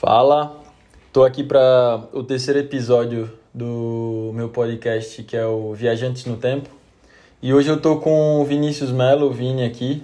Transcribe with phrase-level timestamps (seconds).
[0.00, 0.60] Fala,
[1.12, 6.68] tô aqui para o terceiro episódio do meu podcast que é o Viajantes no Tempo.
[7.42, 10.02] E hoje eu tô com o Vinícius Melo, o Vini aqui.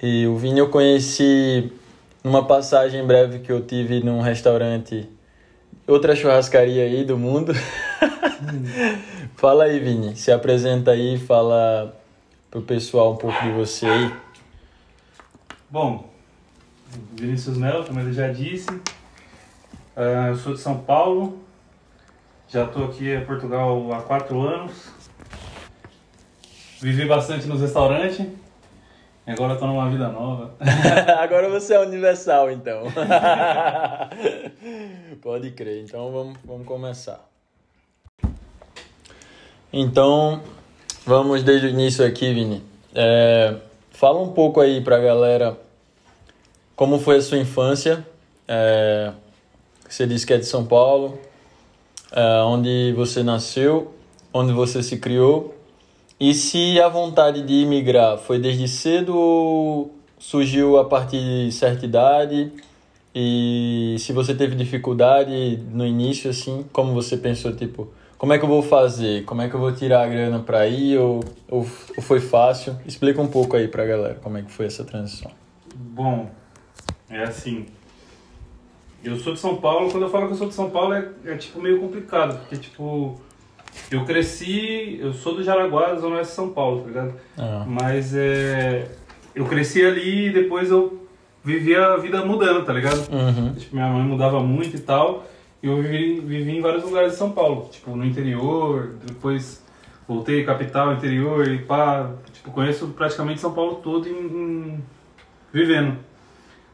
[0.00, 1.72] E o Vini eu conheci
[2.22, 5.08] numa passagem breve que eu tive num restaurante,
[5.88, 7.52] outra churrascaria aí do mundo.
[9.34, 11.96] fala aí, Vini, se apresenta aí, fala
[12.48, 14.12] pro pessoal um pouco de você aí.
[15.68, 16.08] Bom,
[17.14, 18.68] Vinícius Melo, como ele já disse,
[19.96, 21.40] uh, eu sou de São Paulo,
[22.48, 24.88] já estou aqui em Portugal há quatro anos,
[26.80, 28.26] vivi bastante nos restaurantes,
[29.26, 30.54] e agora estou numa vida nova.
[31.18, 32.84] agora você é universal, então.
[35.20, 37.26] Pode crer, então vamos, vamos começar.
[39.72, 40.40] Então,
[41.04, 42.62] vamos desde o início aqui, Vini.
[42.94, 43.56] É,
[43.90, 45.58] fala um pouco aí pra galera
[46.76, 48.06] como foi a sua infância.
[48.46, 49.10] É,
[49.94, 51.18] você disse que é de São Paulo,
[52.12, 53.92] é, onde você nasceu,
[54.32, 55.54] onde você se criou.
[56.18, 61.84] E se a vontade de imigrar foi desde cedo ou surgiu a partir de certa
[61.84, 62.52] idade?
[63.14, 67.88] E se você teve dificuldade no início, assim, como você pensou, tipo,
[68.18, 69.24] como é que eu vou fazer?
[69.24, 70.98] Como é que eu vou tirar a grana para ir?
[70.98, 71.66] Ou, ou,
[71.96, 72.76] ou foi fácil?
[72.86, 75.30] Explica um pouco aí pra galera como é que foi essa transição.
[75.74, 76.30] Bom,
[77.10, 77.66] é assim,
[79.06, 81.08] eu sou de São Paulo, quando eu falo que eu sou de São Paulo é,
[81.24, 83.20] é tipo meio complicado, porque tipo,
[83.90, 87.14] eu cresci, eu sou do Jaraguá, da Zona Oeste de São Paulo, tá ligado?
[87.38, 87.64] Ah.
[87.66, 88.90] Mas é,
[89.34, 91.06] eu cresci ali e depois eu
[91.44, 92.98] vivi a vida mudando, tá ligado?
[93.12, 93.54] Uhum.
[93.54, 95.24] Tipo, minha mãe mudava muito e tal,
[95.62, 99.64] e eu vivi, vivi em vários lugares de São Paulo, tipo, no interior, depois
[100.08, 104.84] voltei capital, interior e pá, tipo, conheço praticamente São Paulo todo em, em
[105.52, 105.96] vivendo.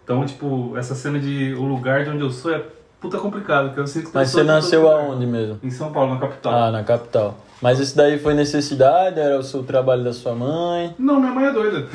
[0.04, 2.62] Então, tipo, essa cena de o lugar de onde eu sou é
[3.00, 5.58] puta complicado, porque eu sinto que Mas você nasceu aonde mesmo?
[5.62, 6.54] Em São Paulo, na capital.
[6.54, 7.36] Ah, na capital.
[7.60, 9.20] Mas isso daí foi necessidade?
[9.20, 10.94] Era o seu trabalho da sua mãe?
[10.98, 11.86] Não, minha mãe é doida.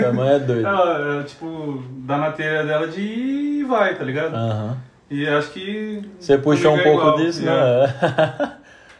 [0.00, 0.68] Sua mãe é doida.
[0.68, 4.34] Ela, é, tipo, dá na telha dela de ir e vai, tá ligado?
[4.34, 4.76] Aham.
[5.10, 6.02] E acho que.
[6.18, 7.86] Você puxou um pouco igual, disso, yeah.
[7.86, 8.52] né?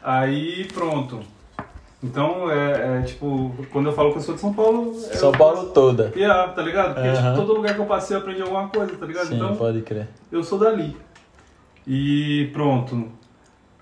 [0.02, 1.20] Aí, pronto.
[2.02, 4.90] Então, é, é, tipo, quando eu falo que eu sou de São Paulo.
[5.10, 6.12] é São eu Paulo posso- toda.
[6.14, 6.94] Yeah, tá ligado?
[6.94, 7.32] Porque Aham.
[7.32, 9.26] tipo, todo lugar que eu passei eu aprendi alguma coisa, tá ligado?
[9.26, 10.06] Sim, então, pode crer.
[10.30, 10.96] eu sou dali.
[11.86, 13.08] E pronto.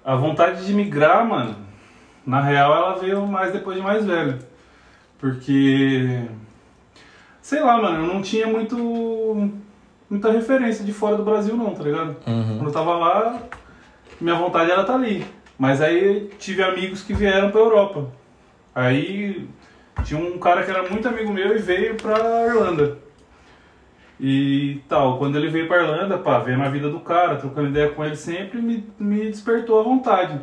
[0.05, 1.57] A vontade de migrar, mano,
[2.27, 4.39] na real ela veio mais depois de mais velho.
[5.19, 6.23] Porque.
[7.43, 9.51] Sei lá, mano, eu não tinha muito.
[10.09, 12.17] muita referência de fora do Brasil, não, tá ligado?
[12.27, 12.57] Uhum.
[12.59, 13.39] Quando eu tava lá,
[14.21, 15.27] minha vontade era estar ali.
[15.59, 18.09] Mas aí tive amigos que vieram pra Europa.
[18.75, 19.49] Aí
[20.05, 22.99] tinha um cara que era muito amigo meu e veio pra Irlanda.
[24.19, 27.91] E tal, quando ele veio pra Irlanda, pá, vendo a vida do cara, trocando ideia
[27.91, 30.41] com ele sempre, me, me despertou a vontade.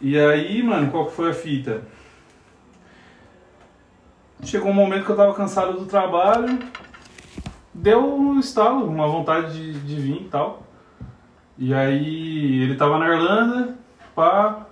[0.00, 1.82] E aí, mano, qual que foi a fita?
[4.44, 6.58] Chegou um momento que eu tava cansado do trabalho,
[7.74, 10.67] deu um estalo, uma vontade de, de vir e tal.
[11.58, 13.74] E aí ele tava na Irlanda,
[14.14, 14.66] pá.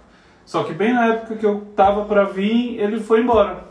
[0.45, 3.65] Só que bem na época que eu tava pra vir, ele foi embora.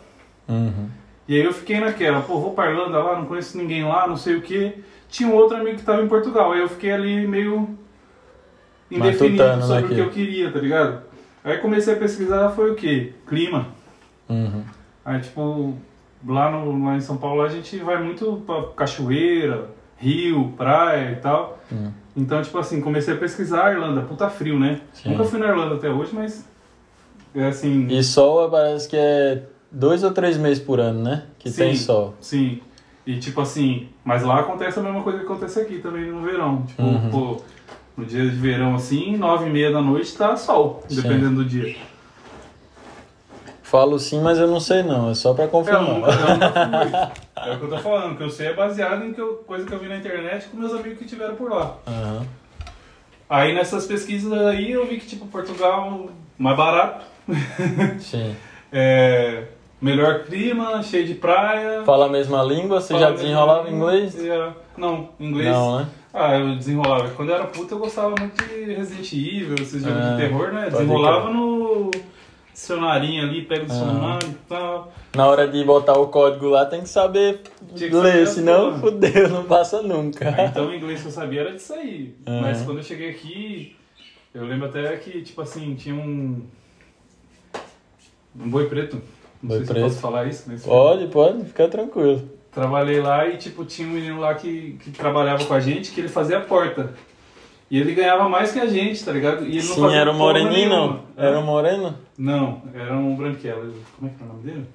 [0.48, 0.90] Uhum.
[1.28, 4.18] E aí eu fiquei naquela, pô, vou pra Irlanda lá, não conheço ninguém lá, não
[4.18, 4.84] sei o que.
[5.10, 7.78] Tinha um outro amigo que tava em Portugal, aí eu fiquei ali meio
[8.92, 9.96] indefinido Matutando sobre o naquilo.
[9.96, 11.02] que eu queria, tá ligado?
[11.44, 13.14] Aí comecei a pesquisar, foi o quê?
[13.26, 13.68] Clima.
[14.28, 14.64] Uhum.
[15.04, 15.76] Aí, tipo,
[16.28, 21.16] lá, no, lá em São Paulo a gente vai muito pra cachoeira, rio, praia e
[21.18, 21.60] tal.
[21.72, 21.92] Hum.
[22.16, 24.82] Então, tipo assim, comecei a pesquisar a Irlanda, puta frio, né?
[24.94, 25.10] Sim.
[25.10, 26.46] Nunca fui na Irlanda até hoje, mas
[27.36, 27.88] é assim.
[27.88, 31.24] E sol parece que é dois ou três meses por ano, né?
[31.38, 31.58] Que Sim.
[31.58, 32.14] tem sol.
[32.22, 32.62] Sim.
[33.06, 36.64] E tipo assim, mas lá acontece a mesma coisa que acontece aqui também no verão.
[36.64, 37.10] Tipo, Uhum.
[37.12, 37.42] pô,
[37.98, 41.02] no dia de verão assim, nove e meia da noite tá sol, Sim.
[41.02, 41.76] dependendo do dia.
[43.76, 45.10] Falo sim, mas eu não sei não.
[45.10, 45.84] É só pra É, eu confirmar.
[45.84, 46.16] nunca, eu
[47.36, 47.52] fui.
[47.52, 49.66] É o que eu tô falando, que eu sei é baseado em que eu- coisa
[49.66, 51.76] que eu vi na internet com meus amigos que tiveram por lá.
[51.86, 52.26] Aham.
[53.30, 56.06] Aí nessas pesquisas aí eu vi que tipo Portugal
[56.38, 57.04] mais barato,
[58.00, 58.34] Sim.
[58.72, 59.44] é,
[59.82, 61.84] melhor clima, cheio de praia.
[61.84, 62.80] Fala a mesma língua?
[62.80, 64.16] Você já desenrolava inglês?
[64.26, 65.50] É, não, inglês.
[65.50, 65.88] Não, né?
[66.14, 67.10] Ah, eu desenrolava.
[67.10, 70.54] Quando eu era puta, eu gostava muito de Resident Evil, esses jogos Ah, de terror,
[70.54, 70.70] né?
[70.70, 71.92] Desenrolava no
[72.56, 73.68] dicionarinho ali, pega o Ah.
[73.68, 74.94] dicionário e tal.
[75.16, 77.42] Na hora de botar o código lá tem que saber
[77.76, 80.34] Tinha que ler, saber senão fudeu, não passa nunca.
[80.38, 82.16] Ah, Então o inglês que eu sabia era disso aí.
[82.26, 82.40] Ah.
[82.42, 83.76] Mas quando eu cheguei aqui,
[84.34, 86.42] eu lembro até que, tipo assim, tinha um.
[88.38, 89.02] Um boi preto.
[89.42, 89.84] Não Boi sei se preto.
[89.86, 90.64] eu posso falar isso, mas.
[90.64, 92.30] Pode, pode, fica tranquilo.
[92.52, 96.00] Trabalhei lá e, tipo, tinha um menino lá que, que trabalhava com a gente que
[96.02, 96.94] ele fazia a porta.
[97.70, 99.44] E ele ganhava mais que a gente, tá ligado?
[99.46, 101.00] E ele não Sim, era um moreninho, não?
[101.18, 101.96] Era um moreno?
[102.18, 103.74] Não, era um branquelo.
[103.98, 104.66] Como é que é o nome dele?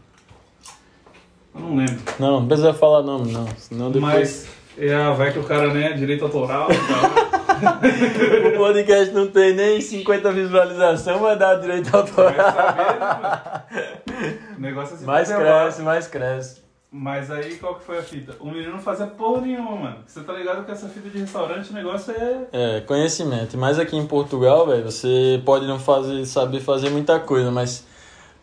[1.55, 1.99] Eu não lembro.
[2.19, 3.47] Não, não precisa falar nome, não.
[3.57, 4.15] Senão depois.
[4.15, 4.49] Mas
[4.79, 7.31] é, vai que o cara, né, direito autoral e tal.
[7.61, 12.33] O podcast não tem nem 50 visualizações, vai dar direito autoral.
[12.33, 14.39] saber, né?
[14.57, 16.63] O negócio é se Mais cresce, mais cresce.
[16.93, 18.35] Mas aí qual que foi a fita?
[18.41, 19.99] O menino não fazia porra nenhuma, mano.
[20.05, 22.47] Você tá ligado que essa fita de restaurante, o negócio é.
[22.53, 23.57] É, conhecimento.
[23.57, 27.87] Mas aqui em Portugal, velho, você pode não fazer, saber fazer muita coisa, mas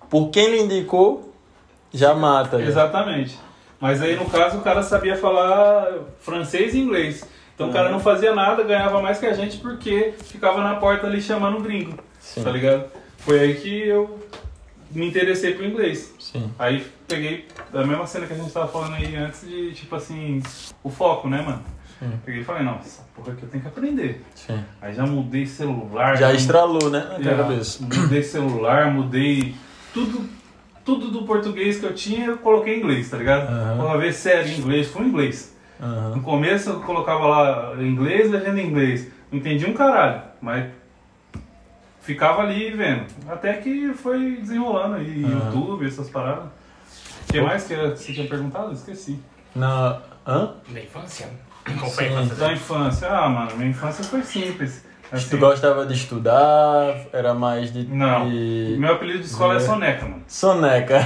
[0.10, 1.34] por quem lhe indicou,
[1.94, 2.58] já mata.
[2.60, 2.66] já.
[2.66, 3.38] Exatamente.
[3.82, 5.86] Mas aí no caso o cara sabia falar
[6.22, 7.28] francês e inglês.
[7.54, 11.06] Então o cara não fazia nada, ganhava mais que a gente porque ficava na porta
[11.06, 11.98] ali chamando o gringo.
[12.20, 12.44] Sim.
[12.44, 12.86] Tá ligado?
[13.18, 14.20] Foi aí que eu
[14.92, 16.14] me interessei pro inglês.
[16.18, 16.50] Sim.
[16.58, 20.42] Aí peguei a mesma cena que a gente tava falando aí antes de, tipo assim,
[20.84, 21.64] o foco, né, mano?
[22.00, 22.12] Sim.
[22.24, 24.24] Peguei e falei, não, essa porra aqui eu tenho que aprender.
[24.36, 24.64] Sim.
[24.82, 26.16] Aí já mudei celular.
[26.18, 27.08] Já estralou, né?
[27.14, 27.84] Na já cabeça.
[27.84, 29.56] Mudei celular, mudei
[29.94, 30.30] tudo,
[30.86, 33.50] tudo do português que eu tinha, eu coloquei em inglês, tá ligado?
[33.50, 33.78] Aham.
[33.78, 35.58] Pra ver série em inglês, foi em inglês.
[35.82, 36.16] Aham.
[36.18, 39.08] No começo eu colocava lá inglês, legenda em inglês.
[39.32, 40.68] Não entendi um caralho, mas
[42.02, 43.06] ficava ali vendo.
[43.28, 45.46] Até que foi desenrolando aí, Aham.
[45.46, 46.46] YouTube, essas paradas.
[47.30, 48.72] O que mais que você tinha perguntado?
[48.74, 49.20] Esqueci.
[49.56, 50.00] Na.
[50.26, 50.54] Hã?
[50.70, 51.30] Da infância?
[51.80, 53.08] Qual foi a infância Da infância.
[53.10, 54.86] Ah, mano, minha infância foi simples.
[55.12, 56.98] Assim, Tu gostava de estudar?
[57.14, 57.86] Era mais de.
[57.88, 58.30] Não.
[58.30, 59.60] de- Meu apelido de escola é É.
[59.62, 60.24] Soneca, mano.
[60.28, 61.00] Soneca.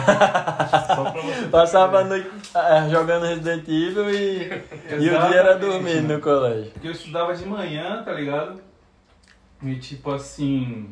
[0.87, 5.57] Só pra você Passava a noite eh, jogando Resident Evil e, e o dia era
[5.57, 6.01] mano.
[6.15, 6.71] no colégio.
[6.71, 8.59] Porque eu estudava de manhã, tá ligado?
[9.61, 10.89] E tipo assim.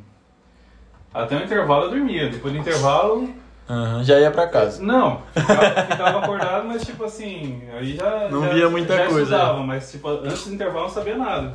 [1.11, 2.29] Até o intervalo eu dormia.
[2.29, 3.33] Depois do intervalo.
[3.69, 4.81] Aham, Já ia pra casa.
[4.81, 7.61] Não, ficava, ficava acordado, mas tipo assim.
[7.77, 8.27] Aí já.
[8.29, 11.53] Não já- via muita já coisa, Estudava, mas tipo, antes do intervalo não sabia nada.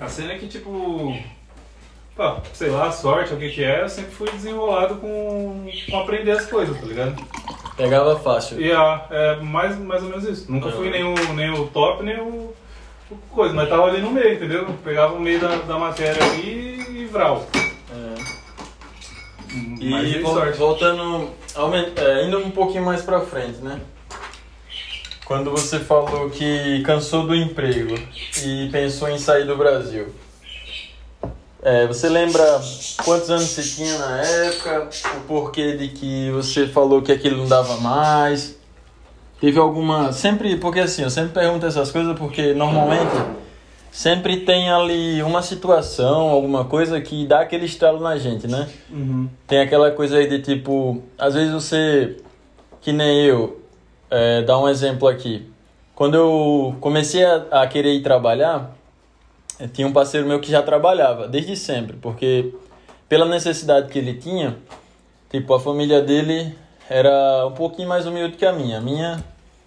[0.00, 1.16] A cena é que tipo.
[2.16, 6.30] Pá, sei lá, sorte, o que que é, eu sempre fui desenrolado com, com aprender
[6.30, 7.16] as coisas, tá ligado?
[7.76, 8.60] Pegava fácil.
[8.60, 10.50] E ah, é mais, mais ou menos isso.
[10.50, 10.92] Nunca fui Uhum.
[10.92, 12.54] nem o, nem o top, nem o,
[13.10, 14.64] o coisa, mas tava ali no meio, entendeu?
[14.84, 17.44] Pegava o meio da, da matéria ali e vral.
[19.80, 20.58] E sorte.
[20.58, 23.80] voltando, aumen- é, indo um pouquinho mais pra frente, né?
[25.24, 27.94] Quando você falou que cansou do emprego
[28.42, 30.08] e pensou em sair do Brasil,
[31.62, 32.42] é, você lembra
[33.02, 34.88] quantos anos você tinha na época?
[35.16, 38.58] O porquê de que você falou que aquilo não dava mais?
[39.40, 40.12] Teve alguma.
[40.12, 40.56] Sempre.
[40.56, 43.12] Porque assim, eu sempre pergunto essas coisas porque normalmente
[43.94, 48.68] sempre tem ali uma situação, alguma coisa que dá aquele estalo na gente, né?
[48.90, 49.28] Uhum.
[49.46, 52.16] Tem aquela coisa aí de tipo, às vezes você,
[52.80, 53.62] que nem eu,
[54.10, 55.48] é, dar um exemplo aqui.
[55.94, 58.76] Quando eu comecei a, a querer ir trabalhar,
[59.72, 62.52] tinha um parceiro meu que já trabalhava, desde sempre, porque
[63.08, 64.56] pela necessidade que ele tinha,
[65.30, 66.52] tipo, a família dele
[66.90, 68.78] era um pouquinho mais humilde que a minha.
[68.78, 69.24] A minha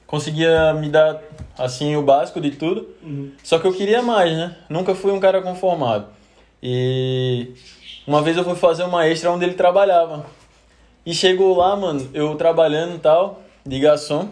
[0.08, 1.22] conseguia me dar,
[1.58, 3.32] assim, o básico de tudo, Uhum.
[3.44, 4.56] só que eu queria mais, né?
[4.70, 6.08] Nunca fui um cara conformado.
[6.64, 7.52] E
[8.08, 10.26] uma vez eu fui fazer uma extra onde ele trabalhava.
[11.06, 14.30] E chegou lá, mano, eu trabalhando e tal, de garçom.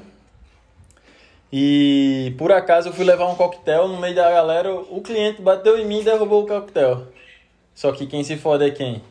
[1.51, 5.77] E por acaso eu fui levar um coquetel no meio da galera, o cliente bateu
[5.77, 7.03] em mim e derrubou o coquetel.
[7.74, 9.01] Só que quem se fode é quem?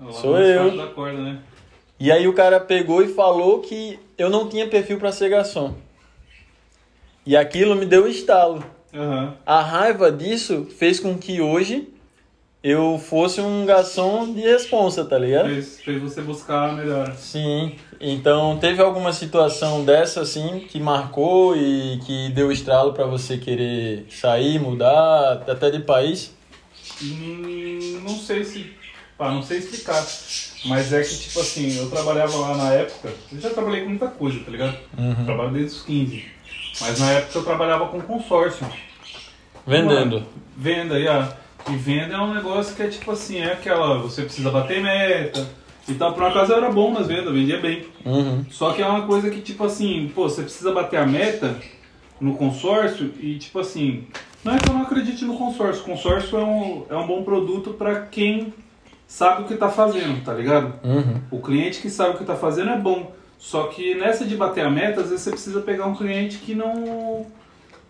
[0.00, 0.90] Lá Sou eu.
[0.94, 1.38] corda, né?
[2.00, 5.74] E aí o cara pegou e falou que eu não tinha perfil pra ser garçom.
[7.28, 8.64] E aquilo me deu um estalo.
[8.94, 9.34] Aham.
[9.44, 11.86] A raiva disso fez com que hoje
[12.64, 15.50] eu fosse um garçom de responsa, tá ligado?
[15.50, 17.14] Fez, fez você buscar a melhora.
[17.16, 17.76] Sim.
[18.00, 24.06] Então teve alguma situação dessa assim que marcou e que deu estralo pra você querer
[24.08, 26.34] sair, mudar, até de país?
[27.02, 28.72] Hum, não sei se.
[29.18, 30.02] Pá, não sei explicar.
[30.64, 33.12] Mas é que, tipo assim, eu trabalhava lá na época.
[33.30, 34.78] Eu já trabalhei com muita coisa, tá ligado?
[34.96, 35.24] Uhum.
[35.26, 36.37] Trabalho desde os 15.
[36.80, 38.66] Mas na época eu trabalhava com consórcio.
[39.66, 40.22] Vendendo.
[40.56, 41.36] Venda, já.
[41.68, 43.98] E venda é um negócio que é tipo assim, é aquela.
[43.98, 45.46] Você precisa bater meta
[45.86, 46.14] e tal.
[46.14, 47.86] Por um acaso eu era bom nas vendas, vendia bem.
[48.04, 48.44] Uhum.
[48.50, 51.56] Só que é uma coisa que, tipo assim, pô, você precisa bater a meta
[52.20, 54.06] no consórcio e, tipo assim,
[54.42, 55.84] não é que eu não acredite no consórcio.
[55.84, 58.52] Consórcio é um, é um bom produto pra quem
[59.06, 60.74] sabe o que tá fazendo, tá ligado?
[60.84, 61.20] Uhum.
[61.30, 63.12] O cliente que sabe o que tá fazendo é bom.
[63.38, 66.54] Só que nessa de bater a meta, às vezes você precisa pegar um cliente que
[66.54, 67.24] não,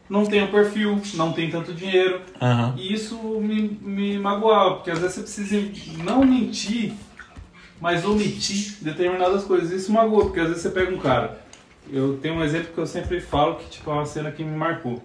[0.08, 2.20] não tem o perfil, não tem tanto dinheiro.
[2.40, 2.74] Aham.
[2.76, 6.92] E isso me, me magoava, porque às vezes você precisa não mentir,
[7.80, 9.70] mas omitir determinadas coisas.
[9.70, 11.40] Isso magoa, porque às vezes você pega um cara,
[11.90, 14.54] eu tenho um exemplo que eu sempre falo que tipo, é uma cena que me
[14.54, 15.02] marcou.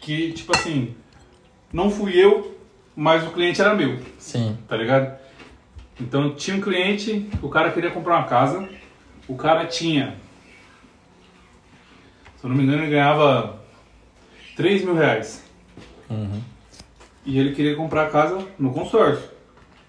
[0.00, 0.96] Que, tipo assim,
[1.72, 2.58] não fui eu,
[2.96, 4.58] mas o cliente era meu, Sim.
[4.66, 5.16] tá ligado?
[6.00, 8.68] Então tinha um cliente, o cara queria comprar uma casa,
[9.28, 10.16] o cara tinha,
[12.38, 13.60] se eu não me engano, ele ganhava
[14.56, 15.44] 3 mil reais.
[16.10, 16.40] Uhum.
[17.24, 19.30] E ele queria comprar a casa no consórcio.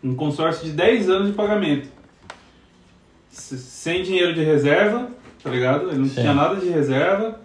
[0.03, 1.89] Um consórcio de 10 anos de pagamento.
[3.29, 5.09] Sem dinheiro de reserva,
[5.41, 5.89] tá ligado?
[5.89, 6.21] Ele não Sim.
[6.21, 7.39] tinha nada de reserva.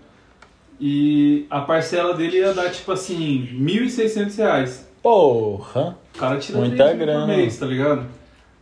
[0.80, 4.88] E a parcela dele ia dar tipo assim, 1.600 reais.
[5.02, 5.96] Porra.
[6.14, 7.20] O cara tira Muita 3 mil grana.
[7.20, 8.06] por mês, tá ligado?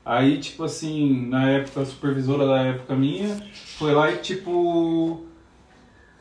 [0.07, 3.43] Aí, tipo assim, na época, a supervisora da época minha
[3.77, 5.27] foi lá e tipo.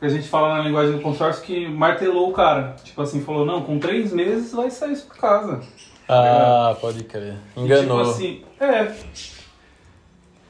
[0.00, 2.74] Que a gente fala na linguagem do consórcio que martelou o cara.
[2.82, 5.60] Tipo assim, falou: não, com três meses vai sair sua casa.
[6.08, 7.36] Ah, pode crer.
[7.56, 7.98] E, Enganou.
[7.98, 8.92] tipo assim, é.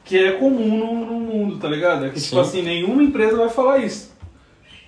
[0.03, 2.05] Que é comum no, no mundo, tá ligado?
[2.05, 2.29] É que, Sim.
[2.29, 4.15] tipo assim, nenhuma empresa vai falar isso.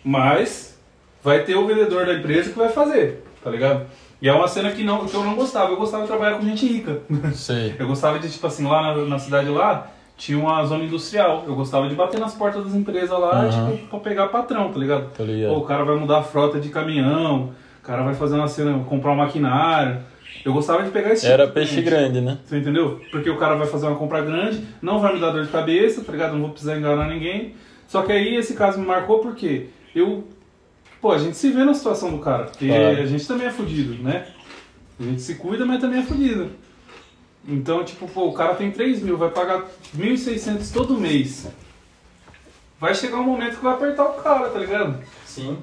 [0.03, 0.75] Mas
[1.21, 3.85] vai ter o vendedor da empresa que vai fazer, tá ligado?
[4.21, 5.71] E é uma cena que, não, que eu não gostava.
[5.71, 6.99] Eu gostava de trabalhar com gente rica.
[7.33, 7.73] Sei.
[7.79, 11.45] Eu gostava de, tipo assim, lá na, na cidade lá, tinha uma zona industrial.
[11.47, 13.71] Eu gostava de bater nas portas das empresas lá, Aham.
[13.71, 15.09] tipo, pra pegar patrão, tá ligado?
[15.15, 15.53] Pô, ligado.
[15.55, 19.11] o cara vai mudar a frota de caminhão, o cara vai fazer uma cena, comprar
[19.11, 20.01] um maquinário.
[20.43, 21.89] Eu gostava de pegar esse tipo Era de peixe cliente.
[21.89, 22.38] grande, né?
[22.45, 22.99] Você entendeu?
[23.11, 26.01] Porque o cara vai fazer uma compra grande, não vai me dar dor de cabeça,
[26.03, 26.33] tá ligado?
[26.33, 27.55] Não vou precisar enganar ninguém.
[27.88, 30.25] Só que aí esse caso me marcou porque eu.
[31.01, 32.45] Pô, a gente se vê na situação do cara.
[32.45, 33.01] Porque Claro.
[33.01, 34.27] a gente também é fudido, né?
[34.99, 36.51] A gente se cuida, mas também é fudido.
[37.47, 39.63] Então, tipo, pô, o cara tem 3 mil, vai pagar
[39.97, 41.47] 1.600 todo mês.
[42.79, 44.99] Vai chegar um momento que vai apertar o cara, tá ligado?
[45.25, 45.57] Sim.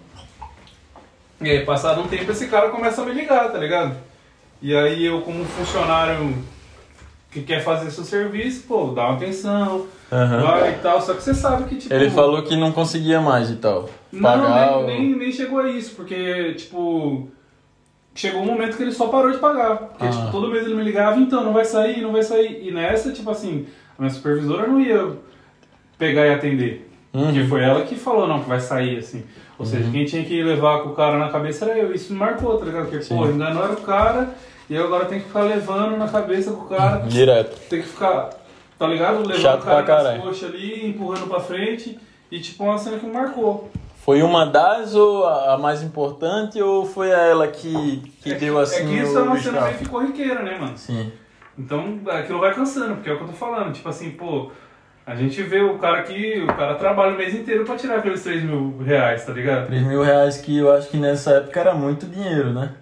[1.41, 3.97] E aí, passado um tempo, esse cara começa a me ligar, tá ligado?
[4.63, 6.35] E aí eu, como funcionário
[7.31, 10.43] que quer fazer seu serviço, pô, dá uma atenção, Aham.
[10.43, 11.93] vai e tal, só que você sabe que, tipo...
[11.93, 13.91] Ele falou que não conseguia mais e tal.
[14.13, 14.87] Não, Pagar nem, o...
[14.87, 17.29] nem, nem chegou a isso, porque, tipo...
[18.15, 19.77] Chegou um momento que ele só parou de pagar.
[19.77, 20.11] Porque, Ah.
[20.11, 22.67] tipo, todo mês ele me ligava, então, não vai sair, não vai sair.
[22.67, 23.67] E nessa, tipo assim,
[23.99, 25.13] a minha supervisora não ia
[25.99, 26.91] pegar e atender.
[27.13, 27.27] Uhum.
[27.27, 29.23] Porque foi ela que falou, não, que vai sair, assim.
[29.59, 31.95] Ou seja, quem tinha que levar com o cara na cabeça era eu.
[31.95, 32.85] Isso me marcou, tá ligado?
[32.89, 33.17] Porque, Sim.
[33.17, 34.31] pô, enganou era o cara,
[34.69, 37.01] e eu agora tenho que ficar levando na cabeça com o cara.
[37.07, 37.59] Direto.
[37.69, 38.31] Tem que ficar,
[38.79, 39.19] tá ligado?
[39.19, 41.99] Levando Chato o cara pra nas coxas ali, empurrando pra frente.
[42.31, 43.71] E, tipo, uma cena que me marcou.
[44.07, 48.85] Foi uma das ou a mais importante ou foi a ela que, que deu assim
[48.85, 50.79] é que isso é uma cena meio que corriqueira, né, mano?
[50.79, 51.11] Sim.
[51.59, 53.73] Então aquilo vai cansando, porque é o que eu tô falando.
[53.73, 54.53] Tipo assim, pô,
[55.05, 56.41] a gente vê o cara que.
[56.41, 59.67] O cara trabalha o mês inteiro pra tirar aqueles 3 mil reais, tá ligado?
[59.67, 62.75] 3 mil reais que eu acho que nessa época era muito dinheiro, né?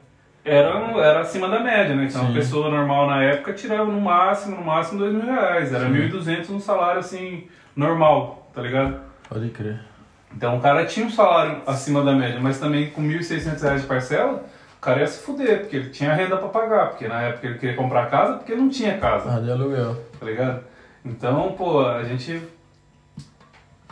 [0.45, 2.05] Era, era acima da média, né?
[2.05, 2.27] Então Sim.
[2.27, 5.73] uma pessoa normal na época tirava no máximo, no máximo 2 mil reais.
[5.73, 6.11] Era Sim.
[6.11, 9.01] 1.200 um salário assim, normal, tá ligado?
[9.27, 9.94] Pode crer.
[10.37, 13.87] Então o cara tinha um salário acima da média, mas também com 1.600 reais de
[13.87, 14.45] parcela,
[14.77, 17.59] o cara ia se fuder, porque ele tinha renda pra pagar, porque na época ele
[17.59, 19.33] queria comprar casa, porque não tinha casa.
[19.37, 19.97] Ah, de aluguel.
[20.19, 20.61] tá ligado?
[21.05, 22.43] Então, pô, a gente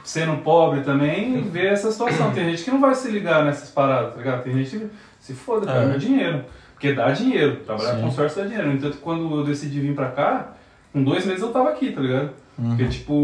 [0.05, 2.33] sendo pobre também vê essa situação.
[2.33, 4.43] Tem gente que não vai se ligar nessas paradas, tá ligado?
[4.43, 5.87] Tem gente que se foda, cara, É.
[5.87, 6.45] meu dinheiro.
[6.73, 8.01] Porque dá dinheiro, trabalhar Sim.
[8.01, 8.73] com consórcio dá dinheiro.
[8.73, 10.49] Entanto, quando eu decidi vir pra cá,
[10.93, 12.31] com dois meses eu tava aqui, tá ligado?
[12.59, 12.71] Uhum.
[12.71, 13.15] Porque, tipo,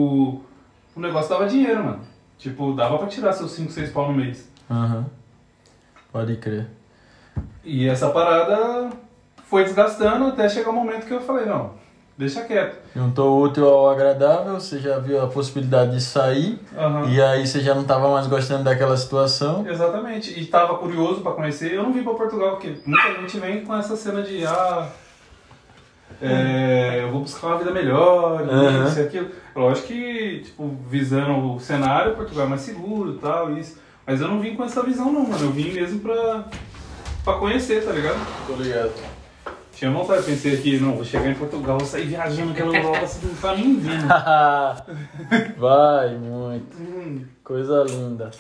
[0.94, 2.00] o negócio dava dinheiro, mano.
[2.38, 4.48] Tipo, dava pra tirar seus 5, 6 pau no mês.
[4.70, 5.06] Aham.
[6.12, 6.66] Pode crer.
[7.64, 8.90] E essa parada
[9.44, 11.72] foi desgastando até chegar o momento que eu falei, não,
[12.16, 12.78] deixa quieto.
[12.94, 17.08] Juntou útil ao agradável, você já viu a possibilidade de sair Aham.
[17.10, 19.66] e aí você já não estava mais gostando daquela situação.
[19.68, 20.38] Exatamente.
[20.38, 21.72] E tava curioso pra conhecer.
[21.72, 24.88] Eu não vim pra Portugal porque muita gente vem com essa cena de ah,
[26.20, 28.86] é, eu vou buscar uma vida melhor, Aham.
[28.86, 29.30] isso e aquilo.
[29.54, 33.78] Lógico que, tipo, visando o cenário, Portugal é mais seguro e tal, isso.
[34.06, 35.44] Mas eu não vim com essa visão não, mano.
[35.44, 36.44] Eu vim mesmo pra,
[37.24, 38.18] pra conhecer, tá ligado?
[38.46, 38.92] Tô ligado.
[39.72, 43.28] Tinha vontade, pensei aqui, não, vou chegar em Portugal, vou sair viajando aquela Europa, assim,
[43.28, 44.08] não tá nem vendo.
[45.56, 46.76] Vai, muito.
[46.80, 48.30] Hum, Coisa linda.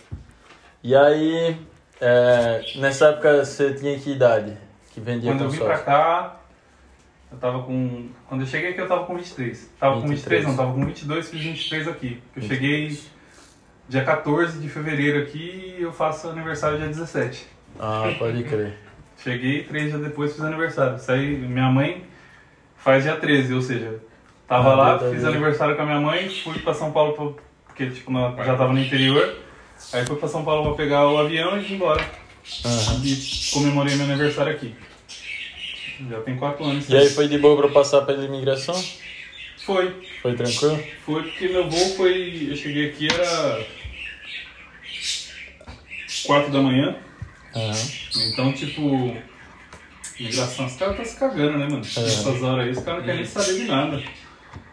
[0.82, 1.56] E aí,
[2.00, 4.56] é, nessa época você tinha que idade?
[4.92, 6.37] Que vendia Quando eu vim pra cá,
[7.30, 8.08] eu tava com.
[8.28, 9.70] Quando eu cheguei aqui, eu tava com 23.
[9.78, 10.46] Tava com 23, 23.
[10.46, 12.22] não, tava com 22, fiz 23 aqui.
[12.36, 12.48] Eu 23.
[12.48, 13.00] cheguei
[13.88, 17.46] dia 14 de fevereiro aqui e eu faço aniversário dia 17.
[17.78, 18.74] Ah, pode crer.
[19.22, 20.96] Cheguei três dias depois fiz aniversário.
[21.00, 22.04] Saí, minha mãe
[22.76, 23.98] faz dia 13, ou seja,
[24.46, 27.90] tava Ah, lá, fiz aniversário com a minha mãe, fui pra São Paulo, pra- porque
[27.90, 29.36] tipo, na- já tava no interior.
[29.92, 32.00] Aí fui pra São Paulo pra pegar o avião e vim embora.
[32.64, 33.00] Aham.
[33.04, 34.72] E comemorei meu aniversário aqui.
[36.08, 36.88] Já tem quatro anos.
[36.88, 38.74] E aí foi de boa pra passar pela imigração?
[39.58, 39.94] Foi.
[40.22, 40.82] Foi tranquilo?
[41.04, 42.48] Foi porque meu voo foi.
[42.50, 43.66] Eu cheguei aqui, era
[46.24, 46.96] 4 da manhã.
[47.54, 47.72] Aham.
[48.32, 49.16] Então, tipo,
[50.20, 51.78] migração, os caras tá se cagando, né, mano?
[51.78, 54.02] Nessas horas aí, os caras não querem nem saber de nada.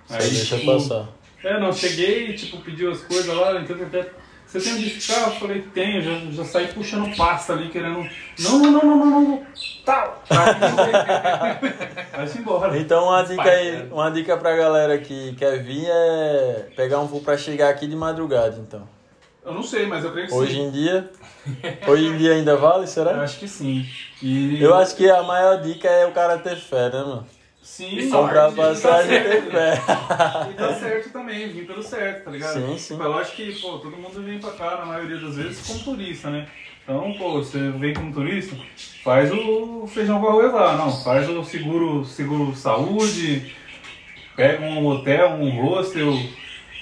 [0.08, 1.10] Só deixa tipo, passar.
[1.44, 4.10] É, não, cheguei, tipo, pedi as coisas lá, então até.
[4.48, 5.22] Você tem onde ficar?
[5.28, 8.08] Eu falei, tenho, já, já saí puxando pasta ali, querendo.
[8.40, 9.46] Não, não, não, não, não, não, não.
[9.84, 10.24] Tal!
[12.16, 12.78] Vai-se embora.
[12.78, 13.88] Então uma dica aí, né?
[13.92, 17.96] uma dica pra galera que quer vir é pegar um voo pra chegar aqui de
[17.96, 18.88] madrugada, então.
[19.44, 20.62] Eu não sei, mas eu creio que Hoje sim.
[20.64, 21.10] em dia.
[21.88, 23.22] Hoje em dia ainda vale, Eu será?
[23.22, 23.86] acho que sim.
[24.22, 24.62] E...
[24.62, 27.28] Eu acho que a maior dica é o cara ter fé, né, mano?
[27.66, 29.74] Sim, E Comprar sorte, passagem e ter fé.
[30.52, 32.54] E tá certo também, vim pelo certo, tá ligado?
[32.54, 32.94] Sim, sim.
[32.94, 35.80] Tipo, é lógico que, pô, todo mundo vem pra cá, na maioria das vezes, como
[35.80, 36.48] turista, né?
[36.84, 38.56] Então, pô, você vem como turista,
[39.04, 43.52] faz o feijão com arroz lá, não, faz o seguro, seguro saúde,
[44.36, 46.14] pega um hotel, um hostel,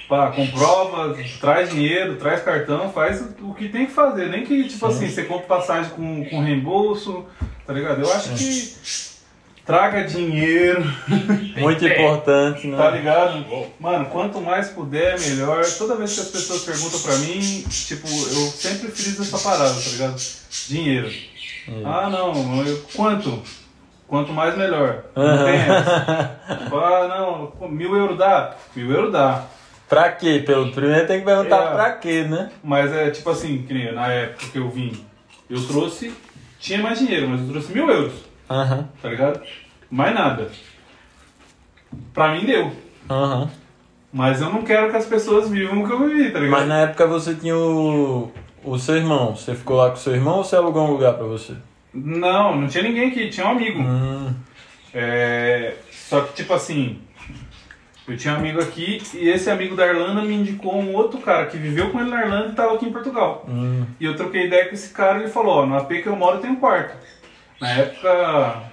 [0.09, 4.27] pá, comprova, traz dinheiro, traz cartão, faz o que tem que fazer.
[4.27, 7.25] Nem que, tipo assim, você compra passagem com, com reembolso,
[7.65, 8.01] tá ligado?
[8.01, 9.12] Eu acho que
[9.65, 10.83] traga dinheiro.
[11.57, 11.93] Muito É.
[11.93, 12.77] importante, né?
[12.77, 13.45] Tá ligado?
[13.79, 15.63] Mano, quanto mais puder, melhor.
[15.77, 19.89] Toda vez que as pessoas perguntam pra mim, tipo, eu sempre friso essa parada, tá
[19.91, 20.15] ligado?
[20.67, 21.09] Dinheiro.
[21.85, 23.41] Ah, não, eu- quanto?
[24.07, 25.05] Quanto mais, melhor.
[25.15, 26.39] Não tem essa.
[26.63, 27.07] Tipo, ah,
[27.61, 28.55] não, mil euros dá?
[28.75, 29.45] Mil euros dá.
[29.89, 30.43] Pra quê?
[30.45, 31.73] Pelo primeiro tem que perguntar É.
[31.73, 32.51] pra quê, né?
[32.63, 35.03] Mas é tipo assim, que nem na época que eu vim,
[35.49, 36.13] eu trouxe,
[36.59, 38.13] tinha mais dinheiro, mas eu trouxe mil euros,
[38.53, 38.87] Aham.
[39.01, 39.41] tá ligado?
[39.89, 40.49] Mais nada.
[42.13, 42.71] Pra mim deu.
[43.09, 43.49] Aham.
[44.11, 46.51] Mas eu não quero que as pessoas vivam o que eu vivi, tá ligado?
[46.59, 48.31] Mas na época você tinha o,
[48.63, 49.35] o seu irmão.
[49.35, 51.53] Você ficou lá com o seu irmão ou você alugou um lugar pra você?
[51.93, 53.79] Não, não tinha ninguém aqui, tinha um amigo.
[53.81, 54.33] Hum,
[54.93, 56.99] É, só que, tipo assim,
[58.07, 61.47] eu tinha um amigo aqui e esse amigo da Irlanda me indicou um outro cara
[61.47, 63.45] que viveu com ele na Irlanda e tava aqui em Portugal.
[63.49, 63.83] hum.
[63.99, 66.15] E eu troquei ideia com esse cara e ele falou: Ó, no AP que eu
[66.15, 66.95] moro tem um quarto.
[67.63, 68.63] Na época,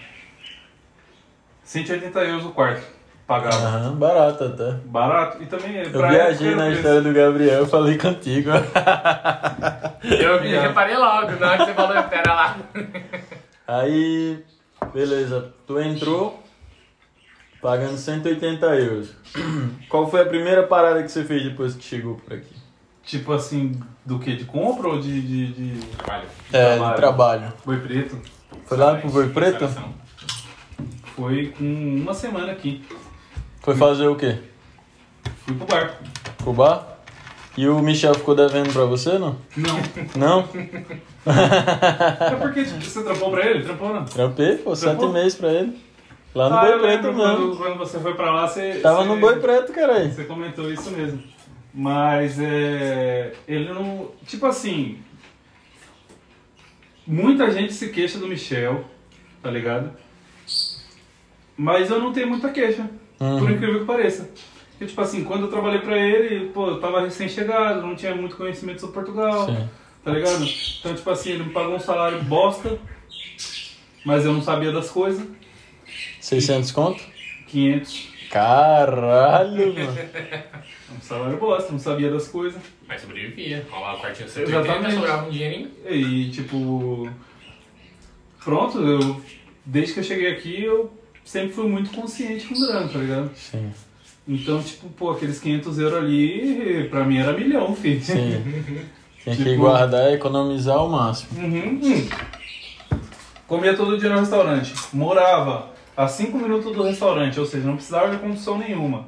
[1.62, 2.84] 180 euros o quarto.
[3.24, 3.54] Pagava.
[3.56, 4.72] Aham, barato até.
[4.84, 5.40] Barato.
[5.40, 8.50] E também, Eu pra viajei época, na história do Gabriel, eu falei contigo.
[10.02, 12.56] Eu vi, reparei logo, na hora que você falou, pera lá.
[13.68, 14.44] Aí,
[14.92, 16.42] beleza, tu entrou
[17.62, 19.14] pagando 180 euros.
[19.88, 22.56] Qual foi a primeira parada que você fez depois que chegou por aqui?
[23.04, 24.34] Tipo assim, do que?
[24.34, 26.28] De compra ou de, de, de Trabalho.
[26.52, 26.90] É, Trabalho.
[26.90, 27.52] de trabalho.
[27.64, 28.39] boi preto?
[28.70, 29.68] Foi lá pro Boi Preto?
[31.16, 32.80] Foi com uma semana aqui.
[33.62, 34.38] Foi fazer o quê?
[35.44, 36.04] Fui pro barco.
[36.38, 36.98] Pro bar?
[37.56, 39.34] E o Michel ficou devendo pra você, não?
[39.56, 39.80] Não.
[40.14, 40.48] Não?
[41.26, 43.64] É porque tipo, você trampou pra ele?
[43.64, 44.04] Trampou não?
[44.04, 45.76] Trampei, pô, sete meses pra ele.
[46.32, 47.16] Lá no ah, Boi Preto mesmo.
[47.16, 48.74] quando, quando você foi pra lá, você...
[48.74, 50.12] Tava você, no Boi Preto, caralho.
[50.12, 51.20] Você comentou isso mesmo.
[51.74, 53.32] Mas é...
[53.48, 54.12] Ele não...
[54.24, 55.02] Tipo assim...
[57.06, 58.84] Muita gente se queixa do Michel,
[59.42, 59.90] tá ligado?
[61.56, 63.38] Mas eu não tenho muita queixa, Uhum.
[63.38, 64.30] por incrível que pareça.
[64.70, 68.36] Porque, tipo assim, quando eu trabalhei pra ele, pô, eu tava recém-chegado, não tinha muito
[68.36, 69.46] conhecimento sobre Portugal.
[69.46, 69.68] Sim.
[70.02, 70.42] Tá ligado?
[70.80, 72.78] Então, tipo assim, ele me pagou um salário bosta,
[74.06, 75.26] mas eu não sabia das coisas.
[76.20, 77.02] 600 conto?
[77.48, 78.08] 500.
[78.30, 79.98] Caralho, mano.
[80.96, 82.60] Um salário bosta, não sabia das coisas.
[82.88, 83.66] Mas sobrevivia.
[83.70, 84.50] Lá o quartinho Exatamente.
[84.52, 85.70] 180, sobrava um dinheirinho.
[85.88, 87.08] E, tipo.
[88.44, 89.20] Pronto, eu.
[89.64, 90.90] Desde que eu cheguei aqui, eu
[91.24, 93.30] sempre fui muito consciente com grana, tá ligado?
[93.36, 93.70] Sim,
[94.26, 98.02] Então, tipo, pô, aqueles 500 euros ali, pra mim era milhão, filho.
[98.02, 98.42] sim.
[99.24, 101.40] Tem que Tipo- guardar e economizar ao máximo.
[101.40, 101.80] Uhum.
[101.82, 102.08] Hum.
[103.46, 104.72] Comia todo dia no restaurante.
[104.92, 109.06] Morava a 5 minutos do restaurante, ou seja, não precisava de condução nenhuma.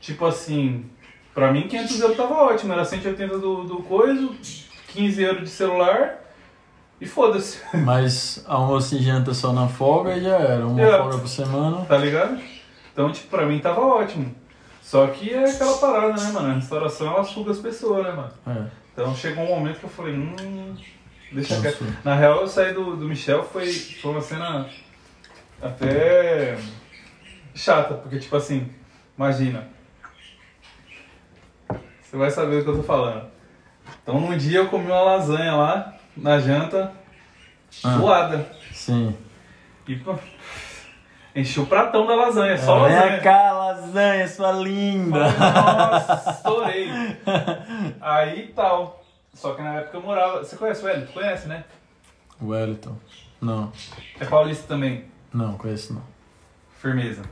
[0.00, 0.86] Tipo assim,
[1.34, 2.72] pra mim 500 euros tava ótimo.
[2.72, 4.34] Era 180 do, do coiso,
[4.88, 6.18] 15 euros de celular
[7.00, 7.58] e foda-se.
[7.76, 10.66] Mas almoço e janta só na folga e já era.
[10.66, 10.98] Uma É.
[10.98, 11.84] folga por semana.
[11.86, 12.38] Tá ligado?
[12.92, 14.34] Então, tipo, pra mim tava ótimo.
[14.82, 16.50] Só que é aquela parada, né, mano?
[16.50, 18.32] A restauração ela suga as pessoas, né, mano?
[18.46, 18.66] É.
[18.92, 20.76] Então chegou um momento que eu falei, hum,
[21.30, 21.86] deixa quieto.
[22.04, 24.66] Na real, eu saí do, do Michel, foi, foi uma cena
[25.62, 26.58] até
[27.54, 28.68] chata, porque tipo assim,
[29.16, 29.68] imagina.
[32.12, 33.24] Você vai saber o que eu tô falando.
[34.02, 36.92] Então num dia eu comi uma lasanha lá, na janta,
[37.82, 37.96] Ah.
[37.98, 38.46] suada.
[38.70, 39.16] Sim.
[39.88, 40.14] E pô,
[41.34, 43.20] enchi o pratão da lasanha, só Vem lasanha.
[43.22, 45.20] cá, lasanha, sua linda.
[45.32, 46.90] Nossa, estourei.
[47.98, 49.02] Aí tal.
[49.32, 50.40] Só que na época eu morava.
[50.44, 51.06] Você conhece o?
[51.06, 51.64] Tu conhece, né?
[52.42, 52.94] Wellington.
[53.40, 53.72] Não,
[54.20, 55.06] É paulista também.
[55.32, 56.02] não, conheço não.
[56.78, 57.22] Firmeza.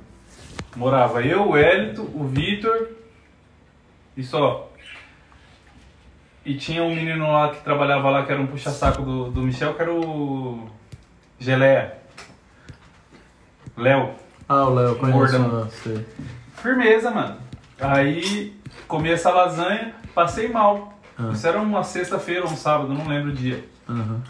[0.75, 2.89] Morava eu, o Hélito, o Vitor
[4.17, 4.70] e só.
[6.45, 9.75] E tinha um menino lá que trabalhava lá, que era um puxa-saco do, do Michel,
[9.75, 10.69] que era o
[11.39, 11.99] Geleia.
[13.77, 14.15] Léo.
[14.49, 15.37] Ah, o Léo, conheço.
[15.37, 16.07] Ah, sei.
[16.55, 17.37] Firmeza, mano.
[17.79, 20.99] Aí comi essa lasanha, passei mal.
[21.19, 21.31] Ah.
[21.33, 23.65] Isso era uma sexta-feira ou um sábado, não lembro o dia.
[23.89, 24.23] Aham.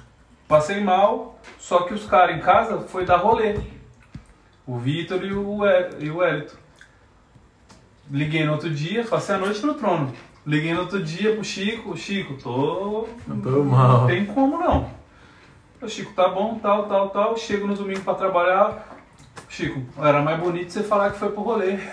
[0.49, 3.57] Passei mal, só que os caras em casa foi dar rolê.
[4.66, 6.59] O Vitor e o, E- o Elito.
[8.11, 10.12] Liguei no outro dia, passei a noite no trono.
[10.46, 13.07] Liguei no outro dia pro Chico, Chico, tô.
[13.29, 14.00] Eu tô mal.
[14.00, 14.90] Não tem como não.
[15.81, 17.37] O Chico, tá bom, tal, tal, tal.
[17.37, 18.98] Chego no domingo pra trabalhar.
[19.48, 21.79] Chico, era mais bonito você falar que foi pro rolê.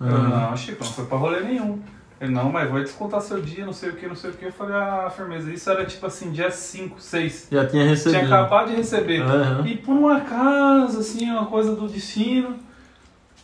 [0.00, 0.28] Eu, Aham.
[0.50, 1.80] não, Chico, não foi pra rolê nenhum.
[2.20, 4.46] Ele, não, mas vai descontar seu dia, não sei o que, não sei o que.
[4.46, 5.52] Eu falei, ah, firmeza.
[5.52, 7.48] Isso era tipo assim, dia 5, 6.
[7.50, 8.18] Já tinha recebido.
[8.18, 9.22] Tinha acabado de receber.
[9.22, 9.66] Aham.
[9.66, 12.56] E por um acaso, assim, uma coisa do destino,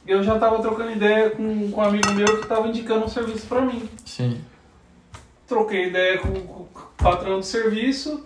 [0.06, 3.46] eu já tava trocando ideia com, com um amigo meu que tava indicando um serviço
[3.46, 3.88] pra mim.
[4.04, 4.40] Sim.
[5.46, 8.24] Troquei ideia com, com o patrão do serviço,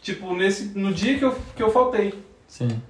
[0.00, 2.14] tipo, nesse, no dia que eu, que eu faltei.
[2.48, 2.80] Sim.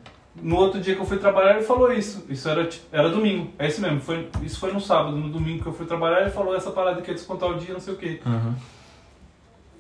[0.42, 2.25] No outro dia que eu fui trabalhar, ele falou isso.
[2.29, 3.51] Isso era, era domingo.
[3.59, 4.01] É isso mesmo.
[4.01, 5.16] Foi, isso foi no sábado.
[5.16, 7.73] No domingo que eu fui trabalhar, ele falou essa parada que ia descontar o dia,
[7.73, 8.21] não sei o quê.
[8.25, 8.55] Aham.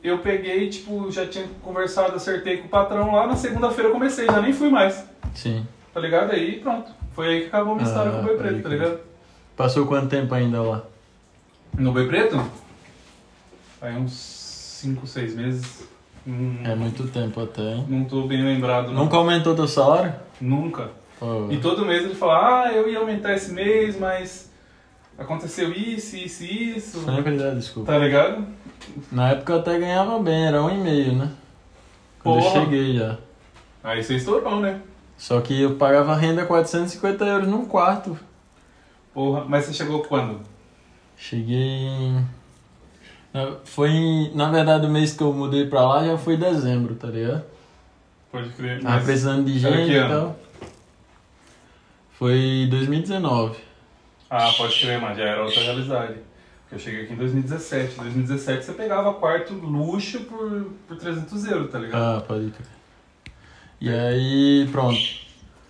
[0.02, 3.26] Eu peguei, tipo, já tinha conversado, acertei com o patrão lá.
[3.26, 5.04] Na segunda-feira eu comecei, já nem fui mais.
[5.34, 5.66] Sim.
[5.96, 6.32] Tá ligado?
[6.32, 6.90] Aí pronto.
[7.14, 9.00] Foi aí que acabou a minha história Ah, com o Boi pode Preto, tá ligado?
[9.56, 10.82] Passou quanto tempo ainda lá?
[11.78, 12.38] No Boi Preto?
[13.80, 15.88] Aí uns 5, 6 meses.
[16.28, 17.86] Hum, É muito tempo até, hein?
[17.88, 19.04] Não tô bem lembrado, não.
[19.04, 20.12] Nunca aumentou teu salário?
[20.38, 20.90] Nunca.
[21.18, 21.46] Pô.
[21.50, 24.52] E todo mês ele fala, ah, eu ia aumentar esse mês, mas
[25.16, 27.02] aconteceu isso, isso e isso.
[27.06, 27.90] Sempre dá desculpa.
[27.90, 28.44] Tá ligado?
[29.10, 31.30] Na época eu até ganhava bem, era um e meio, né?
[32.22, 32.60] Quando eu Porra.
[32.60, 33.16] cheguei já.
[33.82, 34.78] Aí você estourou, né?
[35.16, 38.18] Só que eu pagava renda 450 euros num quarto.
[39.14, 40.40] Porra, mas você chegou quando?
[41.16, 42.26] Cheguei em...
[43.64, 44.34] Foi em...
[44.34, 47.44] Na verdade o mês que eu mudei pra lá já foi dezembro, tá ligado?
[48.30, 48.82] Pode crer.
[48.82, 50.38] Tava Mas precisando de gente e tal.
[52.12, 53.58] Foi 2019.
[54.28, 56.16] Ah, pode crer, mas já era outra realidade.
[56.62, 57.94] Porque eu cheguei aqui em 2017.
[57.94, 62.02] Em 2017 você pegava quarto luxo por, por 300 euros, tá ligado?
[62.02, 62.75] Ah, pode crer.
[63.80, 64.98] E aí, pronto.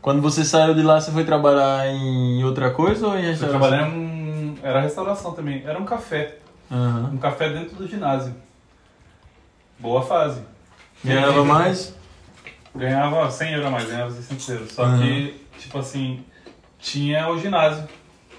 [0.01, 3.61] Quando você saiu de lá, você foi trabalhar em outra coisa ou em Eu restauração?
[3.69, 4.59] trabalhei em.
[4.63, 5.63] Era restauração também.
[5.65, 6.39] Era um café.
[6.71, 7.11] Aham.
[7.15, 8.35] Um café dentro do ginásio.
[9.79, 10.41] Boa fase.
[11.05, 11.95] Ganhava mais?
[12.75, 14.73] Ganhava 100 euros a mais, ganhava 600 euros.
[14.73, 14.99] Só Uhum.
[14.99, 16.25] que, tipo assim,
[16.79, 17.87] tinha o ginásio.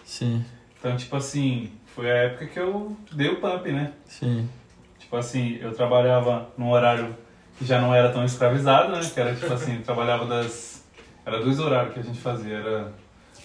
[0.06, 0.44] Sim,
[0.80, 3.92] Então, tipo assim, foi a época que eu dei o pump, né?
[4.06, 4.48] sim.
[5.00, 7.16] Tipo assim, eu trabalhava num horário
[7.58, 9.00] que já não era tão escravizado, né?
[9.02, 10.84] Que era tipo assim, trabalhava das.
[11.26, 12.94] Era dois horários que a gente fazia, era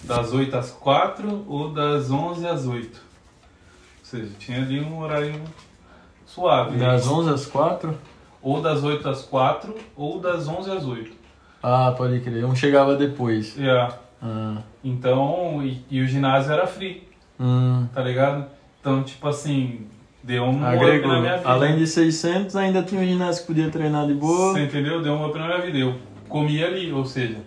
[0.04, 2.86] das 8 às 4 ou das 11 às 8.
[2.96, 5.34] Ou seja, tinha ali um horário
[6.26, 6.78] suave.
[6.78, 7.98] Das 11 às 4?
[8.40, 11.12] Ou das 8 às 4 ou das 11 às 8.
[11.62, 12.44] Ah, pode crer.
[12.44, 13.56] Um chegava depois.
[13.56, 13.96] Yeah.
[14.20, 14.58] Ah.
[14.82, 17.06] Então, e, e o ginásio era free,
[17.38, 17.86] Hum.
[17.92, 18.46] tá ligado?
[18.80, 19.86] Então, tipo assim,
[20.22, 21.08] deu um up Agregou.
[21.08, 21.48] na minha vida.
[21.48, 24.52] Além de 600, ainda tinha um ginásio que podia treinar de boa.
[24.52, 25.02] Você entendeu?
[25.02, 25.78] Deu um up na minha vida.
[25.78, 25.94] Eu
[26.28, 27.38] comia ali, ou seja,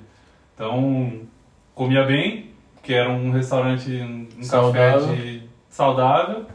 [0.54, 1.22] então
[1.74, 5.08] comia bem, que era um restaurante, um, um Saudável.
[5.08, 6.46] café de, saudável,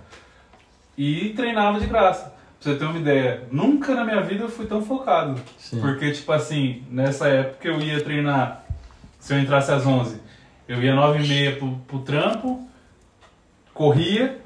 [0.96, 2.34] e treinava de graça.
[2.60, 5.40] Pra você ter uma ideia, nunca na minha vida eu fui tão focado.
[5.56, 5.80] Sim.
[5.80, 8.64] Porque, tipo assim, nessa época eu ia treinar,
[9.18, 10.20] se eu entrasse às 11,
[10.68, 12.68] eu ia 9 e meia pro, pro trampo,
[13.72, 14.39] corria,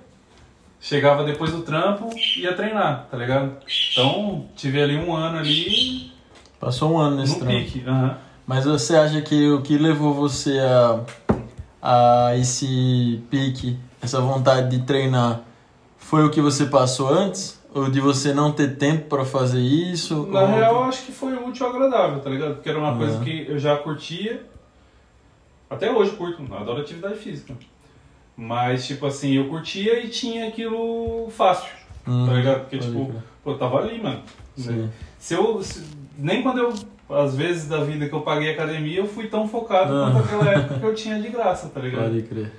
[0.87, 3.57] chegava depois do trampo e ia treinar, tá ligado?
[3.92, 6.12] Então, tive ali um ano ali
[6.61, 7.59] Passou um ano nesse no trampo.
[7.64, 7.83] pique.
[7.87, 8.18] aham.
[8.47, 11.01] Mas você acha que o que levou você a,
[12.29, 15.40] a esse pique, essa vontade de treinar,
[15.97, 17.59] foi o que você passou antes?
[17.75, 20.27] Ou de você não ter tempo pra fazer isso?
[20.31, 22.55] Na Ou- real, eu acho que foi útil e agradável, tá ligado?
[22.57, 23.25] Porque era uma coisa Uhum.
[23.25, 24.44] que eu já curtia.
[25.68, 27.55] Até hoje curto, adoro atividade física.
[28.37, 31.70] Mas, tipo assim, eu curtia e tinha aquilo fácil,
[32.07, 32.61] Hum, tá ligado?
[32.62, 33.23] Porque, tipo, crer.
[33.44, 34.20] pô, eu tava ali, mano.
[34.57, 34.90] Sim.
[35.18, 35.62] Se eu.
[35.62, 35.85] se-
[36.18, 36.75] nem quando eu.
[37.09, 40.11] Às vezes da vida que eu paguei academia, eu fui tão focado Ah.
[40.11, 42.05] quanto aquela época que eu tinha de graça, tá ligado?
[42.11, 42.53] Pode crer.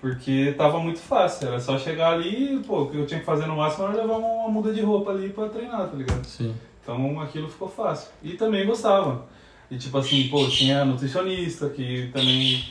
[0.00, 3.46] Porque tava muito fácil, era só chegar ali, pô, o que eu tinha que fazer
[3.46, 6.24] no máximo era levar uma muda de roupa ali pra treinar, tá ligado?
[6.24, 6.54] Sim.
[6.80, 8.08] Então aquilo ficou fácil.
[8.22, 9.26] E também gostava.
[9.68, 12.64] E tipo assim, pô, tinha nutricionista que também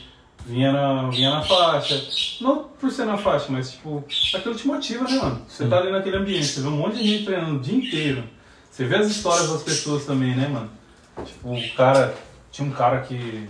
[0.48, 2.02] vinha na, vinha na faixa.
[2.40, 5.42] Não por ser na faixa, mas tipo, aquilo te motiva, né, mano?
[5.46, 8.24] Você tá ali naquele ambiente, você vê um monte de gente treinando o dia inteiro.
[8.70, 10.70] Você vê as histórias das pessoas também, né, mano?
[11.24, 12.14] Tipo, o cara.
[12.50, 13.48] Tinha um cara que.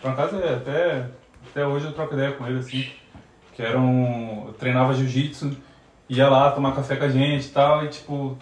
[0.00, 1.08] Por acaso é até.
[1.50, 2.86] Até hoje eu troco ideia com ele, assim.
[3.54, 4.52] Que era um.
[4.58, 5.56] Treinava jiu-jitsu.
[6.08, 8.36] ia lá tomar café com a gente e tal, e tipo,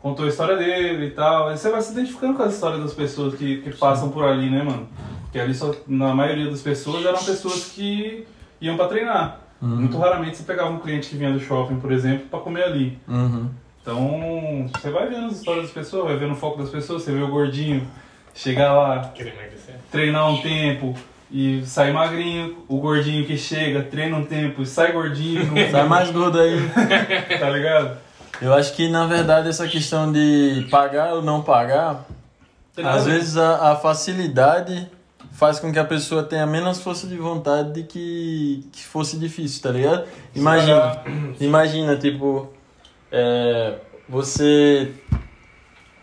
[0.00, 1.52] contou a história dele e tal.
[1.52, 4.48] E você vai se identificando com as histórias das pessoas que, que passam por ali,
[4.48, 4.88] né, mano?
[5.34, 8.24] Porque ali só, na maioria das pessoas eram pessoas que
[8.60, 9.40] iam pra treinar.
[9.60, 12.96] Muito raramente você pegava um cliente que vinha do shopping, por exemplo, pra comer ali.
[13.08, 13.48] Uhum.
[13.82, 17.10] Então, você vai vendo as histórias das pessoas, vai vendo o foco das pessoas, você
[17.10, 17.84] vê o gordinho
[18.32, 19.12] chegar lá,
[19.90, 20.94] treinar um tempo
[21.28, 25.88] e sair magrinho, o gordinho que chega, treina um tempo e sai gordinho, não- Sai
[25.88, 26.60] mais gordo aí.
[27.40, 27.96] tá ligado?
[28.40, 32.04] Eu acho que, na verdade, essa questão de pagar ou não pagar,
[32.76, 34.88] Tem a às vezes a, a facilidade
[35.34, 39.60] faz com que a pessoa tenha menos força de vontade de que, que fosse difícil,
[39.62, 40.06] tá ligado?
[40.34, 41.02] Imagina,
[41.40, 42.48] imagina, tipo,
[43.10, 43.74] é,
[44.08, 44.92] você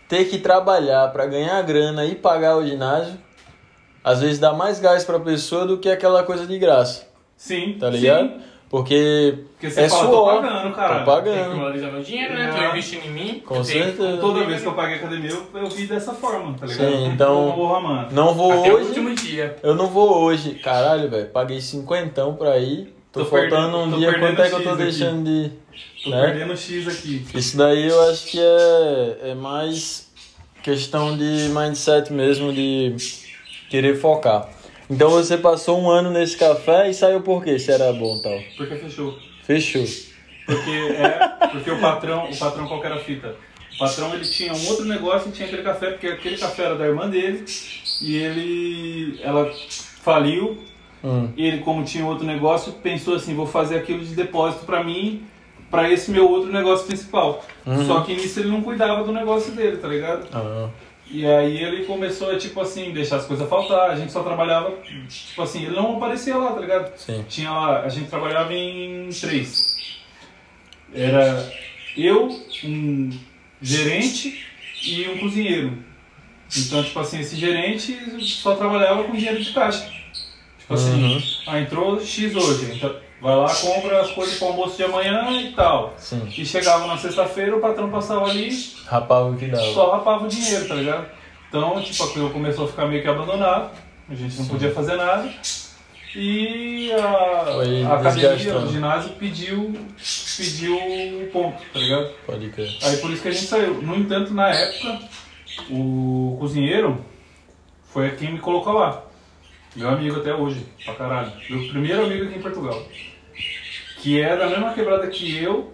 [0.07, 3.17] ter que trabalhar pra ganhar grana e pagar o ginásio,
[4.03, 7.89] às vezes dá mais gás pra pessoa do que aquela coisa de graça, Sim, tá
[7.89, 8.27] ligado?
[8.29, 8.41] sim.
[8.71, 10.87] Porque, Porque você é fala, suor, tô pagando, cara.
[10.87, 11.57] tô Tem que pagando.
[11.59, 12.51] valorizar meu dinheiro, né?
[12.55, 12.69] Tô É.
[12.69, 13.43] investindo em mim.
[13.45, 14.17] Com certeza.
[14.21, 16.89] Toda vez que eu paguei academia, eu, eu vi dessa forma, tá ligado?
[16.89, 18.07] Sim, então- Porra, mano.
[18.13, 19.57] Não vou Até o hoje, último dia.
[19.61, 20.51] eu não vou hoje.
[20.55, 22.95] Caralho, velho, paguei cinquentão pra ir.
[23.11, 24.83] Tô, Tô faltando perdendo- um tô dia, quanto é que eu tô aqui.
[24.83, 25.51] deixando de...
[26.05, 26.21] Tô né?
[26.27, 27.25] perdendo X aqui.
[27.35, 30.09] Isso daí eu acho que é, é mais
[30.63, 32.95] questão de mindset mesmo, de
[33.69, 34.47] querer focar.
[34.91, 37.57] Então você passou um ano nesse café e saiu por quê?
[37.57, 38.37] Se era bom tal.
[38.57, 39.17] Porque fechou.
[39.41, 39.85] Fechou.
[40.45, 43.37] Porque é, porque o patrão, o patrão qual era a fita?
[43.73, 46.75] O patrão ele tinha um outro negócio e tinha aquele café, porque aquele café era
[46.75, 47.45] da irmã dele
[48.01, 49.49] e ele ela
[50.03, 50.57] faliu.
[51.01, 51.29] Hum.
[51.37, 55.23] E ele como tinha outro negócio, pensou assim, vou fazer aquilo de depósito pra mim,
[55.69, 57.45] pra esse meu outro negócio principal.
[57.65, 57.87] Uhum.
[57.87, 60.27] Só que nisso ele não cuidava do negócio dele, tá ligado?
[60.33, 60.69] Ah,
[61.11, 64.71] E aí ele começou a, tipo assim, deixar as coisas faltar, a gente só trabalhava,
[65.09, 66.97] tipo assim, ele não aparecia lá, tá ligado?
[66.97, 67.25] sim.
[67.27, 69.99] Tinha lá, a gente trabalhava em três.
[70.93, 71.51] Era
[71.97, 72.29] eu,
[72.63, 73.09] um
[73.61, 74.45] gerente
[74.85, 75.77] e um cozinheiro.
[76.57, 79.89] Então, tipo assim, esse gerente só trabalhava com dinheiro de caixa.
[80.59, 81.21] Tipo assim, Uhum.
[81.47, 85.31] ah, entrou X hoje, então vai lá, compra as coisas para o almoço de amanhã
[85.41, 85.93] e tal.
[85.97, 86.27] Sim.
[86.35, 88.49] E chegava na sexta-feira, o patrão passava ali
[88.87, 89.73] Rapava o que dava.
[89.73, 91.05] só rapava o dinheiro, tá ligado?
[91.47, 93.71] Então, tipo, aquilo começou a ficar meio que abandonado,
[94.09, 95.29] a gente não podia fazer nada.
[96.13, 99.73] E a, Foi a academia, o ginásio pediu,
[100.37, 102.09] pediu o ponto, tá ligado?
[102.25, 102.69] Pode crer.
[102.83, 103.81] Aí por isso que a gente saiu.
[103.81, 104.99] No entanto, na época,
[105.69, 107.03] o cozinheiro
[107.93, 109.03] foi quem me colocou lá.
[109.73, 111.31] Meu amigo até hoje, pra caralho.
[111.49, 112.83] Meu primeiro amigo aqui em Portugal.
[114.01, 115.71] Que é da mesma quebrada que eu.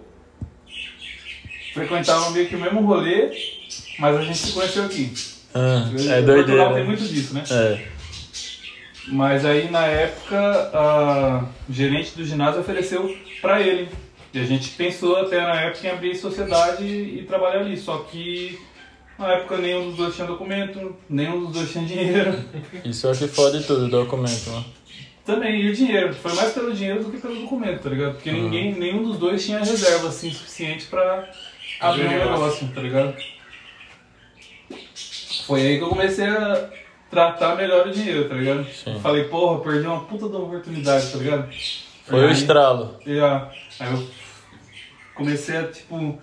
[1.72, 3.30] Frequentava meio que o mesmo rolê,
[3.98, 5.12] mas a gente se conheceu aqui.
[5.54, 6.74] Ah, é Portugal doideira.
[6.74, 7.44] tem muito disso, né?
[7.50, 7.86] É.
[9.08, 10.38] Mas aí na época
[10.74, 13.88] a o gerente do ginásio ofereceu pra ele.
[14.34, 17.76] E a gente pensou até na época em abrir sociedade e trabalhar ali.
[17.78, 18.58] Só que
[19.18, 22.38] na época nenhum dos dois tinha documento, nenhum dos dois tinha dinheiro.
[22.84, 24.64] Isso é o que fode tudo, o documento, né?
[25.28, 26.14] Também, e o dinheiro.
[26.14, 28.14] Foi mais pelo dinheiro do que pelo documento, tá ligado?
[28.14, 31.28] Porque ninguém, nenhum dos dois tinha reserva assim suficiente pra
[31.80, 33.14] abrir um negócio, tá ligado?
[35.46, 36.70] Foi aí que eu comecei a
[37.10, 38.64] tratar melhor o dinheiro, tá ligado?
[38.72, 38.98] Sim.
[39.00, 41.52] Falei, porra, perdi uma puta da oportunidade, tá ligado?
[42.06, 42.96] Foi o Aí- estralo.
[43.04, 44.08] e, aí eu
[45.14, 46.18] comecei a, tipo,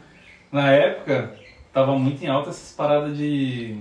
[0.52, 1.36] na época,
[1.72, 3.78] tava muito em alta essas paradas de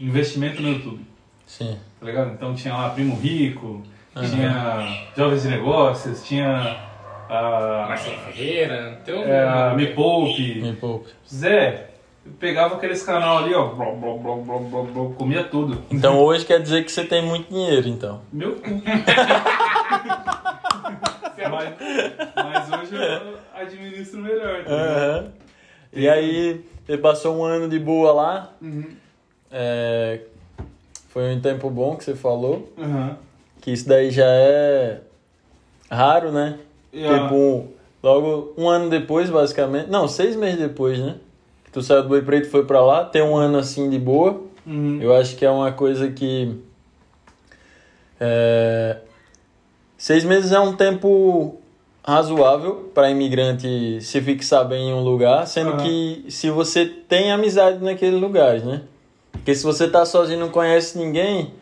[0.00, 1.04] investimento no YouTube,
[1.48, 1.76] Sim.
[1.98, 2.30] tá ligado?
[2.32, 3.82] Então tinha lá Primo Rico,
[4.20, 6.76] tinha Jovens de Negócios, tinha
[7.28, 8.98] a, Marcelo Ferreira.
[9.02, 10.60] Então, é, a Me Poupe.
[10.60, 11.10] Me poupe.
[11.32, 11.88] Zé,
[12.24, 15.82] eu pegava aqueles canal ali, ó, blá, blá, blá, blá, blá, blá, comia tudo.
[15.90, 18.20] Então hoje quer dizer que você tem muito dinheiro, então.
[18.32, 18.70] Meu cu.
[21.50, 21.74] mas,
[22.36, 24.70] mas hoje eu administro melhor, tá ligado?
[24.70, 25.32] Aham.
[25.94, 28.52] E aí, você passou um ano de boa lá.
[28.60, 28.90] Uhum.
[29.50, 30.20] É,
[31.08, 32.72] foi um tempo bom que você falou.
[32.78, 33.16] Aham.
[33.62, 34.98] Que isso daí já é
[35.90, 36.58] raro, né?
[36.92, 37.68] A- Tipo,
[38.02, 39.88] logo um ano depois, basicamente.
[39.88, 41.14] Não, seis meses depois, né?
[41.64, 43.04] Que tu saiu do Boi Preto e foi pra lá.
[43.04, 44.42] Ter um ano assim de boa.
[44.66, 44.98] Uhum.
[45.00, 46.54] Eu acho que é uma coisa que.
[48.20, 48.98] é,
[49.96, 51.56] seis meses é um tempo
[52.04, 55.84] razoável para imigrante se fixar bem em um lugar, sendo Aham.
[55.84, 58.82] que se você tem amizade naquele lugar, né?
[59.30, 61.52] Porque se você tá sozinho e não conhece ninguém,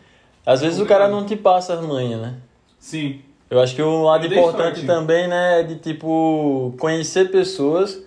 [0.53, 2.35] às vezes o cara não te passa as manhas, né?
[2.79, 3.21] Sim.
[3.49, 4.87] Eu acho que um lado Eu importante sorte.
[4.87, 8.01] também, né, é de tipo conhecer pessoas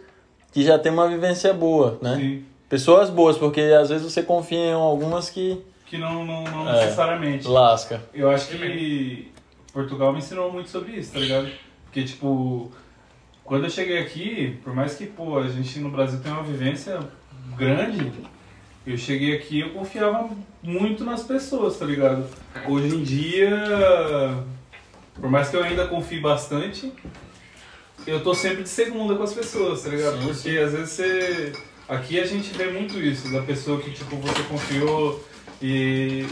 [0.52, 2.16] que já tem uma vivência boa, né?
[2.16, 2.46] Sim.
[2.70, 6.84] Pessoas boas, porque às vezes você confia em algumas que Que não, não, não É.
[6.86, 7.48] necessariamente.
[7.48, 8.02] lasca.
[8.14, 9.32] Eu acho que
[9.72, 11.48] Portugal me ensinou muito sobre isso, tá ligado?
[11.86, 12.72] Porque, tipo,
[13.44, 17.00] quando eu cheguei aqui, por mais que, pô, a gente no Brasil tem uma vivência
[17.56, 18.12] grande,
[18.86, 20.30] eu cheguei aqui eu confiava
[20.62, 22.26] muito nas pessoas, tá ligado?
[22.68, 23.50] Hoje em dia,
[25.16, 26.92] por mais que eu ainda confie bastante,
[28.06, 30.20] eu tô sempre de segunda com as pessoas, tá ligado?
[30.20, 31.54] Sim, Porque às vezes você.
[31.88, 35.24] Aqui a gente vê muito isso, da pessoa que tipo, você confiou
[35.62, 36.26] e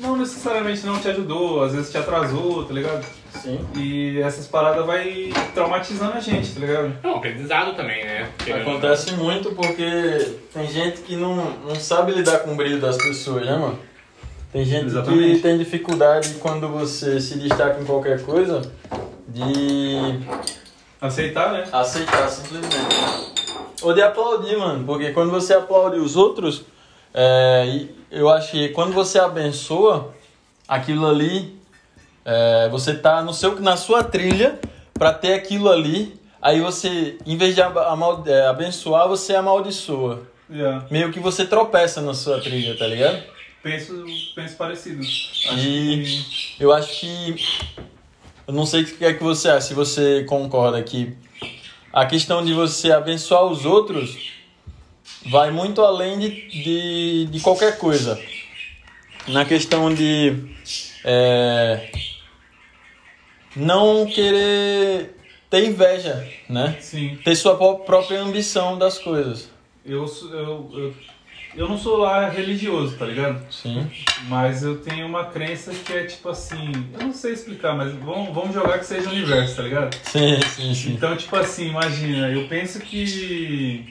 [0.00, 3.04] não necessariamente não te ajudou, às vezes te atrasou, tá ligado?
[3.40, 3.66] Sim.
[3.76, 6.92] E essas paradas vai traumatizando a gente, tá ligado?
[7.02, 8.28] É um aprendizado também, né?
[8.38, 8.78] Querendo ou não.
[8.78, 13.46] Acontece muito porque tem gente que não, não sabe lidar com o brilho das pessoas,
[13.46, 13.78] né, mano?
[14.52, 15.36] Tem gente Exatamente.
[15.36, 18.60] que tem dificuldade quando você se destaca em qualquer coisa
[19.26, 20.20] de
[21.00, 21.64] Aceitar, né?
[21.72, 22.76] aceitar simplesmente.
[23.82, 24.84] Ou de aplaudir, mano.
[24.84, 26.64] Porque quando você aplaude os outros,
[27.14, 30.14] é, eu acho que quando você abençoa
[30.68, 31.58] aquilo ali,
[32.24, 34.58] é, você tá no seu, na sua trilha
[34.94, 36.20] pra ter aquilo ali.
[36.40, 40.26] Aí você, em vez de é, abençoar, você amaldiçoa.
[40.50, 40.84] Yeah.
[40.90, 43.22] Meio que você tropeça na sua trilha, tá ligado?
[43.62, 44.04] Penso,
[44.34, 45.00] penso parecido.
[45.00, 46.02] Acho E-
[46.56, 47.36] que Eu acho que.
[48.46, 51.16] Eu não sei o que é que você acha, se você concorda que
[51.92, 54.32] a questão de você abençoar os outros
[55.30, 58.20] vai muito além de, de, de qualquer coisa.
[59.28, 60.34] Na questão de.
[61.04, 61.88] é,
[63.56, 65.16] não querer
[65.50, 66.76] ter inveja, né?
[66.80, 67.18] sim.
[67.24, 69.50] Ter sua pró- própria ambição das coisas.
[69.84, 70.94] Eu, eu, eu,
[71.56, 73.42] eu não sou lá religioso, tá ligado?
[73.52, 73.86] Sim.
[74.28, 76.72] Mas eu tenho uma crença que é tipo assim.
[76.94, 79.94] Eu não sei explicar, mas vamos, vamos jogar que seja o universo, tá ligado?
[80.04, 80.92] Sim, sim, sim.
[80.92, 83.84] Então, tipo assim, imagina, eu penso que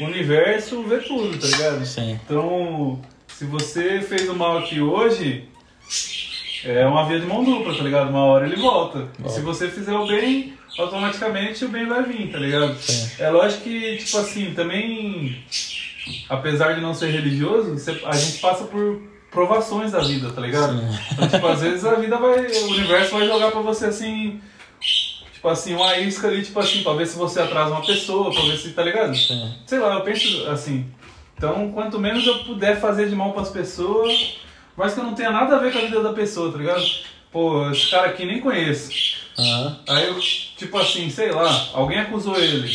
[0.00, 1.86] o universo vê tudo, tá ligado?
[1.86, 2.18] Sim.
[2.24, 5.44] Então, se você fez o mal aqui hoje,
[6.64, 8.10] é uma via de mão dupla, tá ligado?
[8.10, 9.08] Uma hora ele volta.
[9.24, 12.74] E se você fizer o bem, automaticamente o bem vai vir, tá ligado?
[12.76, 13.22] Sim.
[13.22, 15.42] É lógico que, tipo assim, também,
[16.28, 17.74] apesar de não ser religioso,
[18.06, 20.78] a gente passa por provações da vida, tá ligado?
[20.78, 20.98] Sim.
[21.12, 24.40] Então, tipo, às vezes a vida vai, o universo vai jogar pra você assim,
[25.32, 28.42] tipo assim, uma isca ali, tipo assim, pra ver se você atrasa uma pessoa, pra
[28.42, 29.16] ver se, tá ligado?
[29.16, 29.54] Sim.
[29.66, 30.86] Sei lá, eu penso assim.
[31.36, 34.40] Então, quanto menos eu puder fazer de mal pras pessoas,
[34.80, 36.82] mas que eu não tenha nada a ver com a vida da pessoa, tá ligado?
[37.30, 38.90] Pô, esse cara aqui nem conheço.
[39.38, 39.76] Aham.
[39.88, 42.70] Aí eu, tipo assim, sei lá, alguém acusou ele.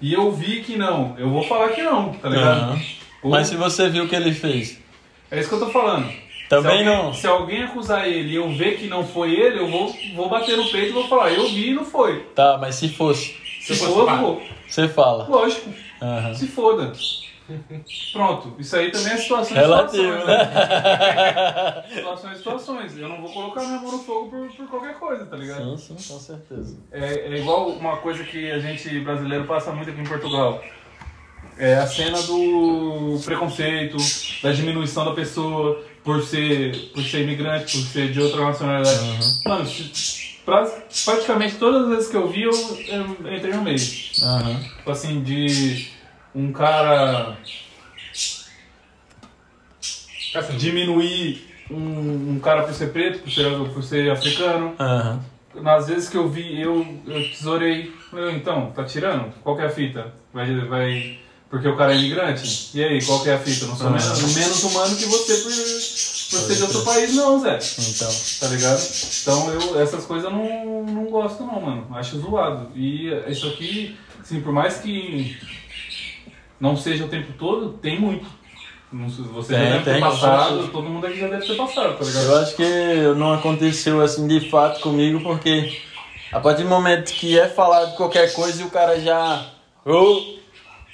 [0.00, 2.60] E eu vi que não, eu vou falar que não, tá ligado?
[2.70, 2.80] Aham.
[3.20, 4.80] Pô, Mas se você viu o que ele fez,
[5.30, 6.08] É isso que eu tô falando.
[6.48, 7.14] também se alguém, não.
[7.14, 10.56] Se alguém acusar ele e eu ver que não foi ele, eu vou, vou bater
[10.56, 12.20] no peito e vou falar, eu vi e não foi.
[12.34, 14.42] Tá, mas se fosse, Se, Se fosse for, eu vou.
[14.68, 15.26] você fala.
[15.28, 16.34] Lógico, Aham.
[16.34, 16.92] se foda.
[18.12, 21.84] Pronto, isso aí também é situação Relativo, de situações, né?
[21.94, 22.98] Situações, situações.
[22.98, 25.78] Eu não vou colocar minha mão no fogo por, por qualquer coisa, tá ligado?
[25.78, 26.76] Sim, sim, com certeza.
[26.90, 30.62] É, é igual uma coisa que a gente brasileiro passa muito aqui em Portugal.
[31.58, 33.96] É a cena do preconceito,
[34.42, 39.40] da diminuição da pessoa por ser, por ser imigrante, por ser de outra nacionalidade.
[39.46, 40.66] Mano, se- pra-
[41.04, 43.78] praticamente todas as vezes que eu vi, eu, eu entrei no meio.
[44.22, 44.60] Aham.
[44.76, 45.88] Tipo assim, de
[46.36, 47.38] um cara
[50.38, 54.74] Assim, diminuir um, um cara por ser preto, por ser, por ser africano.
[54.78, 55.20] Aham.
[55.54, 57.90] Nas vezes que eu vi, eu, eu tesourei.
[58.10, 59.32] Falei, então, tá tirando?
[59.42, 60.12] Qual que é a fita?
[60.32, 61.18] Vai, vai.
[61.48, 62.76] Porque o cara é imigrante?
[62.76, 63.64] E aí, qual que é a fita?
[63.64, 67.40] Eu não sou menos, menos humano que você por, por ser de outro país, não,
[67.40, 67.58] Zé.
[67.78, 68.10] Então.
[68.40, 68.80] Tá ligado?
[69.22, 71.86] Então, eu, essas coisas eu não, não gosto, não, mano.
[71.94, 72.70] Acho zoado.
[72.74, 75.38] E isso aqui, assim, por mais que
[76.60, 78.26] não seja o tempo todo, tem muito.
[78.92, 80.68] Não Você Tem, já deve tem, ter passado, certeza.
[80.70, 82.24] todo mundo aqui já deve ter passado, tá ligado?
[82.24, 85.80] Eu acho que não aconteceu assim de fato comigo, porque
[86.32, 89.44] a partir do momento que é falado qualquer coisa e o cara já.
[89.84, 90.36] Oh,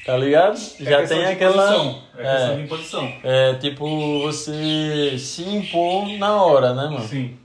[0.06, 0.56] tá ligado?
[0.80, 1.64] É Já questão tem aquela.
[1.76, 2.02] imposição.
[2.16, 3.12] É questão É, de imposição.
[3.22, 7.06] é, tipo, você se impor na hora, né, mano?
[7.06, 7.36] Sim.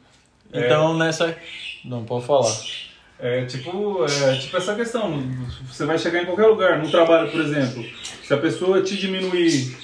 [0.53, 1.36] Então nessa.
[1.84, 2.51] Não pode falar.
[3.19, 5.23] É tipo, é tipo essa questão.
[5.67, 7.84] Você vai chegar em qualquer lugar, no trabalho, por exemplo.
[8.24, 9.76] Se a pessoa te diminuir,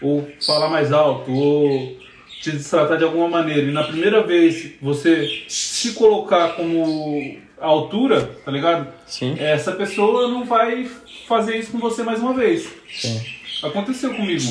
[0.00, 1.98] ou falar mais alto, ou
[2.40, 8.38] te destratar de alguma maneira, e na primeira vez você se colocar como a altura,
[8.44, 8.90] tá ligado?
[9.06, 10.88] Sim, Essa pessoa não vai
[11.26, 12.68] fazer isso com você mais uma vez.
[12.88, 13.20] sim.
[13.62, 14.44] Aconteceu comigo.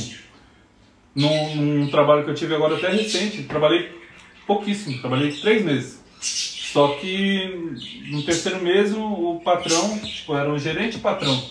[1.16, 3.90] Num, num trabalho que eu tive agora até recente, trabalhei
[4.46, 6.00] pouquíssimo, trabalhei três meses.
[6.72, 7.74] Só que
[8.12, 11.44] no terceiro mês o, patrão, tipo, era o gerente e patrão.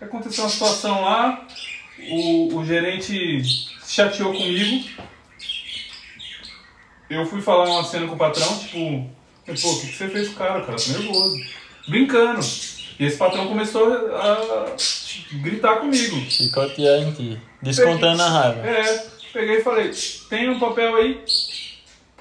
[0.00, 1.46] Aconteceu uma situação lá,
[2.10, 4.88] o, o gerente se chateou comigo.
[7.10, 9.10] Eu fui falar uma cena com o patrão, tipo,
[9.44, 10.78] pô, o que, que você fez com o cara, cara?
[10.78, 11.36] Tô nervoso.
[11.86, 12.40] Brincando.
[12.98, 14.74] E esse patrão começou a
[15.34, 16.16] gritar comigo.
[16.30, 17.38] Chicotear em ti.
[17.60, 18.66] Descontando a raiva.
[18.66, 19.90] É, peguei e falei,
[20.30, 21.20] tem um papel aí?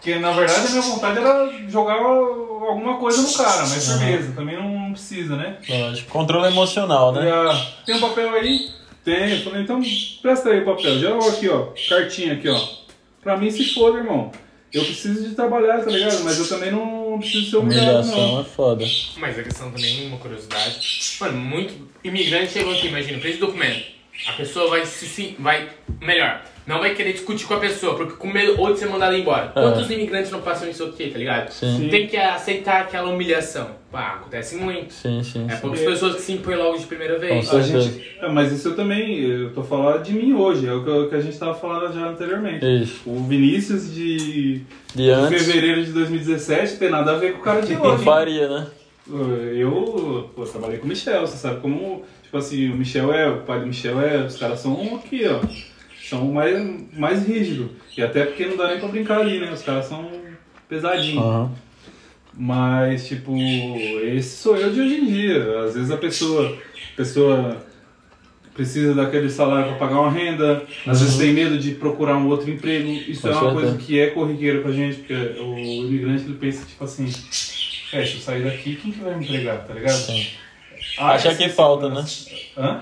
[0.02, 4.58] Porque na verdade a minha vontade era jogar alguma coisa no cara, mas firmeza, também
[4.58, 5.58] não precisa, né?
[5.70, 6.10] Lógico.
[6.10, 7.30] Controle emocional, né?
[7.30, 8.72] Já, tem um papel aí?
[9.06, 9.38] Tem.
[9.38, 9.80] Eu falei, então
[10.20, 11.00] presta aí o papel.
[11.00, 11.68] Já aqui, ó.
[11.88, 12.60] Cartinha aqui, ó.
[13.22, 14.32] Pra mim se foda, irmão.
[14.74, 16.24] Eu preciso de trabalhar, tá ligado?
[16.24, 18.42] Mas eu também não preciso ser humilhado, Humilhação não.
[18.42, 18.86] é foda.
[19.18, 20.80] Mas a questão também, uma curiosidade.
[21.20, 21.74] Mano, muito
[22.04, 23.86] imigrante chegou aqui, imagina, fez o documento.
[24.28, 25.06] A pessoa vai se.
[25.06, 25.70] se vai.
[26.00, 26.42] Melhor,
[26.72, 29.50] não vai querer discutir com a pessoa, porque com medo ou de ser mandado embora.
[29.50, 31.48] Quantos imigrantes não passam isso aqui, tá ligado?
[31.48, 31.52] É.
[31.52, 31.88] Sim.
[31.90, 33.82] Tem que aceitar aquela humilhação.
[33.92, 34.94] Pá, acontece muito.
[34.94, 35.46] Sim, sim.
[35.50, 37.50] É poucas pessoas que se impõem logo de primeira vez.
[37.50, 40.74] Com A gente, é, mas isso eu também, eu tô falando de mim hoje, é
[40.74, 42.66] o que, que a gente tava falando já anteriormente.
[42.66, 43.02] Isso.
[43.06, 44.62] O Vinícius de,
[44.96, 48.04] De de fevereiro de 2017 tem nada a ver com o cara de não hoje.
[48.06, 48.68] faria, né?
[49.58, 53.42] Eu pô, trabalhei com o Michel, você sabe como, tipo assim, o Michel é, o
[53.42, 55.40] pai do Michel é, os caras são aqui, ó,
[56.12, 56.62] são mais,
[56.94, 57.72] mais rígidos.
[57.98, 59.50] E até porque não dá nem pra brincar ali, né?
[59.52, 60.12] Os caras são
[60.68, 61.24] pesadinhos.
[61.24, 61.52] Aham.
[62.34, 63.34] Mas, tipo,
[64.04, 65.62] esse sou eu de hoje em dia.
[65.66, 66.58] Às vezes a pessoa,
[66.94, 67.58] a pessoa
[68.54, 72.50] precisa daquele salário para pagar uma renda, às vezes tem medo de procurar um outro
[72.50, 72.90] emprego.
[72.90, 73.34] Isso Uhum.
[73.34, 73.72] Com é uma certeza.
[73.72, 77.06] coisa que é corriqueira pra gente, porque o imigrante ele pensa, tipo assim,
[77.94, 79.94] é, se eu sair daqui, quem que vai me empregar, tá ligado?
[79.94, 80.28] Sim.
[80.98, 82.04] Acha essa que falta, né?
[82.58, 82.82] Hã?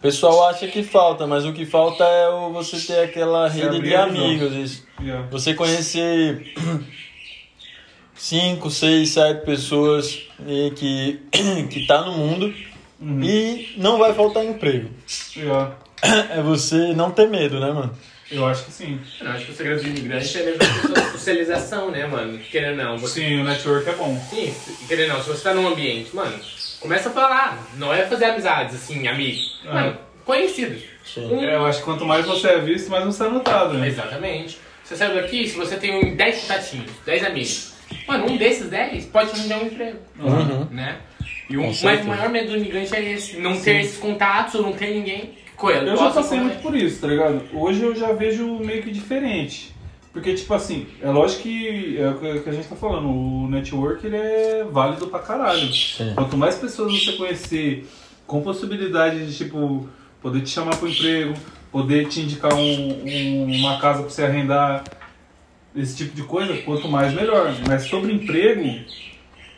[0.00, 3.60] O pessoal acha que falta, mas o que falta é o você ter aquela Se
[3.60, 4.54] rede de amigos.
[4.54, 4.86] Isso.
[4.98, 5.28] Yeah.
[5.30, 6.54] Você conhecer
[8.16, 11.20] cinco, seis, sete pessoas e que,
[11.70, 12.52] que tá no mundo
[12.98, 13.22] Uhum.
[13.24, 14.88] e não vai faltar emprego.
[15.36, 15.76] Yeah.
[16.30, 17.94] É você não ter medo, né, mano?
[18.30, 18.98] Eu acho que sim.
[19.20, 20.62] Eu acho que o segredo do imigrante é mesmo
[20.96, 22.38] a socialização, né, mano?
[22.38, 24.18] Querendo ou não, você Sim, o network é bom.
[24.30, 24.54] Sim,
[24.88, 26.38] querendo ou não, se você tá num ambiente, mano,
[26.80, 27.58] começa a falar.
[27.76, 29.38] Não é fazer amizades, assim, amigo.
[29.66, 29.74] Ah.
[29.74, 30.82] Mano, conhecidos.
[31.04, 31.26] Sim.
[31.32, 33.88] Um- É, eu acho que quanto mais você é visto, mais você é notado, né?
[33.88, 34.58] Exatamente.
[34.84, 37.74] Você saiu daqui, se você tem um 10 contatinhos, 10 amigos,
[38.08, 40.66] mano, um desses 10 pode te arranjar um emprego, Uhum.
[40.70, 40.96] né?
[41.48, 44.54] E o, Com mas o maior medo do imigrante é esse, não ter esses contatos
[44.56, 45.90] ou não ter ninguém com ele.
[45.90, 47.42] Eu já passei muito por isso, tá ligado?
[47.52, 49.72] Hoje eu já vejo meio que diferente.
[50.12, 53.46] Porque, tipo assim, é lógico que é o que- que a gente tá falando, o
[53.48, 55.72] network ele é válido pra caralho.
[55.72, 56.12] Sim.
[56.14, 57.86] Quanto mais pessoas você conhecer,
[58.26, 59.88] com possibilidade de, tipo,
[60.20, 61.34] poder te chamar pro emprego,
[61.70, 64.82] poder te indicar um- um- uma casa pra você arrendar,
[65.76, 67.54] esse tipo de coisa, quanto mais melhor.
[67.68, 68.68] Mas sobre emprego,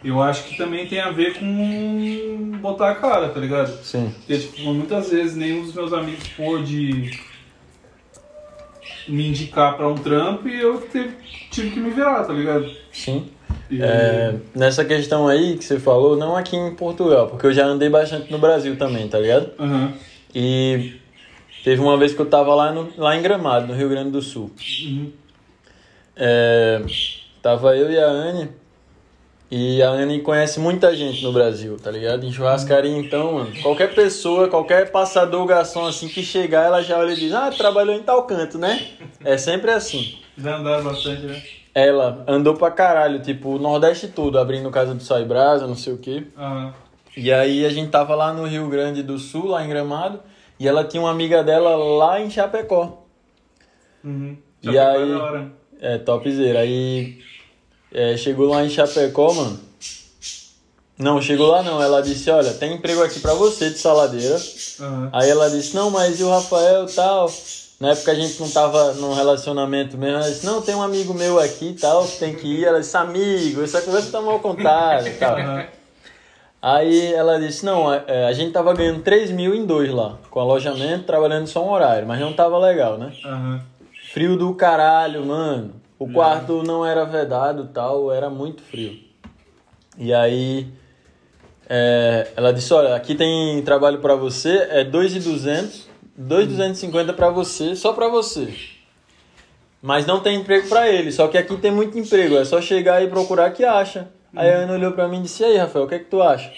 [0.04, 3.82] eu acho que também tem a ver com botar a cara, tá ligado?
[3.82, 4.12] Sim.
[4.18, 7.18] Porque, tipo, muitas vezes nenhum dos meus amigos pôde
[9.08, 11.14] me indicar pra um trampo e eu teve-
[11.50, 12.70] tive que me virar, tá ligado?
[12.92, 13.28] Sim.
[13.70, 17.64] E- É, nessa questão aí que você falou, não aqui em Portugal, porque eu já
[17.66, 19.50] andei bastante no Brasil também, tá ligado?
[19.58, 19.92] Aham.
[20.34, 20.94] E
[21.64, 24.22] teve uma vez que eu tava lá, no, lá em Gramado, no Rio Grande do
[24.22, 24.50] Sul.
[24.84, 25.12] Uhum.
[26.16, 26.82] É,
[27.40, 28.48] tava eu e a Anne.
[29.54, 32.24] E a Anne conhece muita gente no Brasil, tá ligado?
[32.24, 37.12] Em churrascaria, então, mano, qualquer pessoa, qualquer passador, garçom assim que chegar, ela já olha
[37.12, 38.80] e diz: Ah, trabalhou em tal canto, né?
[39.22, 40.18] É sempre assim.
[40.38, 41.42] Já andaram bastante, né?
[41.74, 45.92] Ela andou pra caralho, tipo, o Nordeste todo, abrindo casa do e Brasa, não sei
[45.92, 46.24] o quê.
[46.34, 46.72] Aham.
[47.14, 50.20] E aí a gente tava lá no Rio Grande do Sul, lá em Gramado,
[50.58, 53.04] e ela tinha uma amiga dela lá em Chapecó.
[54.02, 54.34] Uhum.
[54.62, 55.50] E Já foi aí-.
[55.78, 56.60] É, topzera.
[56.60, 57.18] Aí
[57.92, 59.58] é, chegou lá em Chapecó, mano.
[60.98, 61.82] Não, chegou lá não.
[61.82, 64.40] Ela disse, olha, tem emprego aqui pra você de saladeira.
[64.80, 65.10] Aham.
[65.12, 67.32] Aí ela disse, não, mas e o Rafael e tal?
[67.80, 70.16] Na época a gente não tava num relacionamento mesmo.
[70.18, 72.64] Ela disse, não, tem um amigo meu aqui e tal, que tem que ir.
[72.64, 75.36] Ela disse, amigo, essa conversa tá mal contada e tal.
[75.36, 75.64] Aham.
[76.62, 80.16] Aí ela disse, não, a, é, a gente tava ganhando 3 mil em dois lá,
[80.30, 83.12] com alojamento, trabalhando só um horário, mas não tava legal, né?
[83.24, 83.60] Aham.
[84.12, 85.81] Frio do caralho, mano.
[86.02, 88.98] O quarto não era vedado tal, era muito frio.
[89.96, 90.66] E aí
[91.68, 97.92] é, ela disse, olha, aqui tem trabalho pra você, é 2,200, 2,250 pra você, só
[97.92, 98.52] pra você.
[99.80, 103.02] Mas não tem emprego pra ele, só que aqui tem muito emprego, é só chegar
[103.02, 104.08] e procurar que acha.
[104.34, 106.06] Aí a Ana olhou pra mim e disse, e aí, Rafael, o que é que
[106.06, 106.52] tu acha?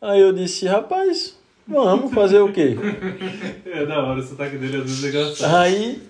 [0.00, 1.36] Aí eu disse, rapaz,
[1.66, 2.76] vamos fazer o quê?
[3.66, 5.56] É da hora, o sotaque dele às vezes é engraçado.
[5.56, 6.02] Aí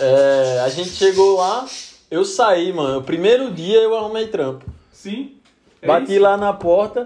[0.00, 1.66] é, a gente chegou lá,
[2.10, 2.98] eu saí, mano.
[2.98, 4.64] O primeiro dia eu arrumei trampo.
[4.92, 5.32] Sim.
[5.80, 6.20] é Bati isso.
[6.22, 7.04] lá na porta.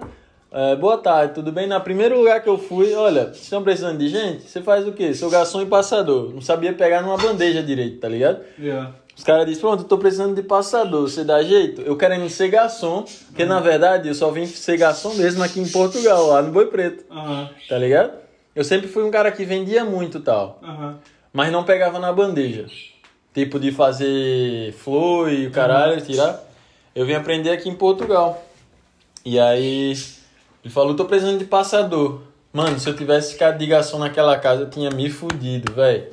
[0.51, 1.67] é, boa tarde, tudo bem?
[1.67, 4.43] Na primeiro lugar que eu fui, olha, vocês estão precisando de gente?
[4.49, 5.13] Você faz o quê?
[5.13, 6.33] Sou garçom e passador.
[6.33, 8.41] Não sabia pegar numa bandeja direito, tá ligado?
[8.59, 8.93] Yeah.
[9.15, 11.81] Os caras dizem, pronto, eu tô precisando de passador, você dá jeito?
[11.81, 15.67] Eu querendo ser garçom, porque na verdade eu só vim ser garçom mesmo aqui em
[15.67, 18.11] Portugal, lá no Boi Preto, Aham, tá ligado?
[18.55, 20.99] Eu sempre fui um cara que vendia muito tal, aham.
[21.37, 22.65] Mas não pegava na bandeja.
[23.31, 26.43] Tipo de fazer flor e o caralho, tirar.
[26.95, 28.43] Eu vim aprender aqui em Portugal.
[29.23, 29.91] E aí
[30.63, 32.21] ele falou, tô precisando de passador.
[32.51, 36.07] Mano, se eu tivesse ficado de garçom naquela casa, eu tinha me fudido, velho.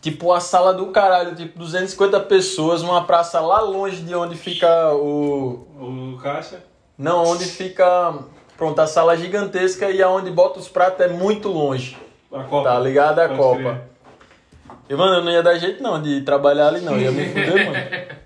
[0.00, 4.92] Tipo a sala do caralho, tipo 250 pessoas, uma praça lá longe de onde fica
[4.92, 5.68] o.
[5.78, 6.64] O caixa?
[6.98, 8.12] Não, onde fica.
[8.56, 11.96] Pronto, a sala gigantesca e aonde bota os pratos é muito longe.
[12.32, 12.70] A Copa.
[12.70, 13.20] Tá ligado?
[13.20, 13.58] A Pode Copa.
[13.60, 13.95] crer.
[14.88, 17.66] E, mano, eu não ia dar jeito não de trabalhar ali não, ia me fuder,
[17.66, 18.16] mano.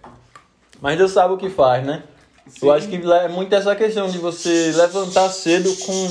[0.81, 2.03] Mas Deus sabe o que faz, né?
[2.47, 2.67] Sim.
[2.67, 6.09] Eu acho que é muito essa questão de você levantar cedo com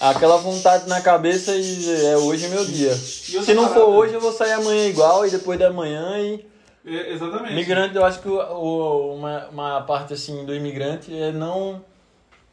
[0.00, 2.94] aquela vontade na cabeça e dizer, é hoje é meu dia.
[2.94, 3.80] Se não parada?
[3.80, 6.46] for hoje, eu vou sair amanhã igual e depois da manhã e...
[6.86, 7.54] É, exatamente.
[7.54, 11.82] Migrante, eu acho que o, o- uma, uma parte assim do imigrante é não,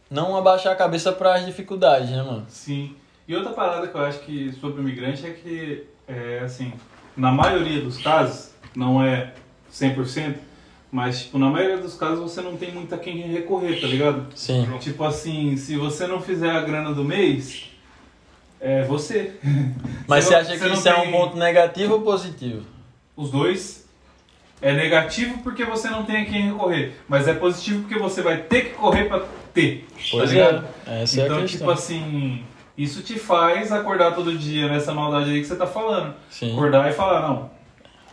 [0.10, 2.46] não abaixar a cabeça para as dificuldades, né, mano?
[2.50, 2.96] Sim.
[3.28, 6.74] E outra parada que eu acho que sobre o imigrante é que, é, assim,
[7.16, 9.32] na maioria dos casos, não é
[9.72, 10.36] 100%,
[10.92, 14.28] mas, tipo, na maioria dos casos você não tem muito a quem recorrer, tá ligado?
[14.36, 14.68] Sim.
[14.80, 17.66] Tipo assim, se você não fizer a grana do mês,
[18.60, 19.34] é você.
[20.08, 22.64] Mas Você não- acha que isso é um tem- ponto negativo ou positivo?
[23.16, 23.84] Os dois.
[24.62, 28.38] É negativo porque você não tem a quem recorrer, mas é positivo porque você vai
[28.38, 29.22] ter que correr pra
[29.54, 29.86] ter.
[30.10, 30.68] Pois tá ligado?
[30.88, 31.70] é, essa é então, a tipo questão.
[31.70, 32.42] assim,
[32.78, 36.14] isso te faz acordar todo dia nessa maldade aí que você tá falando.
[36.30, 36.54] Sim.
[36.54, 37.50] Acordar e falar, não,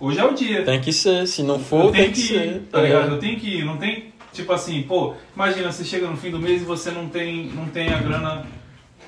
[0.00, 0.64] hoje é o dia.
[0.64, 2.46] Tem que ser, se não for, tem que, que ser.
[2.46, 3.12] ir, tá ligado?
[3.12, 6.38] Eu tenho que ir, não tem, tipo assim, pô, imagina, você chega no fim do
[6.38, 8.44] mês e você não tem, não tem a grana,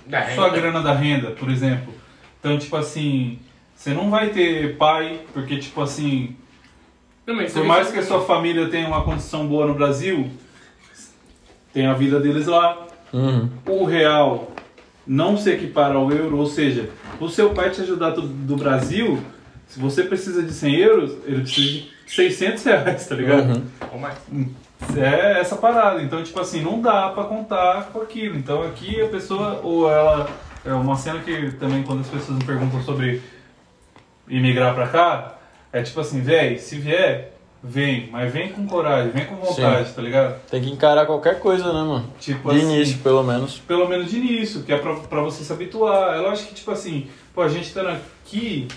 [0.07, 0.61] Da sua renda.
[0.61, 1.94] grana da renda, por exemplo.
[2.40, 3.38] Então, tipo assim,
[3.74, 6.34] você não vai ter pai, porque, tipo assim,
[7.26, 10.30] Não, mas por mais que a sua família tenha uma condição boa no Brasil,
[11.72, 12.86] tem a vida deles lá.
[13.12, 13.48] Uhum.
[13.66, 14.50] O real
[15.07, 16.88] não se equipara ao euro, ou seja,
[17.20, 19.20] o seu pai te ajudar do, do Brasil,
[19.68, 23.57] se você precisa de 100 euros, ele precisa de 600 reais, tá ligado?
[23.57, 23.64] Uhum.
[23.92, 24.18] Ou mais.
[24.96, 26.02] É essa parada.
[26.02, 28.36] Então, tipo assim, não dá pra contar com aquilo.
[28.36, 30.28] Então, aqui a pessoa, ou ela.
[30.64, 33.20] É uma cena que também, quando as pessoas me perguntam sobre
[34.26, 35.38] imigrar pra cá,
[35.70, 37.34] é tipo assim, véi, se vier,
[37.66, 40.38] vem, mas vem com coragem, vem com vontade, tá ligado?
[40.50, 42.04] Tem que encarar qualquer coisa, né, mano?
[42.20, 43.58] Tipo De assim, início, pelo menos.
[43.66, 46.14] pelo menos de início, que é pra, pra você se habituar.
[46.14, 48.68] É lógico que, tipo assim, pô, a gente estando aqui,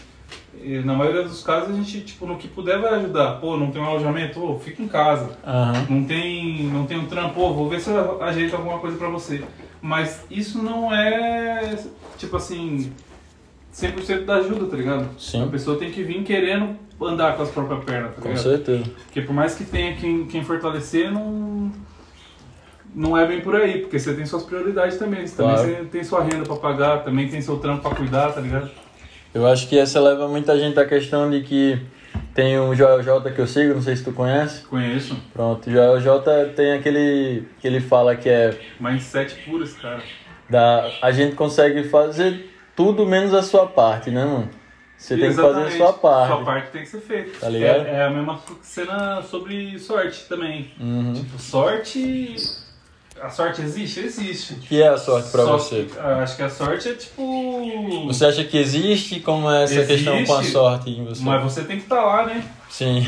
[0.85, 3.33] na maioria dos casos, a gente, tipo, no que puder vai ajudar.
[3.41, 5.31] Pô, não tem um alojamento, pô, fica em casa.
[5.45, 5.85] Aham.
[5.89, 9.09] Não tem, não tem um trampo, pô, vou ver se eu ajeito alguma coisa pra
[9.09, 9.43] você.
[9.81, 11.77] Mas isso não é,
[12.17, 12.91] tipo assim,
[13.73, 15.07] 100% da ajuda, tá ligado?
[15.19, 15.43] Sim.
[15.43, 18.43] A pessoa tem que vir querendo andar com as próprias pernas, tá Com ligado?
[18.43, 18.83] certeza.
[19.05, 21.71] Porque por mais que tenha quem, quem fortalecer, não,
[22.93, 25.25] não é bem por aí, porque você tem suas prioridades também.
[25.25, 25.57] Você Claro.
[25.61, 28.69] também você tem sua renda pra pagar, também tem seu trampo pra cuidar, tá ligado?
[29.33, 31.79] Eu acho que essa leva muita gente à questão de que
[32.33, 34.63] tem um Joel J que eu sigo, não sei se tu conhece.
[34.65, 35.15] Conheço.
[35.33, 40.01] Pronto, o Joel J tem aquele que ele fala que é Mindset puro esse cara.
[40.49, 44.49] da a gente consegue fazer tudo menos a sua parte, né, mano?
[44.97, 46.27] Você tem que fazer a sua parte.
[46.27, 47.39] Sua parte tem que ser feita.
[47.39, 47.85] Tá ligado?
[47.85, 50.71] É, é a mesma cena sobre sorte também.
[50.79, 51.13] Uhum.
[51.13, 52.35] Tipo, sorte.
[53.21, 53.99] A sorte existe?
[53.99, 54.53] Existe.
[54.53, 55.85] O que é a sorte pra Só você?
[55.85, 58.07] que, ah, acho que a sorte é tipo.
[58.07, 59.19] Você acha que existe?
[59.19, 61.23] Como é essa questão com a Existe, sorte em você?
[61.23, 62.43] Mas você tem que estar lá, né?
[62.69, 63.07] Sim.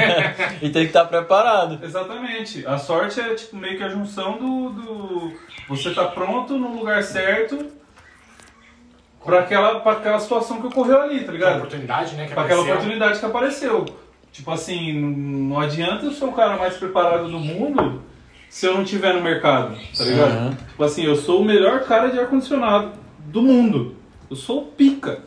[0.62, 1.82] e tem que estar preparado.
[1.82, 2.66] Exatamente.
[2.66, 4.70] A sorte é tipo meio que a junção do.
[4.70, 5.32] do
[5.68, 7.81] você tá pronto no lugar certo
[9.24, 11.56] pra aquela, pra aquela situação que ocorreu ali, tá Aquela ligado?
[11.58, 12.26] oportunidade, né?
[12.26, 13.84] Que Pra aquela oportunidade que apareceu.
[14.32, 18.02] Tipo assim, não adianta eu ser o cara mais preparado do mundo
[18.48, 20.32] se eu não tiver no mercado, tá ligado?
[20.32, 20.50] Uhum.
[20.54, 23.96] Tipo assim, eu sou o melhor cara de ar-condicionado do mundo.
[24.30, 25.20] Eu sou o pica.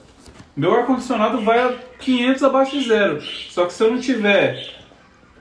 [0.56, 3.22] Meu ar-condicionado vai a 500 abaixo de zero.
[3.22, 4.74] Só que se eu não tiver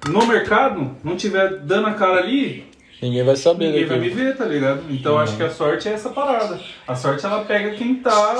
[0.08, 2.66] no mercado, não tiver dando a cara ali,
[3.02, 4.84] Ninguém vai saber ninguém vai me ver, tá ligado?
[4.90, 5.18] Então Uhum.
[5.20, 6.58] acho que a sorte é essa parada.
[6.86, 8.34] A sorte ela pega quem tá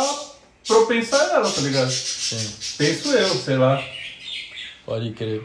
[0.66, 1.90] propenso a ela, tá ligado?
[1.90, 3.82] Sim, Penso eu, sei lá.
[4.86, 5.42] pode crer.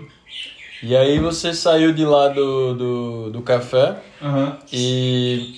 [0.82, 4.58] E aí você saiu de lá do, do, do café Aham.
[4.72, 5.54] e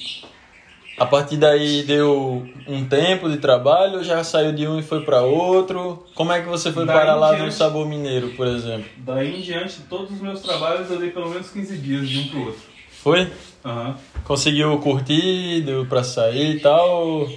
[0.97, 5.22] a partir daí deu um tempo de trabalho, já saiu de um e foi para
[5.22, 6.04] outro.
[6.16, 8.86] Como é que você foi Daí para em lá no diante- Sabor Mineiro, por exemplo?
[8.97, 12.28] Daí em diante, todos os meus trabalhos eu dei pelo menos 15 dias de um
[12.30, 12.71] pro outro.
[13.02, 13.28] Foi?
[13.66, 13.95] Aham.
[14.24, 17.28] Conseguiu curtir, deu pra sair e tal?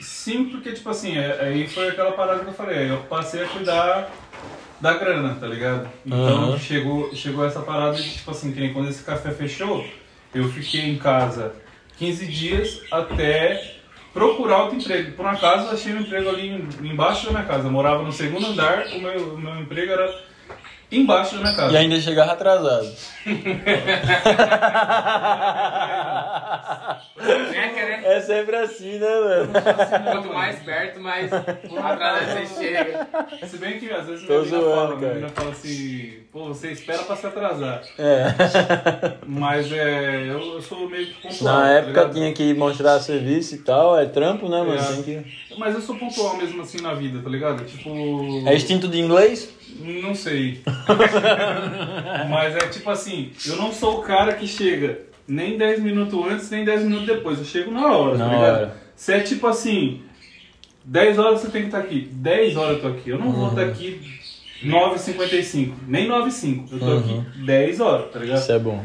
[0.00, 2.78] Sim, porque, tipo assim, é- aí foi aquela parada que eu falei.
[2.78, 4.10] aí Eu passei a cuidar
[4.80, 5.88] da grana, tá ligado?
[6.06, 6.58] Então Aham.
[6.58, 9.84] chegou, chegou essa parada de tipo assim, que nem quando esse café fechou,
[10.34, 11.52] eu fiquei em casa
[11.98, 13.74] 15 dias até
[14.14, 15.12] procurar outro emprego.
[15.12, 17.68] Por um acaso eu achei um emprego ali em- embaixo da minha casa.
[17.68, 20.29] Eu morava no segundo andar, o meu, o meu emprego era
[20.90, 21.72] embaixo da minha casa.
[21.72, 22.88] E ainda chegava atrasado.
[28.02, 29.52] É sempre assim, né, mano?
[30.10, 33.08] Quanto mais perto, mais atrás você chega.
[33.46, 34.98] Se bem que às vezes Tô minha zoando, fala, cara.
[34.98, 37.82] minha mina fala assim, pô, você espera pra se atrasar.
[37.98, 38.34] É.
[39.26, 41.54] Mas é, eu, eu sou meio que pontual.
[41.54, 42.14] Na tá época ligado?
[42.14, 44.74] tinha que mostrar serviço e tal, é trampo, né, mano?
[44.74, 45.02] É.
[45.02, 45.56] Tem que...
[45.56, 47.64] Mas eu sou pontual mesmo assim na vida, tá ligado?
[47.64, 47.90] Tipo.
[48.46, 49.59] É instinto de inglês?
[49.78, 50.60] Não sei.
[52.28, 56.50] Mas é tipo assim, eu não sou o cara que chega nem 10 minutos antes,
[56.50, 57.38] nem 10 minutos depois.
[57.38, 58.54] Eu chego na hora, Na tá ligado?
[58.56, 58.76] hora.
[58.96, 60.02] Se é tipo assim,
[60.84, 62.08] 10 horas você tem que estar aqui.
[62.12, 63.10] 10 horas eu tô aqui.
[63.10, 63.48] Eu não vou Uhum.
[63.50, 64.00] estar aqui
[64.64, 66.68] 9h55, nem 9h05.
[66.72, 67.20] Eu tô Uhum.
[67.20, 68.38] aqui 10 horas, tá ligado?
[68.38, 68.84] Isso é bom.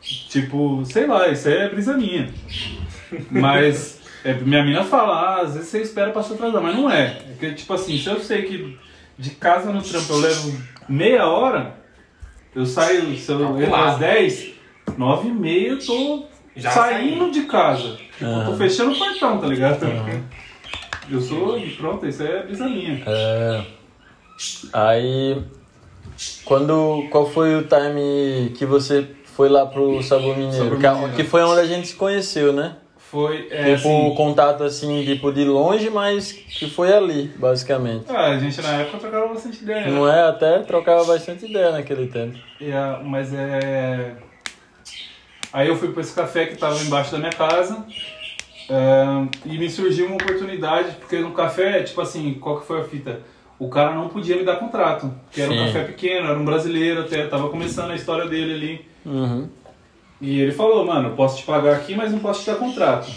[0.00, 2.28] Tipo, sei lá, isso é brisa minha.
[3.30, 6.90] Mas é, minha mina fala, ah, às vezes você espera pra se atrasar, mas não
[6.90, 7.18] é.
[7.30, 8.76] É que, tipo assim, se eu sei que
[9.18, 11.74] de casa no trampo eu levo meia hora,
[12.54, 14.50] eu saio, se eu entro às 10,
[14.96, 16.24] 9 e meia eu tô
[16.56, 17.30] Já saindo saiu.
[17.30, 17.96] de casa.
[17.96, 19.84] Tipo, eu tô fechando o portão, tá ligado?
[19.84, 20.22] Aham.
[21.10, 23.02] Eu sou, pronto, isso é brisa minha.
[23.06, 23.64] É.
[24.72, 25.42] Aí,
[26.44, 30.64] quando, qual foi o time que você foi lá pro Sabor Mineiro?
[30.64, 31.16] Sabor que, Mineiro.
[31.16, 32.76] que foi onde a gente se conheceu, né?
[33.12, 38.06] Foi, é, tipo, assim, contato assim, tipo, de longe, mas que foi ali, basicamente.
[38.08, 39.90] ah, a gente na época trocava bastante ideia, né?
[39.90, 40.22] Não é?
[40.22, 42.38] Até trocava bastante ideia naquele tempo.
[42.72, 44.14] A- mas é.
[45.52, 47.84] Aí eu fui para esse café que estava embaixo da minha casa
[48.70, 49.04] é,
[49.44, 53.20] e me surgiu uma oportunidade, porque no café, tipo assim, qual que foi a fita?
[53.58, 55.66] O cara não podia me dar contrato, que era um Sim.
[55.66, 58.86] café pequeno, era um brasileiro até, tava começando a história dele ali.
[59.04, 59.50] Uhum.
[60.22, 63.12] E ele falou, mano, posso te pagar aqui, mas não posso te dar contrato.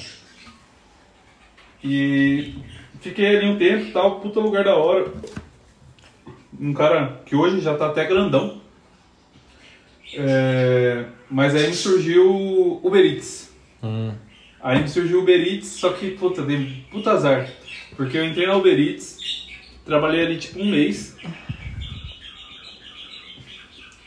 [1.84, 2.56] E
[2.99, 5.14] fiquei ali um tempo, tal, puta lugar da hora.
[6.60, 8.60] Um cara que hoje já tá até grandão.
[10.16, 13.53] É, mas aí me surgiu o Uber Eats.
[13.84, 14.12] Hum.
[14.60, 17.47] Aí me surgiu o Uber Eats, só que, puta, dei puta azar.
[17.95, 19.20] Porque eu entrei na Uber Eats,
[19.86, 21.16] trabalhei ali tipo um mês.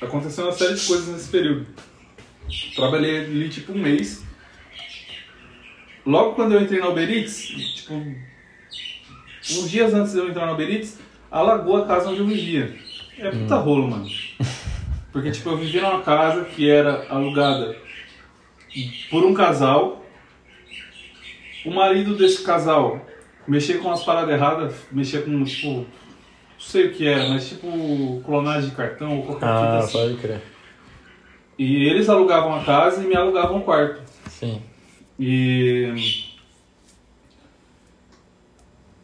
[0.01, 1.65] Aconteceu uma série de coisas nesse período.
[2.75, 4.25] Trabalhei ali tipo um mês.
[6.07, 10.53] Logo quando eu entrei na Uber Eats, tipo, uns dias antes de eu entrar na
[10.53, 10.99] Uber Eats,
[11.31, 12.75] alagou a casa onde eu vivia.
[13.19, 14.07] É puta rolo, mano.
[15.13, 17.77] Porque, tipo, eu vivia numa casa que era alugada
[19.11, 20.05] por um casal.
[21.67, 23.05] O marido desse casal
[23.47, 25.87] mexia com umas paradas erradas, mexia com, tipo, não
[26.59, 29.93] sei o que era, mas tipo, clonagem de cartão ou qualquer coisa Ah, assim.
[29.93, 30.41] pode crer.
[31.59, 34.01] E eles alugavam a casa e me alugavam o quarto.
[34.31, 34.63] Sim.
[35.19, 35.93] E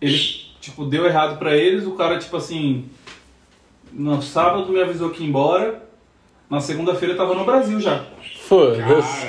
[0.00, 2.88] eles, tipo, deu errado pra eles, o cara, tipo assim,
[3.92, 5.82] no sábado me avisou que ia embora,
[6.48, 8.04] na segunda-feira eu tava no Brasil já.
[8.42, 9.26] Foda-se.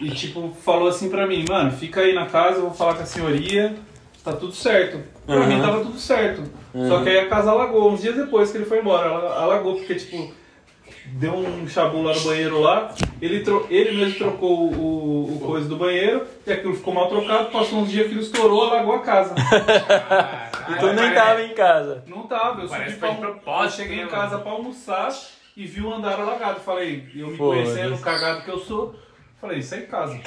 [0.00, 3.02] E, tipo, falou assim pra mim, mano, fica aí na casa, eu vou falar com
[3.02, 3.76] a senhoria,
[4.24, 5.00] tá tudo certo.
[5.26, 5.46] Pra Uhum.
[5.46, 6.42] mim tava tudo certo.
[6.88, 9.76] Só que aí a casa alagou, uns dias depois que ele foi embora, ela alagou,
[9.76, 10.32] porque, tipo,
[11.06, 15.68] deu um chabu lá no banheiro lá, ele, tro ele mesmo trocou o, o coisa
[15.68, 19.34] do banheiro, e aquilo ficou mal trocado, passou uns dias, aquilo estourou, alagou a casa.
[20.66, 22.04] E tu nem tava em casa.
[22.06, 24.18] Não tava, eu Parece subi que pra, propósito, eu cheguei né, em mano?
[24.18, 25.14] casa pra almoçar
[25.54, 26.60] e vi o andar alagado.
[26.60, 28.94] Falei, eu me Pô, conhecendo, o cagado que eu sou,
[29.44, 30.18] falei, isso é em casa.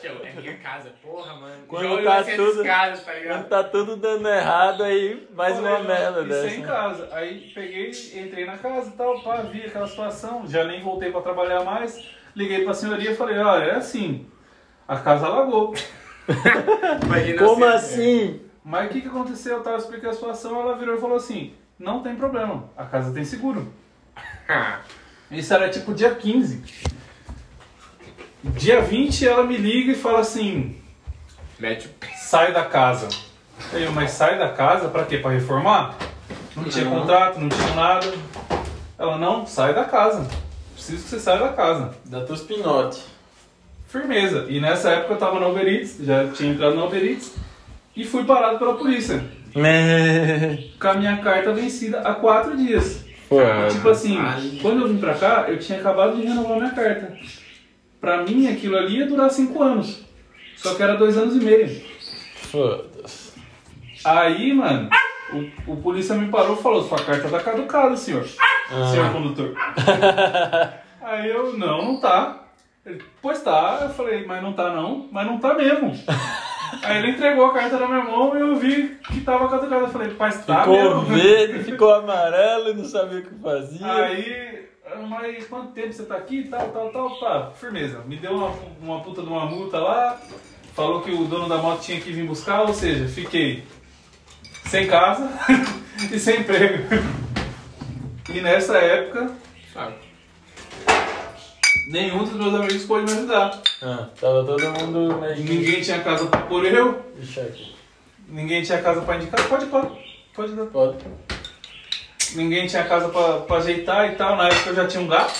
[0.00, 1.64] Tio, é minha casa, porra, mano.
[1.68, 5.80] Quando tá assim tudo- casas, tá Quando tá tudo dando errado, aí mais Falei, uma
[5.84, 6.56] merda Isso é dessa.
[6.56, 7.08] em casa.
[7.12, 11.20] Aí peguei, entrei na casa e tal, pá, vi aquela situação, já nem voltei pra
[11.22, 12.08] trabalhar mais.
[12.34, 14.26] Liguei pra senhoria e falei, olha, é assim,
[14.86, 15.74] a casa alagou.
[17.38, 17.74] Como a cena.
[17.74, 18.42] assim?
[18.64, 19.56] Mas o que, que aconteceu?
[19.56, 23.12] Eu tava explicando a situação, ela virou e falou assim, não tem problema, a casa
[23.14, 23.72] tem seguro.
[25.30, 26.62] Isso era tipo dia 15.
[28.44, 30.76] Dia 20 ela me liga e fala assim,
[31.58, 32.06] Mete o pé.
[32.16, 33.08] sai da casa.
[33.72, 35.18] Aí eu, mas sai da casa pra quê?
[35.18, 35.96] Pra reformar?
[36.56, 37.00] Não tinha Não.
[37.00, 38.12] contrato, não tinha nada.
[38.98, 40.26] Ela, não, sai da casa.
[40.74, 41.94] Preciso que você saia da casa.
[42.04, 43.02] Dá teus pinote.
[43.88, 44.46] Firmeza.
[44.48, 47.34] E nessa época eu tava na Uber Eats, já tinha entrado na Uber Eats,
[47.96, 49.24] e fui parado pela polícia.
[50.78, 53.04] Com a minha carta vencida há quatro dias.
[53.72, 54.18] Tipo assim,
[54.62, 57.12] quando eu vim pra cá, eu tinha acabado de renovar minha carta.
[58.00, 60.02] Pra mim, aquilo ali ia durar cinco anos.
[60.56, 61.82] Só que era dois anos e meio.
[62.34, 63.32] Foda-se.
[64.04, 64.88] Aí, mano,
[65.32, 68.26] O, o polícia me parou e falou, sua carta tá caducada, senhor.
[68.70, 68.90] Ah.
[68.90, 69.54] Senhor condutor.
[71.02, 72.44] Aí eu, não, não tá.
[72.86, 73.80] Ele, pois tá.
[73.82, 75.92] Eu falei, mas não tá não, mas não tá mesmo.
[76.82, 79.82] Aí ele entregou a carta na minha mão e eu vi que tava caducada.
[79.84, 81.00] Eu falei, mas tá Ficou mesmo.
[81.02, 83.86] verde, ficou amarelo e não sabia o que fazia.
[83.86, 84.67] Aí,
[85.08, 86.44] mas quanto tempo você tá aqui?
[86.48, 88.00] Tal, tal, tal, tá, firmeza.
[88.06, 90.20] Me deu uma, uma puta de uma multa lá,
[90.74, 93.64] falou que o dono da moto tinha que vir buscar, ou seja, fiquei
[94.66, 95.28] sem casa
[96.12, 96.84] e sem emprego.
[98.32, 99.30] E nessa época,
[101.90, 103.60] nenhum dos meus amigos pôde me ajudar.
[103.82, 107.02] Ah, tava todo mundo que- Ninguém tinha casa pra pôr eu,
[108.28, 109.48] ninguém tinha casa pra indicar.
[109.48, 109.88] Pode, pode,
[110.34, 110.66] pode dar.
[110.66, 110.98] Pode.
[112.34, 114.36] Ninguém tinha casa pra, pra ajeitar e tal.
[114.36, 115.38] Na época eu já tinha um gato,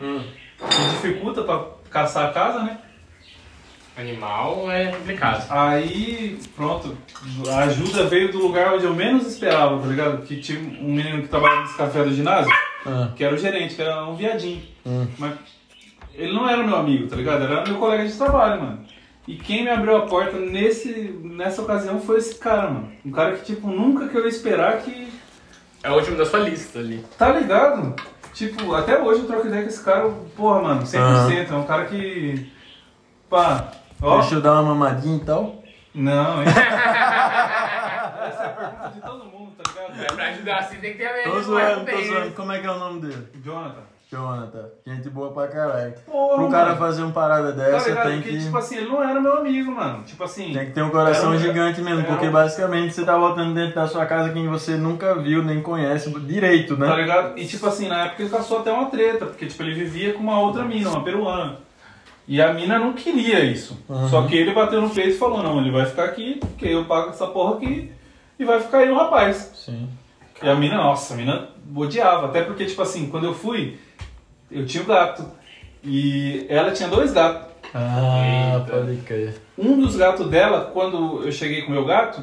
[0.00, 0.22] Hum.
[0.58, 2.78] que dificulta pra caçar a casa, né?
[3.96, 5.46] Animal é complicado.
[5.50, 6.96] Aí, pronto,
[7.48, 10.22] a ajuda veio do lugar onde eu menos esperava, tá ligado?
[10.26, 12.52] Que tinha um menino que trabalhava nesse café do ginásio,
[12.84, 13.10] Ah.
[13.16, 14.62] que era o gerente, que era um viadinho.
[14.84, 15.06] Hum.
[15.16, 15.32] Mas
[16.14, 17.44] ele não era meu amigo, tá ligado?
[17.44, 18.84] Era meu colega de trabalho, mano.
[19.26, 22.92] E quem me abriu a porta nesse, nessa ocasião foi esse cara, mano.
[23.04, 25.08] Um cara que, tipo, nunca que eu ia esperar que.
[25.86, 27.04] É o último da sua lista ali.
[27.16, 27.94] Tá ligado?
[28.34, 31.48] Tipo, até hoje eu troco ideia com esse cara, porra, mano, 100%.
[31.48, 32.52] É um cara que.
[33.30, 33.70] Pá.
[34.02, 34.18] Ó.
[34.18, 35.62] Deixa eu dar uma mamadinha e tal.
[35.94, 36.48] Não, hein?
[36.50, 40.02] Essa é a pergunta de todo mundo, tá ligado?
[40.02, 42.30] É pra ajudar assim, tem que ter a Tô mesma zoando, tô zoando.
[42.32, 43.28] Como é que é o nome dele?
[43.44, 43.82] Jonathan.
[44.10, 44.66] Jonathan.
[44.86, 45.94] Gente boa pra caralho.
[46.06, 46.76] Porra, Pro cara mano.
[46.78, 48.06] fazer uma parada Tá dessa, ligado?
[48.08, 50.04] tem Porque, que, tipo assim, ele não era meu amigo, mano.
[50.04, 50.52] Tipo assim.
[50.52, 52.00] tem que ter um coração um- gigante mesmo.
[52.00, 55.42] era Porque um- basicamente você tá voltando dentro da sua casa quem você nunca viu,
[55.42, 56.96] nem conhece direito, Tá né?
[57.02, 57.36] ligado?
[57.38, 60.20] E tipo assim, na época ele caçou até uma treta, porque tipo, ele vivia com
[60.20, 61.56] uma outra mina, uma peruana.
[62.28, 63.76] E a mina não queria isso.
[63.88, 64.08] Uhum.
[64.08, 66.84] Só que ele bateu no peito e falou, não, ele vai ficar aqui, porque eu
[66.84, 67.90] pago essa porra aqui
[68.38, 69.50] e vai ficar aí o rapaz.
[69.54, 69.88] Sim.
[70.42, 72.26] E a mina, nossa, a mina odiava.
[72.26, 73.78] Até porque, tipo assim, quando eu fui,
[74.50, 75.24] eu tinha o gato.
[75.84, 77.46] E ela tinha dois gatos.
[77.74, 78.72] Ah, Eita.
[78.72, 79.34] pode crer.
[79.58, 82.22] Um dos gatos dela, quando eu cheguei com o meu gato,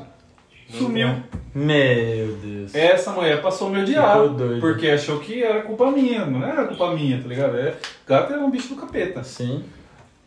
[0.70, 1.10] sumiu.
[1.54, 2.74] Meu Deus.
[2.74, 4.36] Essa mulher passou meu diabo.
[4.60, 6.26] Porque achou que era culpa minha.
[6.26, 7.58] Não era culpa minha, tá ligado?
[7.58, 7.76] É,
[8.08, 9.24] gato é um bicho do capeta.
[9.24, 9.64] Sim.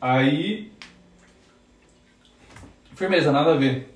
[0.01, 0.71] Aí.
[2.95, 3.95] Firmeza, nada a ver.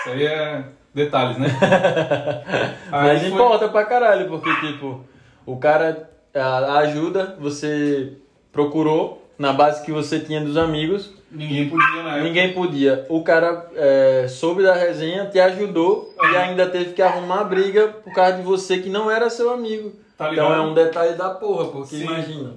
[0.00, 1.46] Isso aí é detalhes, né?
[2.90, 5.04] Aí Mas foi- importa pra caralho, porque, tipo,
[5.46, 8.12] o cara, a a ajuda, você
[8.52, 12.22] procurou na base que você tinha dos amigos, Ninguém podia na época.
[12.24, 13.06] ninguém podia.
[13.08, 18.12] O cara é, soube da resenha, te ajudou e ainda teve que arrumar briga por
[18.12, 19.92] causa de você que não era seu amigo.
[20.16, 22.02] Tá então é um detalhe da porra, porque Sim.
[22.04, 22.54] imagina.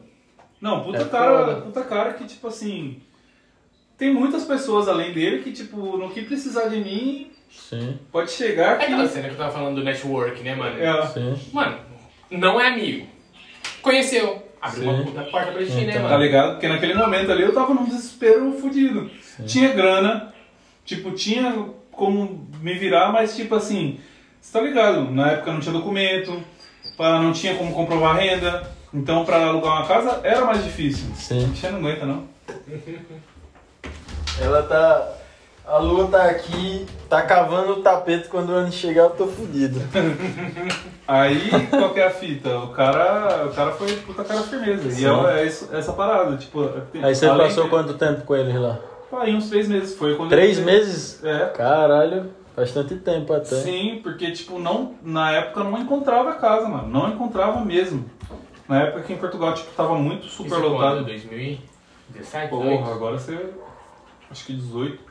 [0.59, 1.61] Não, puta É cara, foda.
[1.61, 2.99] puta cara que, tipo assim.
[3.97, 8.73] Tem muitas pessoas além dele que, tipo, no que precisar de mim, Sim, pode chegar
[8.73, 8.83] É que.
[8.83, 10.77] aquela cena que eu tava falando do network, né, mano?
[10.77, 11.33] É, sim.
[11.53, 11.77] Mano,
[12.29, 13.07] não é amigo.
[13.85, 14.41] Conheceu.
[14.59, 14.89] Abriu Sim.
[14.89, 16.01] uma puta porta pra ti, né, Então.
[16.01, 16.23] Tá mano?
[16.23, 16.51] ligado?
[16.53, 19.11] Porque naquele momento ali eu tava num desespero fudido.
[19.45, 20.33] Tinha grana,
[20.83, 23.99] tipo, tinha como me virar, mas tipo assim,
[24.41, 25.11] você tá ligado?
[25.11, 26.41] Na época não tinha documento,
[26.97, 31.05] não tinha como comprovar renda, então pra alugar uma casa era mais difícil.
[31.15, 31.53] Sim.
[31.53, 32.27] Você não aguenta, não.
[34.41, 35.13] Ela tá.
[35.67, 39.81] A lua tá aqui, tá cavando o tapete quando o ano chegar, eu tô fudido.
[41.07, 42.55] Aí, qual que é a fita?
[42.59, 44.91] O cara, o cara foi puta cara firmeza.
[44.91, 45.03] Sim.
[45.03, 46.61] E é, é isso- essa parada, tipo...
[47.01, 48.79] Aí você passou de- quanto tempo com eles lá?
[49.13, 49.95] Aí uns três meses.
[49.97, 51.23] Foi quando Três eu- meses?
[51.23, 51.45] É.
[51.47, 53.55] Caralho, bastante tempo até.
[53.55, 56.87] Sim, porque, tipo, não, na época eu não encontrava casa, mano.
[56.89, 58.05] Não encontrava mesmo.
[58.67, 60.67] Na época aqui em Portugal, tipo, tava muito Isso super quando?
[60.73, 61.05] lotado.
[61.05, 62.49] 2017?
[62.49, 62.91] Porra, 18?
[62.91, 63.49] agora você.
[64.29, 65.04] Acho que 18.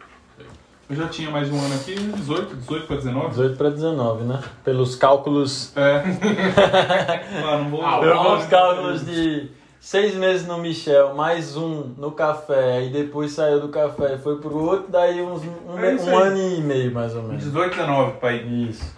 [0.88, 3.28] Eu já tinha mais de um ano aqui, 18, 18 pra 19.
[3.30, 4.40] 18 para 19, né?
[4.62, 5.74] Pelos cálculos.
[5.76, 6.02] É.
[7.42, 7.84] ah, não vou.
[7.84, 9.48] Ah, Pelos cálculos de
[9.80, 14.38] seis meses no Michel, mais um no café, e depois saiu do café e foi
[14.38, 17.44] pro outro, daí uns, um, É um ano e meio mais ou menos.
[17.44, 18.44] 18, 19, pai.
[18.46, 18.94] Isso.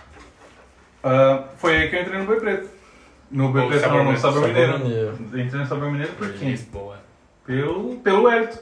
[1.04, 2.68] Ah, foi aí que eu entrei no Boi Preto.
[3.30, 4.20] No Boi Preto, Sabor não, no Mineiro.
[4.20, 4.78] Sabor Sabor Mineiro.
[4.80, 5.12] Mineiro.
[5.40, 6.56] Entrei no Sabor Mineiro por quem?
[7.46, 8.58] Pelo, pelo Elito.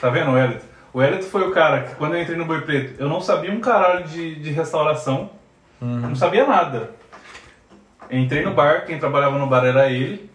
[0.00, 0.69] Tá vendo o Elito?
[0.92, 3.52] O Elito foi o cara que, quando eu entrei no Boi Preto, eu não sabia
[3.52, 5.30] um caralho de, de restauração.
[5.80, 6.00] Uhum.
[6.00, 6.90] Não sabia nada.
[8.10, 10.28] Entrei no bar, quem trabalhava no bar era ele.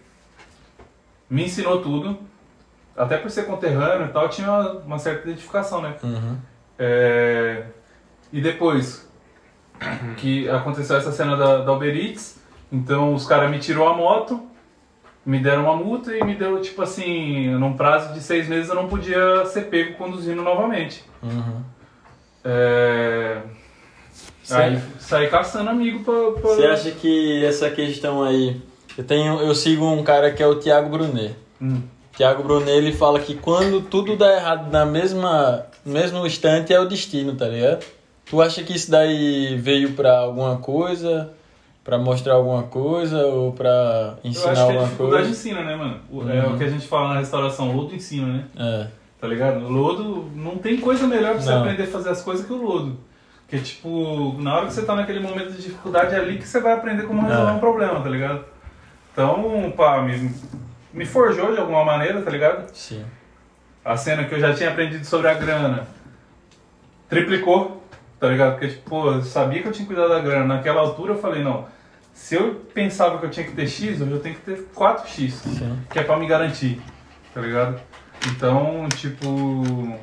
[1.30, 2.18] Me ensinou tudo.
[2.96, 5.96] Até por ser conterrâneo e tal, tinha uma, uma certa identificação, né?
[6.02, 6.38] Uhum.
[6.80, 7.64] É,
[8.32, 9.10] E depois
[10.18, 12.40] que aconteceu essa cena da, da Uber Eats,
[12.72, 14.48] então os caras me tirou a moto,
[15.26, 18.76] me deram uma multa e me deu, tipo assim, num prazo de seis meses eu
[18.76, 21.04] não podia ser pego conduzindo novamente.
[21.24, 21.62] Uhum.
[22.44, 23.42] É,
[24.52, 26.40] Aí saí caçando amigo pra.
[26.40, 26.50] pra...
[26.56, 28.62] Você acha que essa questão aí.
[28.98, 31.36] Eu, tenho, eu sigo um cara que é o Thiago Brunet.
[31.62, 31.82] Hum.
[32.16, 36.80] Thiago Brunet ele fala que quando tudo dá errado na mesma, no mesmo instante é
[36.80, 37.84] o destino, tá ligado?
[38.26, 41.34] Tu acha que isso daí veio pra alguma coisa?
[41.86, 45.30] Pra mostrar alguma coisa ou pra Eu ensinar acho que a alguma dificuldade coisa?
[45.40, 46.00] ensina, né, mano?
[46.12, 46.56] O- É Uhum.
[46.56, 48.44] o que a gente fala na restauração, o lodo ensina, né?
[48.58, 48.88] É,
[49.22, 49.66] Tá ligado?
[49.66, 51.62] O lodo, não tem coisa melhor pra você Não.
[51.62, 52.98] aprender a fazer as coisas que o lodo.
[53.42, 56.60] Porque, tipo, na hora que você tá naquele momento de dificuldade é ali que você
[56.60, 57.54] vai aprender como resolver É.
[57.54, 58.44] um problema, tá ligado?
[59.14, 60.32] Então, pá, me,
[60.94, 62.68] me forjou de alguma maneira, tá ligado?
[62.74, 63.06] sim.
[63.84, 65.88] A cena que eu já tinha aprendido sobre a grana
[67.08, 67.84] triplicou,
[68.20, 68.54] tá ligado?
[68.54, 70.56] Porque, tipo, pô, eu sabia que eu tinha cuidar da grana.
[70.56, 71.66] Naquela altura eu falei, não,
[72.16, 75.32] se eu pensava que eu tinha que ter X, hoje eu tenho que ter 4X
[75.32, 75.78] Sim.
[75.92, 76.82] que é pra me garantir,
[77.34, 77.80] tá ligado?
[78.32, 80.00] Então, tipo.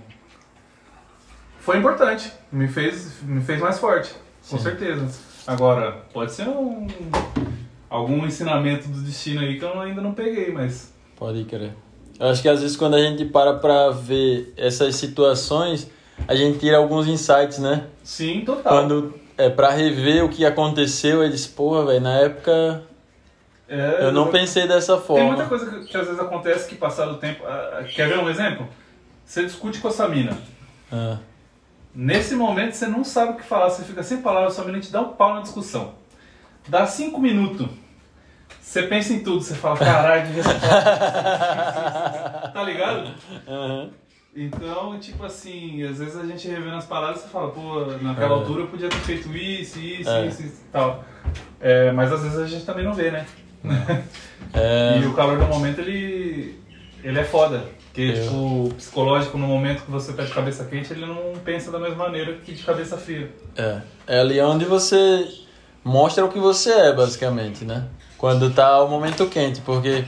[1.59, 2.31] Foi importante.
[2.53, 4.13] Me fez, me fez mais forte,
[4.49, 4.63] com Sim.
[4.63, 5.09] certeza.
[5.47, 6.87] Agora, pode ser um.
[7.89, 10.93] algum ensinamento do destino aí que eu ainda não peguei, mas.
[11.17, 11.73] Pode crer.
[12.21, 15.91] Eu acho que às vezes quando a gente para pra ver essas situações,
[16.29, 17.87] a gente tira alguns insights, né?
[18.05, 18.73] Sim, total.
[18.73, 22.83] Quando é pra rever o que aconteceu, eles, porra, velho, na época
[23.68, 25.49] É, eu não pensei dessa Tem muita forma.
[25.49, 27.45] coisa que, que às vezes acontece que passado o tempo.
[27.47, 28.68] ah, Quer ver um exemplo?
[29.24, 30.37] Você discute com a sua mina.
[30.93, 31.16] Ah,
[31.95, 34.91] Nesse momento você não sabe o que falar, você fica sem palavras, sua mina te
[34.91, 35.95] dá um pau na discussão.
[36.68, 37.66] Dá cinco minutos,
[38.61, 40.55] você pensa em tudo, você fala, caralho, devia ser
[42.53, 43.11] Tá ligado?
[43.49, 43.91] aham.
[44.35, 48.39] Então, tipo assim, às vezes a gente revendo as palavras você fala, pô, naquela É.
[48.39, 50.26] altura eu podia ter feito isso, isso, É.
[50.26, 51.05] isso, e tal.
[51.61, 53.26] É, mas às vezes a gente também não vê, né?
[54.55, 56.59] É, E o calor do momento, ele,
[57.05, 57.62] ele é foda.
[57.89, 58.22] Porque, Eu.
[58.22, 58.35] tipo,
[58.68, 61.97] o psicológico, no momento que você tá de cabeça quente, ele não pensa da mesma
[62.05, 63.30] maneira que de cabeça fria.
[63.55, 65.28] é, é ali onde você
[65.85, 67.87] mostra o que você é, basicamente, né?
[68.16, 70.07] Quando tá o momento quente, porque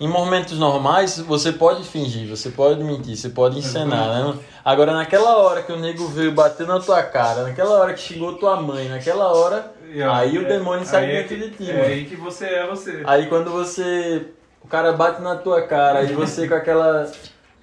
[0.00, 4.34] em momentos normais você pode fingir, você pode mentir, você pode encenar, né?
[4.64, 8.34] Agora naquela hora que o nego veio bater na tua cara, naquela hora que xingou
[8.34, 11.56] tua mãe, naquela hora, E, ó, aí o é- demônio sai é dentro que- de
[11.64, 11.86] ti, É mano.
[11.86, 13.02] aí que você é você.
[13.06, 14.26] Aí quando você.
[14.62, 17.10] O cara bate na tua cara e você com aquela.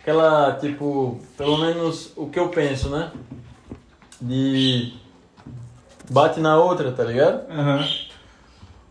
[0.02, 1.20] Aquela, tipo.
[1.38, 3.12] Pelo menos o que eu penso, né?
[4.20, 4.94] De.
[6.10, 7.42] Bate na outra, tá ligado?
[7.52, 7.88] Aham.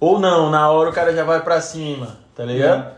[0.00, 2.92] Ou não, na hora o cara já vai pra cima, tá ligado?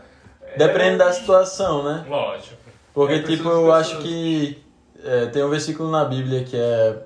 [0.57, 2.05] Depende da situação, né?
[2.09, 2.55] Lógico.
[2.93, 4.61] Porque, É, tipo, pessoas- eu acho que
[5.03, 6.97] é, tem um versículo na Bíblia que é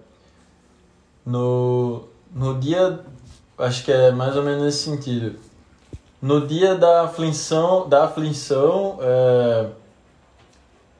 [1.25, 2.99] no, no dia,
[3.57, 5.37] acho que é mais ou menos nesse sentido.
[6.21, 9.67] No dia da aflição, da aflição, é,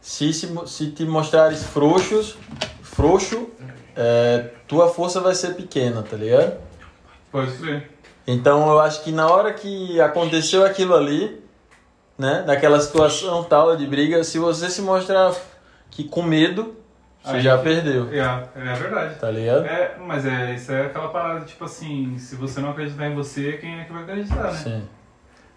[0.01, 2.35] se, se, se te mostrares frouxos,
[2.81, 3.47] frouxo,
[3.95, 6.57] é, tua força vai ser pequena, tá ligado?
[7.31, 7.91] Pode crer.
[8.27, 11.40] Então eu acho que na hora que aconteceu aquilo ali,
[12.17, 15.33] né, naquela situação tal de briga, se você se mostrar
[15.89, 16.75] que com medo,
[17.23, 18.19] você Aí já que- perdeu, É,
[18.55, 19.15] é verdade.
[19.19, 19.65] tá ligado?
[19.65, 23.53] É, mas é, isso é aquela parada, tipo assim, se você não acreditar em você,
[23.53, 24.51] quem é que vai acreditar, né?
[24.53, 24.87] Sim.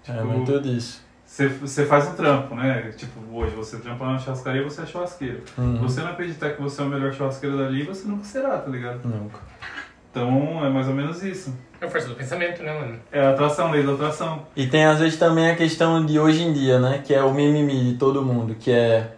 [0.07, 1.03] É Tipo, muito disso.
[1.25, 2.93] Você, você faz um trampo, né?
[2.97, 5.43] Tipo, hoje você trampa na churrascaria você é churrasqueiro.
[5.57, 5.79] Uhum.
[5.81, 9.01] Você não acreditar que você é o melhor churrasqueiro dali, você nunca será, tá ligado?
[9.09, 9.41] Nunca.
[10.11, 11.57] Então é mais ou menos isso.
[11.85, 12.99] É a força do pensamento, né, mano?
[13.13, 14.47] É a atração, lei da atração.
[14.57, 17.03] E tem às vezes também a questão de hoje em dia, né?
[17.05, 19.11] Que é o mimimi de todo mundo, que é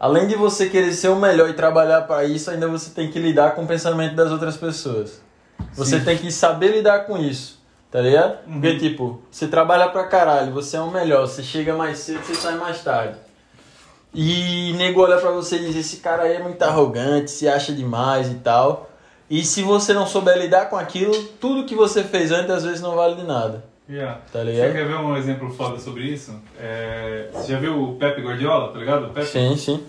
[0.00, 3.18] além de você querer ser o melhor e trabalhar para isso, ainda você tem que
[3.18, 5.20] lidar com o pensamento das outras pessoas.
[5.74, 6.04] Você Sim.
[6.04, 7.60] tem que saber lidar com isso,
[7.90, 8.38] tá ligado?
[8.46, 8.60] Uhum.
[8.60, 12.34] Porque tipo, você trabalha pra caralho, você é o melhor, você chega mais cedo, você
[12.34, 13.18] sai mais tarde.
[14.14, 17.74] E nego olha pra você e diz, esse cara aí é muito arrogante, se acha
[17.74, 18.88] demais e tal.
[19.36, 22.80] E se você não souber lidar com aquilo, tudo que você fez antes às vezes
[22.80, 23.64] não vale de nada.
[23.90, 24.20] Yeah.
[24.32, 24.72] Tá Você ligado?
[24.72, 26.32] quer ver um exemplo foda sobre isso?
[26.58, 29.06] É, Você já viu o Pepe Guardiola, tá ligado?
[29.06, 29.82] O Pepe, Sim, sim.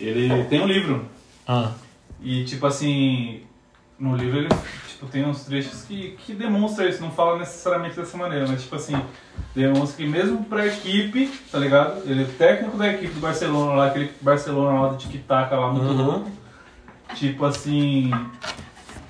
[0.00, 1.04] Ele tem um livro.
[1.46, 1.70] Ah,
[2.20, 3.42] E tipo assim,
[3.98, 4.48] no livro ele
[4.88, 8.74] tipo, tem uns trechos que, que demonstram isso, não fala necessariamente dessa maneira, mas tipo
[8.74, 9.00] assim,
[9.54, 12.02] demonstra que mesmo pra equipe, tá ligado?
[12.04, 15.86] Ele é técnico da equipe do Barcelona lá, aquele Barcelona lá do Tic-Tac lá, muito
[15.86, 16.04] Uhum.
[16.06, 16.30] louco.
[17.14, 18.10] Tipo assim,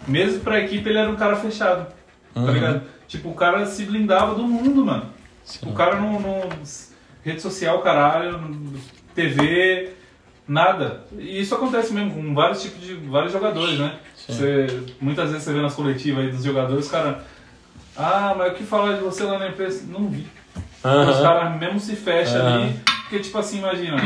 [0.07, 1.87] mesmo pra equipe ele era um cara fechado,
[2.35, 2.53] tá Uhum.
[2.53, 2.83] ligado?
[3.09, 5.07] Tipo, o cara se blindava do mundo, mano.
[5.45, 5.69] sim.
[5.69, 6.49] O cara não, não-
[7.25, 8.41] Rede social, caralho,
[9.15, 9.91] TV,
[10.47, 11.05] nada.
[11.19, 12.95] E isso acontece mesmo com vários tipos de.
[12.95, 13.97] vários jogadores, né?
[14.29, 17.17] Você, muitas vezes você vê nas coletivas aí dos jogadores, os caras.
[17.97, 19.85] Ah, mas o que falar de você lá na empresa?
[19.89, 20.25] Não vi.
[20.85, 21.11] Aham.
[21.11, 22.63] Os caras mesmo se fecham Aham.
[22.65, 22.81] ali.
[23.09, 23.97] Porque, tipo assim, imagina,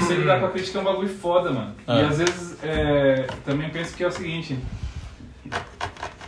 [0.00, 1.72] você lidar com a crítica é um bagulho foda, mano.
[1.88, 2.02] E É.
[2.04, 4.58] às vezes é, também penso que é o seguinte.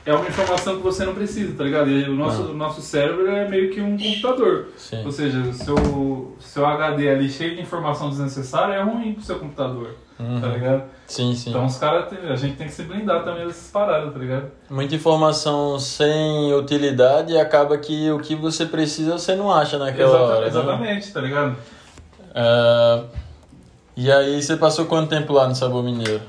[0.05, 1.91] é uma informação que você não precisa, tá ligado?
[1.91, 2.47] E o nosso, Ah.
[2.47, 4.67] o nosso cérebro é meio que um computador.
[4.77, 5.05] Sim.
[5.05, 9.37] Ou seja, o seu, seu HD ali cheio de informação desnecessária é ruim pro seu
[9.41, 10.53] computador, tá Uhum.
[10.53, 10.85] ligado?
[11.09, 11.51] Sim, sim.
[11.51, 14.47] Então os caras, a gente tem que se blindar também dessas paradas, tá ligado?
[14.71, 20.09] Muita informação sem utilidade e acaba que o que você precisa você não acha naquela
[20.11, 20.41] Exata- hora.
[20.43, 20.47] né?
[20.47, 21.57] exatamente, tá ligado?
[22.37, 23.05] Ah,
[23.97, 26.20] e aí você passou quanto tempo lá no Sabor Mineiro?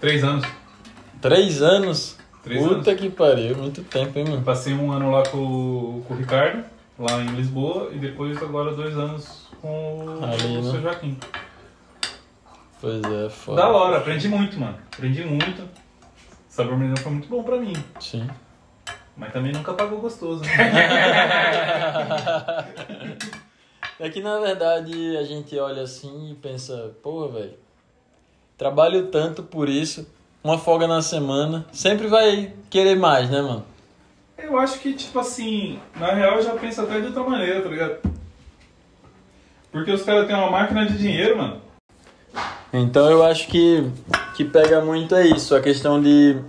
[0.00, 0.46] Três anos.
[1.20, 2.16] Três anos?
[2.44, 3.00] Três Puta anos.
[3.02, 4.42] que pariu, muito tempo, hein, mano?
[4.42, 6.64] Passei um ano lá com, com o Ricardo,
[6.96, 10.70] lá em Lisboa, e depois agora dois anos com o, Ali, o né?
[10.70, 11.18] seu Joaquim.
[12.80, 13.60] Pois é, foda.
[13.62, 14.78] Da hora, aprendi muito, mano.
[14.94, 15.68] Aprendi muito.
[16.48, 17.72] Sabor Mineiro foi muito bom pra mim.
[17.98, 18.30] Sim.
[19.16, 20.48] Mas também nunca pagou gostoso, né?
[24.00, 27.54] É que na verdade a gente olha assim e pensa, porra, velho,
[28.56, 30.06] trabalho tanto por isso,
[30.42, 33.64] uma folga na semana, sempre vai querer mais, né, mano?
[34.38, 37.68] Eu acho que, tipo assim, na real eu já penso até de outra maneira, tá
[37.68, 37.98] ligado?
[39.72, 41.60] Porque os caras têm uma máquina de dinheiro, mano.
[42.72, 43.82] Então eu acho que
[44.36, 46.40] que pega muito é isso, a questão de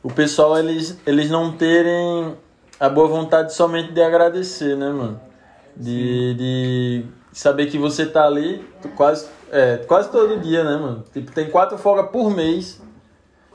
[0.00, 2.36] o pessoal eles, eles não terem
[2.78, 5.31] a boa vontade somente de agradecer, né, mano?
[5.76, 8.64] De, de saber que você tá ali
[8.94, 11.04] quase, é, quase todo dia, né, mano?
[11.12, 12.80] Tipo, tem quatro folgas por mês.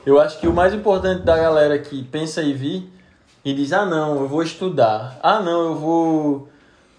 [0.06, 2.90] Eu acho que o mais importante da galera que pensa em vir
[3.44, 5.20] e diz, ah não, eu vou estudar.
[5.22, 6.50] Ah não, eu vou.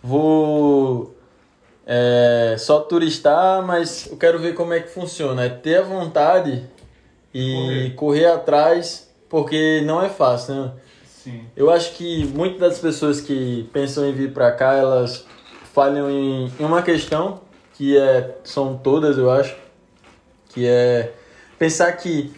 [0.00, 1.18] Vou
[1.84, 5.44] é, só turistar, mas eu quero ver como é que funciona.
[5.44, 6.68] É ter a vontade
[7.34, 10.72] e correr, atrás, porque não é fácil, né?
[11.22, 11.44] Sim.
[11.56, 15.26] Eu acho que muitas das pessoas que pensam em vir pra cá, elas
[15.74, 17.40] falham em, em uma questão,
[17.74, 19.56] que é, são todas, eu acho,
[20.48, 21.12] que é
[21.58, 22.32] pensar que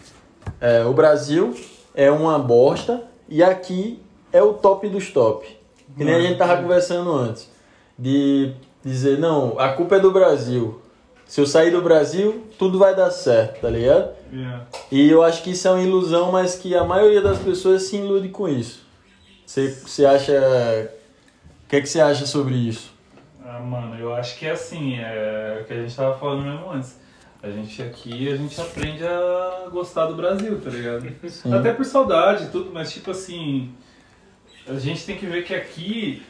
[0.59, 1.55] é, o Brasil
[1.93, 4.01] é uma bosta e aqui
[4.33, 5.47] é o top dos top.
[5.95, 7.49] Que nem a gente tava conversando antes.
[7.99, 8.53] De
[8.83, 10.81] dizer, não, a culpa é do Brasil.
[11.31, 14.11] Se eu sair do Brasil, tudo vai dar certo, tá ligado?
[14.33, 14.67] Yeah.
[14.91, 17.95] E eu acho que isso é uma ilusão, mas que a maioria das pessoas se
[17.95, 18.85] ilude com isso.
[19.45, 20.33] Você, você acha.
[21.63, 22.93] O que, é que você acha sobre isso?
[23.45, 26.69] Ah, mano, eu acho que é assim, é o que a gente tava falando mesmo
[26.69, 26.99] antes.
[27.41, 31.07] A gente aqui, a gente aprende a gostar do Brasil, tá ligado?
[31.29, 31.53] Sim.
[31.53, 33.73] Até por saudade e tudo, mas tipo assim,
[34.67, 36.23] a gente tem que ver que aqui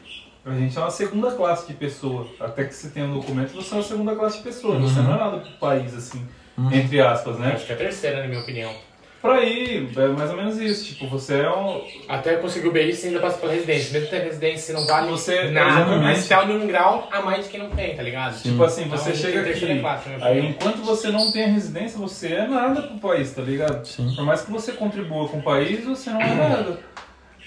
[0.44, 2.26] a gente é uma segunda classe de pessoa.
[2.40, 4.78] Até que você tenha um documento, você é uma segunda classe de pessoa.
[4.78, 5.04] Você Uhum.
[5.06, 6.26] não é nada pro país, assim,
[6.72, 7.52] entre aspas, né?
[7.54, 8.72] Acho que é a terceira, na minha opinião.
[9.20, 10.84] Pra ir, é mais ou menos isso.
[10.94, 11.80] Tipo, você é um.
[12.08, 13.92] Até conseguir o BI, você ainda passa pela residência.
[13.92, 16.02] Mesmo ter residência, você não vale Você- nada, exatamente.
[16.02, 18.42] mas você em um grau a mais de quem não tem, tá ligado?
[18.42, 19.78] Tipo assim, você Então, chega aqui.
[19.80, 23.84] classe, Aí enquanto você não tem a residência, você é nada pro país, tá ligado?
[23.86, 24.12] Sim.
[24.12, 26.80] Por mais que você contribua com o país, você não é nada.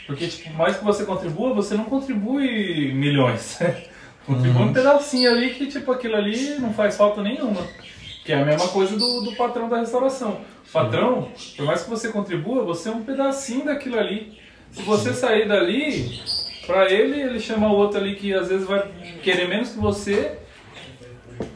[0.06, 3.60] Porque, tipo, por mais que você contribua, você não contribui milhões.
[4.26, 7.62] contribui um pedacinho ali que, tipo, aquilo ali não faz falta nenhuma.
[8.24, 10.42] Que é a mesma coisa do, do patrão da restauração.
[10.68, 14.38] O patrão, por mais que você contribua, você é um pedacinho daquilo ali.
[14.72, 16.20] Se você sair dali,
[16.66, 18.88] pra ele, ele chama o outro ali que às vezes vai
[19.24, 20.38] querer menos que você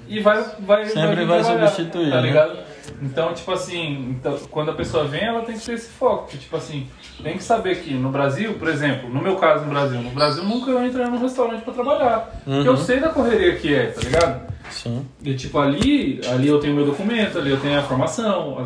[0.07, 2.63] e vai, vai, Sempre vai trabalhar, substituir, Tá né?
[3.01, 6.35] Então, tipo assim, então, quando a pessoa vem, ela tem que ter esse foco.
[6.37, 6.87] Tipo assim,
[7.23, 10.43] tem que saber que no Brasil, por exemplo, no meu caso no Brasil, no Brasil
[10.43, 12.41] nunca eu entrei num restaurante pra trabalhar.
[12.43, 12.77] Porque eu Uhum.
[12.77, 14.49] sei da correria que é, tá ligado?
[14.71, 15.05] Sim.
[15.23, 18.57] E tipo, ali, ali eu tenho meu documento, ali eu tenho a formação,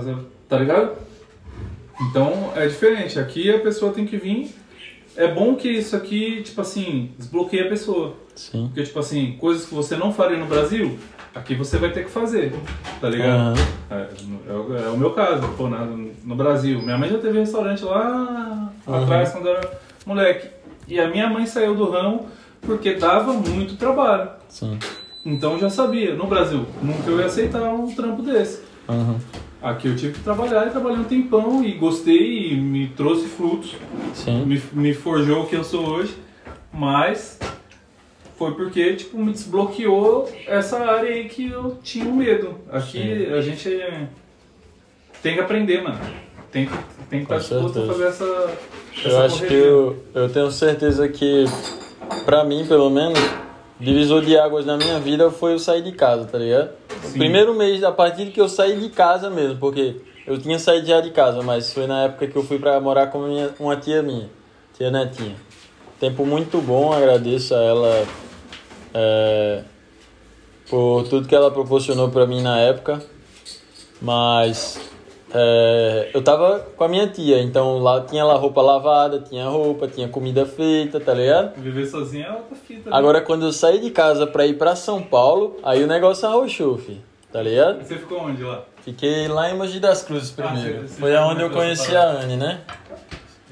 [0.50, 0.92] tá ligado?
[2.10, 3.20] Então é diferente.
[3.20, 4.54] Aqui a pessoa tem que vir.
[5.16, 8.16] É bom que isso aqui, tipo assim, desbloqueie a pessoa.
[8.36, 8.66] Sim.
[8.68, 10.98] Porque, tipo assim, coisas que você não faria no Brasil,
[11.36, 12.54] aqui você vai ter que fazer,
[13.02, 13.30] tá ligado?
[13.40, 13.54] Aham.
[13.90, 14.08] É,
[14.50, 16.82] é o- é o meu caso, pô, na- no Brasil.
[16.82, 19.04] Minha mãe já teve restaurante lá Aham.
[19.04, 19.72] atrás, quando eu era
[20.06, 20.48] moleque.
[20.88, 22.28] E a minha mãe saiu do ramo
[22.62, 24.30] porque dava muito trabalho.
[24.50, 24.78] Sim.
[25.26, 28.62] Então eu já sabia, no Brasil, nunca eu ia aceitar um trampo desse.
[28.90, 29.16] Aham.
[29.62, 33.74] Aqui eu tive que trabalhar e trabalhei um tempão e gostei e me trouxe frutos,
[34.14, 34.46] Sim.
[34.46, 36.14] me, me forjou o que eu sou hoje,
[36.74, 37.40] mas
[38.44, 42.56] foi porque tipo, me desbloqueou essa área aí que eu tinha um medo.
[42.70, 43.70] Aqui a gente
[45.22, 46.00] tem que aprender, mano.
[46.52, 46.78] Tem que,
[47.10, 48.24] tem que Com estar disposto a fazer essa.
[48.26, 48.52] Eu
[49.06, 51.46] essa acho que eu, eu tenho certeza que,
[52.26, 53.18] pra mim, pelo menos,
[53.80, 56.72] divisor de águas na minha vida foi eu sair de casa, tá ligado?
[57.04, 57.20] O Sim.
[57.20, 59.96] primeiro mês, a partir que eu saí de casa mesmo, porque
[60.28, 63.08] eu tinha saído já de casa, mas foi na época que eu fui pra morar
[63.08, 64.30] com minha, uma tia minha,
[64.78, 65.36] tia Netinha.
[66.00, 68.06] Tempo muito bom, agradeço a ela
[68.94, 69.62] é,
[70.70, 73.02] por tudo que ela proporcionou pra mim na época,
[74.02, 74.80] mas
[75.34, 79.88] é, eu tava com a minha tia, então lá tinha lá roupa lavada, tinha roupa,
[79.88, 81.56] tinha comida feita, tá ligado?
[81.58, 82.90] Viver sozinho é outra fita.
[82.90, 82.96] né?
[82.96, 86.78] Agora quando eu saí de casa pra ir pra São Paulo, aí o negócio arrochou,
[86.78, 87.84] fi, tá ligado?
[87.84, 88.64] Você ficou onde lá?
[88.84, 90.82] Fiquei lá em Mogi das Cruzes Ah, primeiro.
[90.82, 92.04] você- você Foi já aonde eu conheci a.
[92.04, 92.60] Anne, né?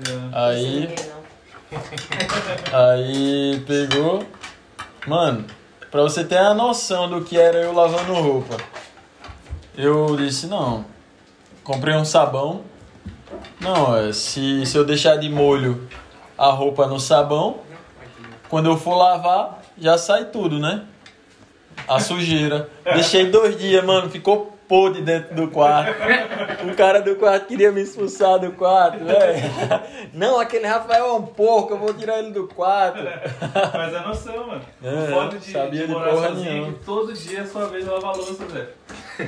[0.06, 0.20] É.
[0.34, 0.90] Aí,
[2.74, 4.24] aí pegou.
[5.08, 5.46] Mano,
[5.90, 8.58] pra você ter a noção do que era eu lavando roupa,
[9.76, 10.86] eu disse: não,
[11.64, 12.62] comprei um sabão.
[13.60, 15.88] Não, se, se eu deixar de molho
[16.38, 17.62] a roupa no sabão,
[18.50, 20.84] quando eu for lavar, já sai tudo, né?
[21.88, 22.70] A sujeira.
[22.84, 25.92] Deixei dois dias, mano, ficou podre dentro do quarto.
[26.72, 29.52] O cara do quarto queria me expulsar do quarto, velho.
[30.14, 33.04] Não, aquele Rafael é um porco, eu vou tirar ele do quarto.
[33.74, 34.62] Mas é noção, mano.
[34.82, 36.72] É, o foda de, sabia de de morar porra sozinho é nenhuma.
[36.74, 38.70] que todo dia é sua vez de lavar louça, velho.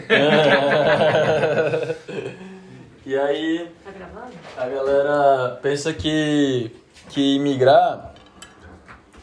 [0.08, 1.96] É.
[3.06, 4.32] E aí, Tá gravando?
[4.56, 6.72] A galera pensa que,
[7.10, 8.14] que imigrar,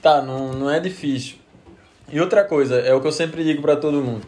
[0.03, 1.39] tá, não, não é difícil.
[2.13, 4.27] E outra coisa, é o que eu sempre digo pra todo mundo.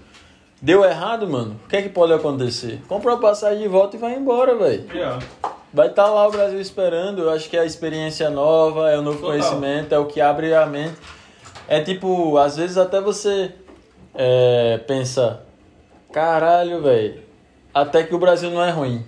[0.63, 2.81] Deu errado, mano, o que é que pode acontecer?
[2.87, 4.87] Compra uma passagem de volta e vai embora, velho.
[4.95, 5.19] E, ó,
[5.75, 9.03] Vai estar lá o Brasil esperando, eu acho que é a experiência nova, é o
[9.03, 9.31] novo Total.
[9.31, 10.97] conhecimento, é o que abre a mente.
[11.67, 13.55] É tipo, às vezes até você
[14.15, 15.43] é, pensa,
[16.13, 17.23] caralho, velho,
[17.73, 19.05] até que o Brasil não é ruim.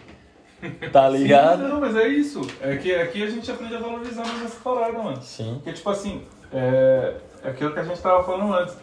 [0.91, 1.63] Tá ligado?
[1.63, 2.41] Sim, não, mas é isso.
[2.63, 5.21] É que aqui a gente aprende a valorizar mais essa parada, mano.
[5.21, 5.57] Sim.
[5.57, 8.75] Porque, tipo assim, é, é aquilo que a gente tava falando antes.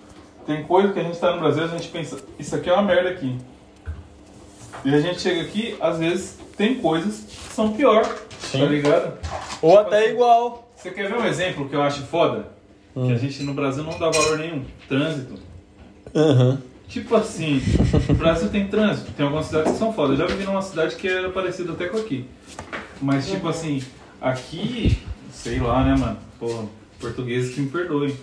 [0.46, 2.82] Tem coisa que a gente tá no Brasil, a gente pensa, isso aqui é uma
[2.82, 3.38] merda aqui.
[4.84, 8.04] E a gente chega aqui, às vezes, tem coisas que são pior,
[8.40, 8.60] Sim.
[8.60, 9.18] tá ligado?
[9.62, 10.72] Ou até igual.
[10.76, 12.48] Você quer ver um exemplo que eu acho foda?
[12.96, 13.08] Hum.
[13.08, 14.66] Que a gente no Brasil não dá valor nenhum.
[14.88, 15.36] Trânsito.
[16.14, 16.58] Uhum.
[16.88, 17.62] Tipo assim,
[18.10, 20.14] o Brasil tem trânsito, tem algumas cidades que são foda.
[20.14, 22.26] Eu já vivi numa cidade que era parecida até com aqui.
[23.02, 23.82] Mas tipo assim,
[24.20, 26.18] aqui, sei lá, né, mano?
[26.38, 26.66] Pô,
[27.00, 28.14] portugueses que me perdoem.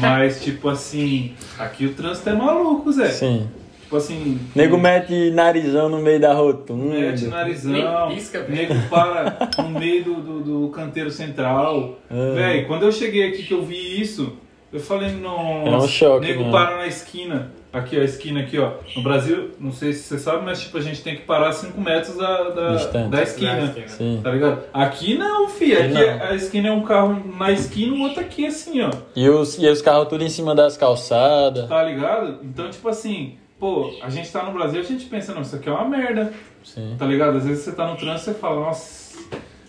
[0.00, 3.08] Mas tipo assim, aqui o trânsito é maluco, Zé.
[3.08, 3.48] Sim.
[3.82, 4.40] Tipo assim.
[4.54, 6.98] Nego mete narizão no meio da rotunda.
[6.98, 11.98] Mete narizão, Nem pisca, nego para no meio do, do, do canteiro central.
[12.10, 12.34] É.
[12.34, 14.32] Véi, quando eu cheguei aqui que eu vi isso,
[14.72, 16.50] eu falei, nossa, É um choque, nego né?
[16.50, 17.52] para na esquina.
[17.72, 18.72] Aqui, ó, a esquina aqui, ó.
[18.96, 21.78] No Brasil, não sei se você sabe, mas tipo, a gente tem que parar 5
[21.80, 23.10] metros da, da, Distante.
[23.10, 23.74] da esquina.
[23.86, 24.20] Sim.
[24.22, 24.62] Tá ligado?
[24.72, 25.74] Aqui não, fi.
[25.74, 26.26] Aqui Aqui não.
[26.26, 28.90] a esquina é um carro na esquina, o outro aqui assim, ó.
[29.14, 31.68] E os, e os carros tudo em cima das calçadas.
[31.68, 32.38] Tá ligado?
[32.42, 35.68] Então, tipo assim, pô, a gente tá no Brasil, a gente pensa, não, isso aqui
[35.68, 36.32] é uma merda.
[36.64, 36.96] Sim.
[36.98, 37.36] Tá ligado?
[37.36, 39.18] Às vezes você tá no trânsito e você fala, nossa,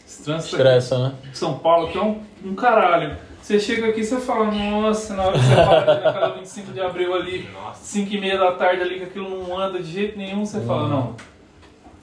[0.07, 1.13] esse trânsito aqui Estressa, né?
[1.29, 3.17] de São Paulo aqui é um, um caralho.
[3.47, 6.81] Você chega aqui e você fala, nossa, na hora que você para naquela 25 de
[6.81, 10.45] abril ali, 5 e meia da tarde ali, que aquilo não anda de jeito nenhum,
[10.45, 11.15] você fala, não.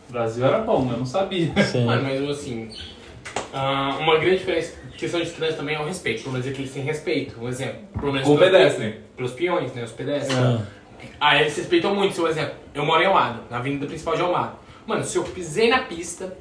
[0.08, 1.52] O Brasil era bom, eu não sabia.
[1.62, 1.84] Sim.
[1.84, 2.70] Mano, mas assim,
[3.52, 6.22] ah, uma grande diferença, questão de trânsito também é o respeito.
[6.22, 7.38] Pelo menos aqui eles têm respeito.
[7.38, 9.00] Um exemplo, pelo menos O pedestre.
[9.14, 9.84] Pelos peões, né?
[9.84, 10.38] Os pedestres.
[10.38, 10.62] Ah,
[11.20, 12.54] Aí eles respeitam muito, seu exemplo.
[12.72, 14.54] Eu moro em Almada, na avenida principal de Almada.
[14.86, 16.34] Mano, se eu pisei na pista,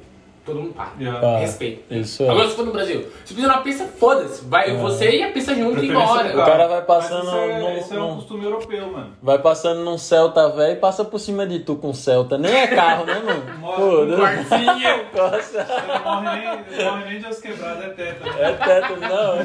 [0.44, 0.90] todo mundo para.
[1.00, 1.20] Yeah.
[1.20, 1.38] Pá.
[1.38, 1.94] Respeito.
[1.94, 2.28] Isso é.
[2.28, 4.44] Agora se for no Brasil, se pisou na pista, foda-se.
[4.44, 6.32] Vai você e a pista junto e embora.
[6.32, 9.12] O cara vai passando isso é, num- isso é um num- costume europeu, mano.
[9.22, 12.36] Vai passando num Celta velho e passa por cima de tu com Celta.
[12.38, 13.42] Nem é carro, né, mano?
[13.74, 14.16] Pô, um?
[14.16, 15.04] Quartinho.
[15.14, 16.46] Não morre nem,
[16.84, 18.28] não morre nem de osso quebrado, é teta.
[18.38, 19.38] É teto, não.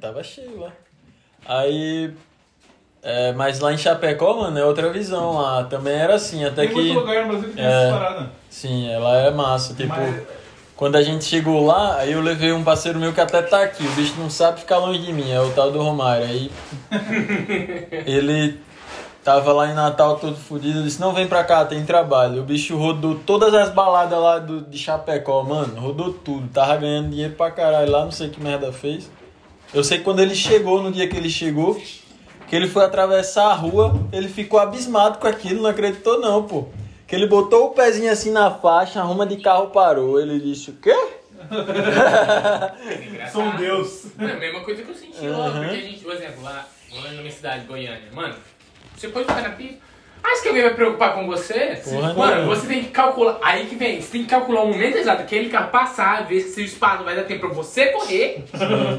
[0.00, 0.72] Tava cheio lá.
[1.46, 2.12] Aí.
[3.04, 5.62] É, mas lá em Chapecó, mano, é outra visão lá.
[5.64, 6.74] Também era assim, até Tem que.
[6.74, 7.64] muito lugar no Brasil que É.
[7.64, 8.26] essas paradas.
[8.48, 9.74] Sim, ela é massa.
[9.74, 10.22] Tipo, Mas-
[10.76, 13.86] quando a gente chegou lá, aí eu levei um parceiro meu que até tá aqui.
[13.86, 16.24] O bicho não sabe ficar longe de mim, é o tal do Romário.
[16.26, 16.50] Aí
[18.06, 18.58] ele
[19.22, 20.82] tava lá em Natal todo fodido.
[20.82, 22.40] Disse: Não, vem pra cá, tem trabalho.
[22.42, 25.78] O bicho rodou todas as baladas lá do, de Chapecó, mano.
[25.80, 26.48] Rodou tudo.
[26.52, 29.10] Tava ganhando dinheiro pra caralho lá, não sei que merda fez.
[29.72, 31.80] Eu sei que quando ele chegou, no dia que ele chegou,
[32.46, 36.68] que ele foi atravessar a rua, ele ficou abismado com aquilo, não acreditou não, pô.
[37.06, 40.20] Que ele botou o pezinho assim na faixa, a ruma de carro parou.
[40.20, 40.96] Ele disse, o quê?
[43.30, 44.06] Sou um deus.
[44.18, 47.12] É a mesma coisa que eu senti lá, porque a gente, por exemplo, lá, lá
[47.12, 48.34] na minha cidade, Goiânia, mano,
[48.96, 49.84] você pode ficar na pista.
[50.22, 51.78] Ah, que alguém vai preocupar com você?
[51.84, 53.38] Porra mano, você tem que calcular.
[53.42, 56.62] Aí que vem, você tem que calcular o momento exato, aquele carro passar, ver se
[56.62, 58.42] o espaço vai dar tempo pra você correr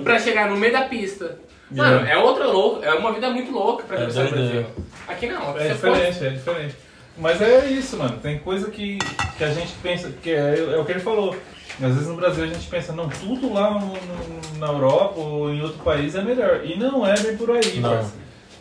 [0.03, 1.39] pra chegar no meio da pista.
[1.71, 4.61] Mano, é outra louca, é uma vida muito louca pra É atravessar o doideira.
[4.63, 4.85] Brasil.
[5.07, 5.95] Aqui não, aqui É você pode.
[6.05, 6.75] diferente, é diferente.
[7.17, 8.17] Mas é isso, mano.
[8.19, 8.97] Tem coisa que,
[9.37, 11.35] que a gente pensa, que é, é o que ele falou.
[11.81, 15.49] Às vezes no Brasil a gente pensa, não, tudo lá no- no- na Europa ou
[15.51, 16.61] em outro país é melhor.
[16.65, 18.09] E não é bem por aí, Não.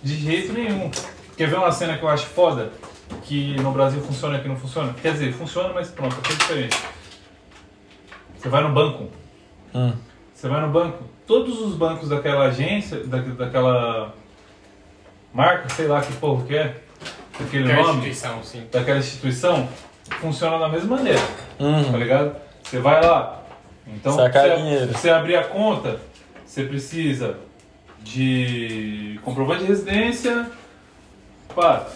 [0.03, 0.91] De jeito nenhum.
[1.37, 2.71] Quer ver uma cena que eu acho foda?
[3.25, 4.93] que no Brasil funciona e aqui não funciona?
[5.01, 6.77] Quer dizer, funciona, mas pronto, aqui é diferente.
[8.39, 9.09] Você vai no banco,
[9.75, 9.93] Hum.
[10.35, 14.15] você vai no banco, todos os bancos daquela agência, da, daquela
[15.33, 16.77] marca, sei lá que porra que é,
[17.41, 18.67] aquele Aquela nome, instituição, sim.
[18.71, 19.69] daquela instituição,
[20.21, 21.19] funciona da mesma maneira,
[21.59, 21.97] tá Uhum.
[21.97, 22.37] ligado?
[22.63, 23.43] Você vai lá,
[23.87, 24.93] então Sacar você, dinheiro.
[24.93, 26.01] você abrir a conta,
[26.47, 27.37] você precisa
[28.03, 30.51] de comprovante de residência,
[31.55, 31.87] pá,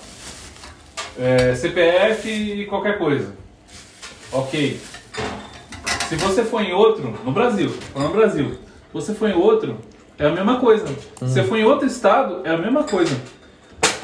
[1.18, 3.34] é, CPF e qualquer coisa.
[4.32, 4.80] Ok.
[6.08, 8.58] Se você for em outro, no Brasil, for no Brasil,
[9.00, 9.78] você for em outro,
[10.18, 10.86] é a mesma coisa.
[10.86, 13.16] Se você for em outro estado, é a mesma coisa.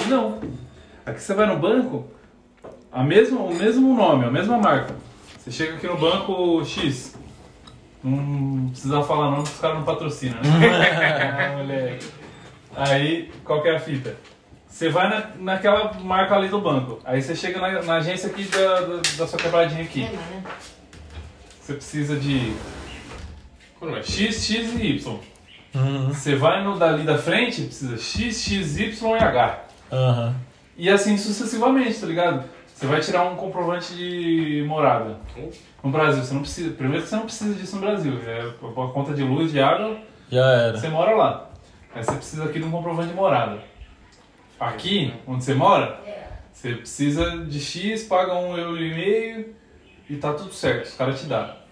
[0.09, 0.41] Não.
[1.05, 2.07] Aqui você vai no banco,
[2.91, 4.95] a mesma, o mesmo nome, a mesma marca.
[5.39, 7.15] Você chega aqui no banco X.
[8.03, 10.39] Não precisa falar não, porque os caras não patrocinam.
[10.41, 11.99] Né?
[12.77, 14.17] Aí, qual que é a fita?
[14.69, 16.99] Você vai na, naquela marca ali do banco.
[17.05, 20.09] Aí você chega na, na agência aqui da, da, da sua quebradinha aqui.
[21.61, 22.53] Você precisa de
[23.85, 24.03] Quando vai?
[24.03, 25.21] X, X e Y.
[25.75, 26.09] Uhum.
[26.09, 29.65] Você vai no dali da frente, precisa X, X, Y e H.
[29.93, 30.35] Aham.
[30.77, 32.45] E assim sucessivamente, tá ligado?
[32.75, 35.19] Você vai tirar um comprovante de morada.
[35.83, 36.75] No Brasil, você não precisa.
[36.75, 38.19] Primeiro que você não precisa disso no Brasil.
[38.27, 39.99] É a conta de luz, de água,
[40.31, 40.77] Já era.
[40.79, 41.51] você mora lá.
[41.95, 43.61] Aí você precisa aqui de um comprovante de morada.
[44.59, 46.01] Aqui, onde você mora,
[46.53, 49.55] você precisa de X, paga um euro e meio
[50.09, 51.64] e tá tudo certo, os caras te dão.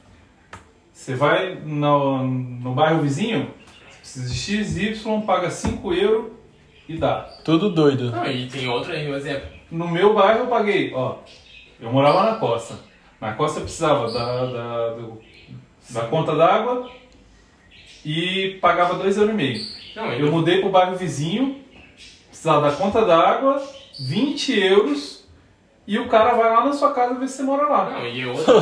[0.92, 3.50] Você vai no, no bairro vizinho,
[4.02, 6.32] você precisa de X, Y, paga 5 euros
[6.88, 7.22] e dá.
[7.44, 8.10] Tudo doido.
[8.10, 9.48] Não, e tem outro aí, um exemplo.
[9.70, 11.16] No meu bairro eu paguei, ó.
[11.80, 12.78] Eu morava na costa.
[13.20, 15.20] Na costa eu precisava da, da, do-
[15.90, 16.90] da conta d'água
[18.04, 19.30] e pagava 2,5 euros.
[19.30, 19.66] e meio.
[19.96, 21.60] Não, Eu mudei pro bairro vizinho,
[22.28, 23.62] precisava da conta d'água,
[23.98, 25.21] 20 euros,
[25.86, 27.90] e o cara vai lá na sua casa ver se você mora lá.
[27.90, 28.52] Não, e outra.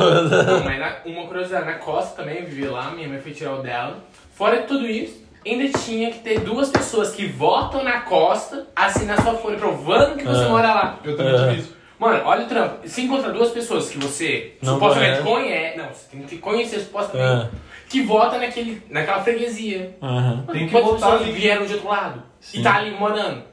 [0.43, 3.53] não, mas na- uma curiosidade, na costa também, eu vivi lá, minha mãe foi tirar
[3.55, 3.97] o dela.
[4.33, 9.21] Fora de tudo isso, ainda tinha que ter duas pessoas que votam na costa, assinar
[9.21, 10.49] sua folha provando que você Ah.
[10.49, 10.99] mora lá.
[11.03, 11.37] Eu também É.
[11.37, 11.81] tive isso.
[11.99, 12.87] Mano, olha o trampo.
[12.87, 15.31] Se encontra duas pessoas que você Não supostamente conhece.
[15.51, 15.77] conhece.
[15.77, 17.45] Não, você tem que conhecer supostamente.
[17.45, 17.49] É.
[17.87, 19.95] Que vota naquele, naquela freguesia.
[20.01, 20.45] Aham.
[20.51, 21.31] Tem que Quantas votar pessoas ali.
[21.33, 22.59] vieram de outro lado Sim.
[22.59, 23.43] e tá ali morando.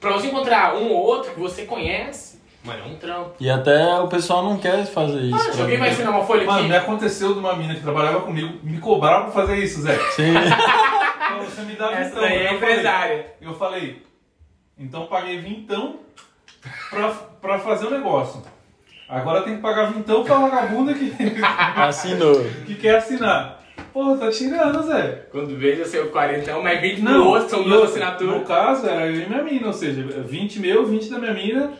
[0.00, 2.31] Pra você encontrar um ou outro que você conhece,
[2.64, 3.32] mano, é um trampo.
[3.40, 5.30] E até o pessoal não quer fazer isso.
[5.36, 5.80] Mano, se alguém mim.
[5.80, 6.68] vai assinar uma folha Mano, aqui.
[6.68, 9.96] me aconteceu de uma mina que trabalhava comigo me cobrar pra fazer isso, Zé.
[10.12, 10.32] Sim.
[11.34, 12.22] Então, você me dá Essa vintão.
[12.22, 13.26] daí é Eu falei- empresária.
[13.40, 14.02] Eu falei,
[14.78, 15.96] então paguei vintão
[16.90, 17.08] pra,
[17.40, 18.42] pra fazer o negócio.
[19.08, 21.10] Agora tem que pagar vintão pra vagabunda que,
[21.76, 22.44] Assinou.
[22.66, 23.62] que quer assinar.
[23.94, 25.26] Porra, tá tirando, Zé.
[25.30, 28.34] Quando vejo, eu sei o 40, mas 20 Não, no outro, são duas assinaturas.
[28.40, 31.72] No caso, era eu e minha mina, ou seja, 20 meu, 20 da minha mina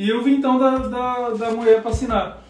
[0.00, 2.42] e o vintão da, da, da mulher pra assinar.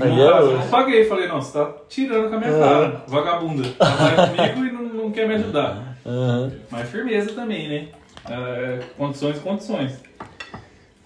[0.00, 2.58] Aí é caso, eu não paguei, falei, não, você tá tirando com a minha É.
[2.58, 3.62] cara, vagabunda.
[3.78, 5.96] Trabalha comigo e não, não quer me ajudar.
[6.04, 6.52] Aham.
[6.70, 7.88] Mas firmeza também, né?
[8.28, 10.00] É, condições, condições.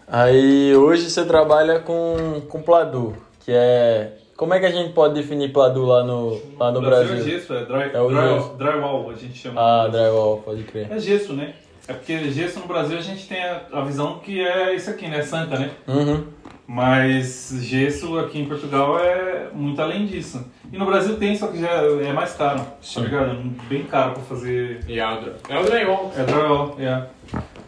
[0.08, 3.14] Aí hoje você trabalha com, com Pladu,
[3.44, 4.12] que é.
[4.36, 7.16] Como é que a gente pode definir Pladu lá no, lá no Brasil?
[7.16, 8.54] é gesso, é, dry, É o dry- gesso.
[8.56, 9.60] drywall, a gente chama.
[9.60, 10.90] Ah, drywall, pode crer.
[10.90, 11.52] É gesso, né?
[11.90, 15.08] É porque gesso no Brasil a gente tem a, a visão que é isso aqui,
[15.08, 15.22] né?
[15.22, 15.70] Sanca, né?
[15.88, 16.24] Uhum.
[16.64, 20.44] Mas gesso aqui em Portugal é muito além disso.
[20.72, 23.00] E no Brasil tem, só que já é mais caro, Sim.
[23.00, 23.30] tá ligado?
[23.32, 24.84] É Bem caro pra fazer.
[24.86, 26.12] E é o dry- é o drywall.
[26.16, 27.06] É drywall, é.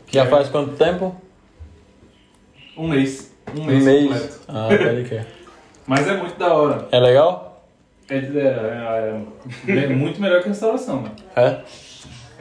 [0.09, 1.17] Já é faz quanto tempo?
[2.77, 3.35] Um mês.
[3.57, 4.03] Um Um mês, mês.
[4.07, 4.41] completo.
[4.47, 5.27] Ah, pode crer.
[5.85, 6.87] Mas é muito da hora.
[6.93, 7.67] É legal?
[8.09, 9.21] É, é-
[9.69, 11.11] é- é muito melhor que a restauração, né?
[11.35, 11.59] É?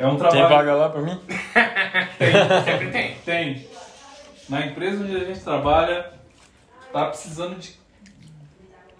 [0.01, 0.49] É um Tem trabalho.
[0.49, 1.19] vaga lá pra mim?
[2.65, 3.15] Sempre tem.
[3.23, 3.67] Tem.
[4.49, 6.11] Na empresa onde a gente trabalha,
[6.91, 7.75] tá precisando de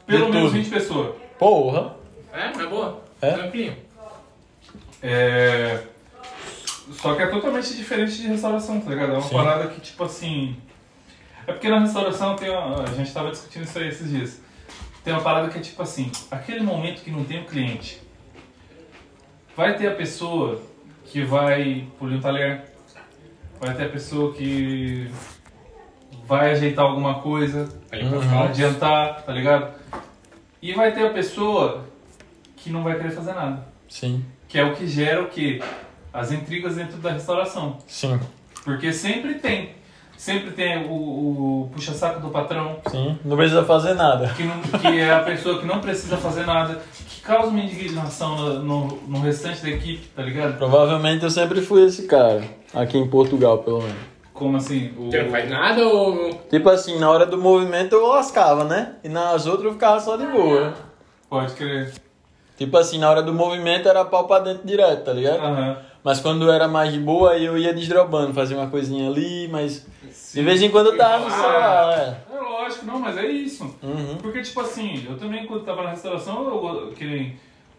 [0.06, 0.62] pelo De menos tudo.
[0.62, 1.16] 20 pessoas.
[1.40, 1.96] Porra.
[2.32, 3.02] É, mas é boa.
[3.20, 3.32] É?
[3.32, 3.76] Tranquilo.
[5.02, 5.80] É...
[6.92, 9.14] Só que é totalmente diferente de restauração, tá ligado?
[9.14, 9.36] É uma Sim.
[9.36, 10.56] parada que, tipo assim.
[11.48, 12.84] É porque na restauração tem uma...
[12.84, 14.40] A gente tava discutindo isso aí esses dias.
[15.04, 18.00] Tem uma parada que é tipo assim: aquele momento que não tem o cliente.
[19.58, 20.62] Vai ter a pessoa
[21.12, 22.64] que vai polir um talher.
[23.60, 25.12] Vai ter a pessoa que
[26.26, 27.70] vai ajeitar alguma coisa.
[27.92, 28.44] Uhum.
[28.44, 29.74] adiantar, tá ligado?
[30.62, 31.86] E vai ter a pessoa
[32.56, 33.68] que não vai querer fazer nada.
[33.90, 34.24] Sim.
[34.48, 35.62] Que é o que gera o quê?
[36.14, 37.78] As intrigas dentro da restauração.
[37.86, 38.18] Sim.
[38.64, 39.76] Porque sempre tem.
[40.22, 43.18] Sempre tem o, o puxa-saco do patrão, Sim.
[43.26, 44.28] Não precisa fazer nada.
[44.38, 46.80] que, não, que é a pessoa que não precisa fazer nada,
[47.10, 50.60] que causa uma indignação no, no, no restante da equipe, tá ligado?
[50.60, 52.44] Provavelmente eu sempre fui esse cara.
[52.72, 53.98] Aqui em Portugal, pelo menos.
[54.32, 54.94] Como assim?
[54.96, 55.10] O...
[55.10, 56.30] Você não faz nada ou.
[56.52, 58.98] Tipo assim, na hora do movimento eu lascava, né?
[59.04, 60.76] E nas outras eu ficava só de boa.
[61.28, 61.94] Pode crer.
[62.60, 65.40] Tipo assim, na hora do movimento era pau pra dentro direto, tá ligado?
[65.40, 65.78] Aham.
[66.04, 69.88] Mas quando era mais de boa, aí eu ia desdrobando, fazia uma coisinha ali, mas
[70.34, 71.98] de vez em quando eu tava no celular,
[72.32, 72.36] é.
[72.36, 73.64] É lógico, não, mas é isso.
[73.84, 74.18] Uhum.
[74.22, 77.36] Porque, tipo assim, eu também, quando tava na restauração, eu que nem,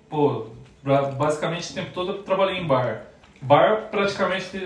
[0.08, 0.46] pô,
[0.82, 3.04] ba- basicamente o tempo todo eu trabalhei em bar.
[3.40, 4.60] Bar, praticamente,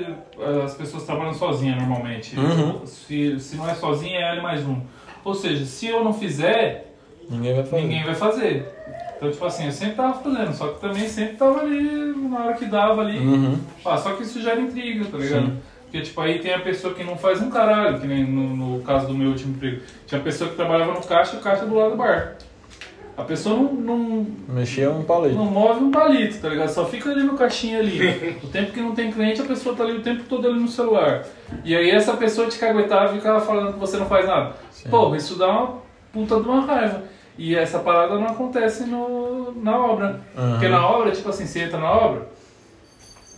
[0.64, 2.38] as pessoas trabalham sozinhas normalmente.
[2.38, 2.84] Uhum.
[2.86, 4.80] Se, se não é sozinha, é L mais um.
[5.24, 6.92] Ou seja, se eu não fizer,
[7.28, 7.82] Ninguém vai fazer.
[7.82, 8.72] ninguém vai fazer.
[9.16, 12.54] Então, tipo assim, eu sempre tava fazendo, só que também sempre tava ali, na hora
[12.54, 13.18] que dava ali.
[13.18, 13.58] Uhum.
[13.84, 15.46] Ah, só que isso gera intriga, tá ligado?
[15.46, 15.58] Sim.
[15.96, 18.82] Porque, tipo, aí tem a pessoa que não faz um caralho, que nem no, no
[18.82, 19.80] caso do meu último emprego.
[20.06, 22.36] Tinha a pessoa que trabalhava no caixa e o caixa do lado do bar.
[23.16, 25.34] A pessoa não, não, Mexia um palito.
[25.34, 26.68] não move um palito, tá ligado?
[26.68, 28.38] Só fica ali no caixinha ali.
[28.44, 30.68] O tempo que não tem cliente, a pessoa tá ali o tempo todo ali no
[30.68, 31.24] celular.
[31.64, 34.54] E aí essa pessoa te caguetava e ficava falando que você não faz nada.
[34.70, 34.90] Sim.
[34.90, 35.78] Pô, isso dá uma
[36.12, 37.04] puta de uma raiva.
[37.38, 40.20] E essa parada não acontece no, na obra.
[40.36, 40.50] Aham.
[40.50, 42.28] Porque na obra, tipo assim, você entra na obra,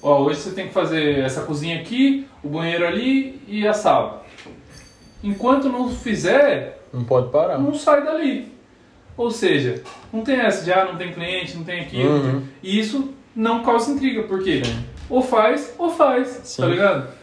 [0.03, 4.25] ó, hoje você tem que fazer essa cozinha aqui, o banheiro ali e a sala.
[5.23, 7.59] Enquanto não fizer, Não pode parar.
[7.59, 8.53] não sai dali.
[9.17, 12.13] Ou seja, não tem essa de ah, não tem cliente, não tem aquilo.
[12.15, 12.43] Uhum.
[12.63, 14.63] E isso não causa intriga, porque
[15.11, 16.63] ou faz ou faz, Sim.
[16.63, 17.19] tá ligado?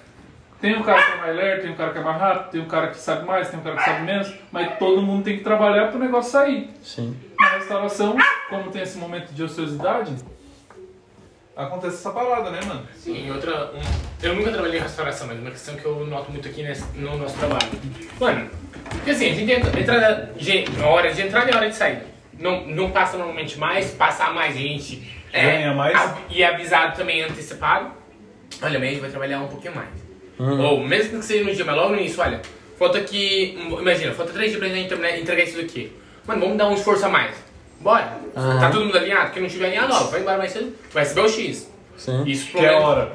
[0.59, 2.61] Tem um cara que é mais lerdo, tem um cara que é mais rápido, tem
[2.61, 5.37] um cara que sabe mais, tem um cara que sabe menos, mas todo mundo tem
[5.37, 6.69] que trabalhar para o negócio sair.
[6.81, 7.15] Sim.
[7.39, 8.15] Na restauração,
[8.49, 10.15] como tem esse momento de ociosidade,
[11.55, 12.87] acontece essa parada, né, mano?
[12.95, 13.71] Sim, outra.
[13.73, 16.85] um- eu nunca trabalhei em restauração, mas uma questão que eu noto muito aqui nesse-
[16.97, 17.67] no nosso trabalho.
[18.19, 18.49] Mano,
[18.89, 22.05] porque assim, a gente entra, entra de, hora de entrada e hora de saída.
[22.37, 25.13] Não, não passa normalmente mais, passa mais gente.
[25.31, 25.95] é, Ganha mais.
[25.97, 27.91] a- e é avisado também antecipado.
[28.61, 29.89] Olha, amanhã a gente vai trabalhar um pouquinho mais.
[30.39, 30.61] Uhum.
[30.61, 32.41] Ou mesmo que seja no dia, mas logo no início, olha,
[32.79, 33.57] falta aqui.
[33.79, 35.91] Imagina, falta três dias pra gente entregar isso daqui.
[36.25, 37.35] Mano, vamos dar um esforço a mais.
[37.85, 38.17] Bora.
[38.35, 38.59] Aham.
[38.59, 39.31] Tá todo mundo alinhado?
[39.31, 41.71] Quem não tiver alinhado, ó, vai embora mais cedo, vai receber o X.
[41.95, 42.23] Sim.
[42.25, 43.11] Isso Que é a hora.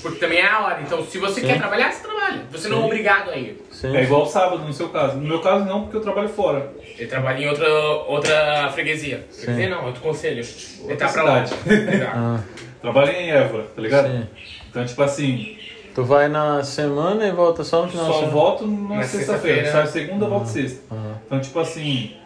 [0.00, 0.80] Porque também é a hora.
[0.80, 1.46] Então, se você Sim.
[1.48, 2.42] quer trabalhar, você trabalha.
[2.52, 2.86] Você não é Sim.
[2.86, 3.60] obrigado a ir.
[3.72, 3.94] Sim.
[3.96, 5.16] É igual sábado no seu caso.
[5.16, 6.72] No meu caso não, porque eu trabalho fora.
[6.96, 7.68] Ele trabalha em outra,
[8.06, 9.26] outra freguesia.
[9.30, 10.42] Freguesia não, outro conselho.
[10.84, 11.44] Ele tá pra lá.
[11.46, 11.90] cidade.
[11.96, 12.12] Exato.
[12.16, 12.40] Ah,
[12.80, 14.06] Trabalho em Évora, tá ligado?
[14.06, 14.26] sim.
[14.70, 15.58] Então, tipo assim,
[15.94, 18.32] Tu vai na semana e volta só no final de só semana?
[18.32, 19.62] volto na, Na sexta-feira.
[19.64, 19.72] sexta-feira.
[19.72, 20.80] Sai segunda, volto sexta.
[20.94, 21.18] Aham.
[21.26, 22.16] Então, tipo assim,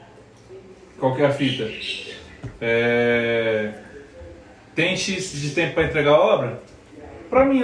[0.98, 1.68] qual que é a fita?
[2.60, 3.72] É...
[4.74, 6.60] Tem X de tempo pra entregar a obra?
[7.30, 7.62] Pra mim,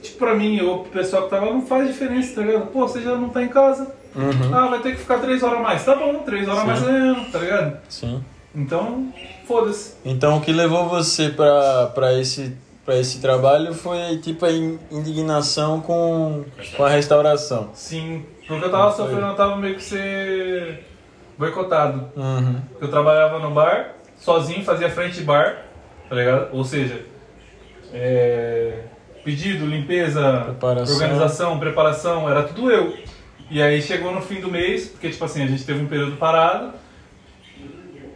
[0.00, 2.66] tipo, pra mim ou pro pessoal que tá lá, não faz diferença, tá ligado?
[2.68, 3.94] Pô, você já não tá em casa.
[4.14, 4.54] Uhum.
[4.54, 5.84] Ah, vai ter que ficar três horas mais.
[5.84, 6.84] Tá bom, três horas a mais Sim.
[6.86, 7.78] ganhando, tá ligado?
[7.88, 8.24] Sim.
[8.54, 9.12] Então,
[9.46, 9.94] foda-se.
[10.04, 12.54] Então o que levou você pra, pra, esse,
[12.84, 16.44] pra esse trabalho foi tipo a in- indignação com,
[16.76, 17.70] com a restauração.
[17.74, 20.84] Sim, porque eu tava sofrendo, eu tava meio que ser
[21.42, 22.08] boicotado.
[22.14, 22.60] Uhum.
[22.80, 25.64] Eu trabalhava no bar, sozinho, fazia frente de bar,
[26.08, 26.48] tá ligado?
[26.52, 27.04] Ou seja,
[27.92, 28.84] é,
[29.24, 30.94] pedido, limpeza, Preparação.
[30.94, 32.96] organização, preparação, era tudo eu.
[33.50, 36.16] E aí chegou no fim do mês, porque tipo assim, a gente teve um período
[36.16, 36.72] parado.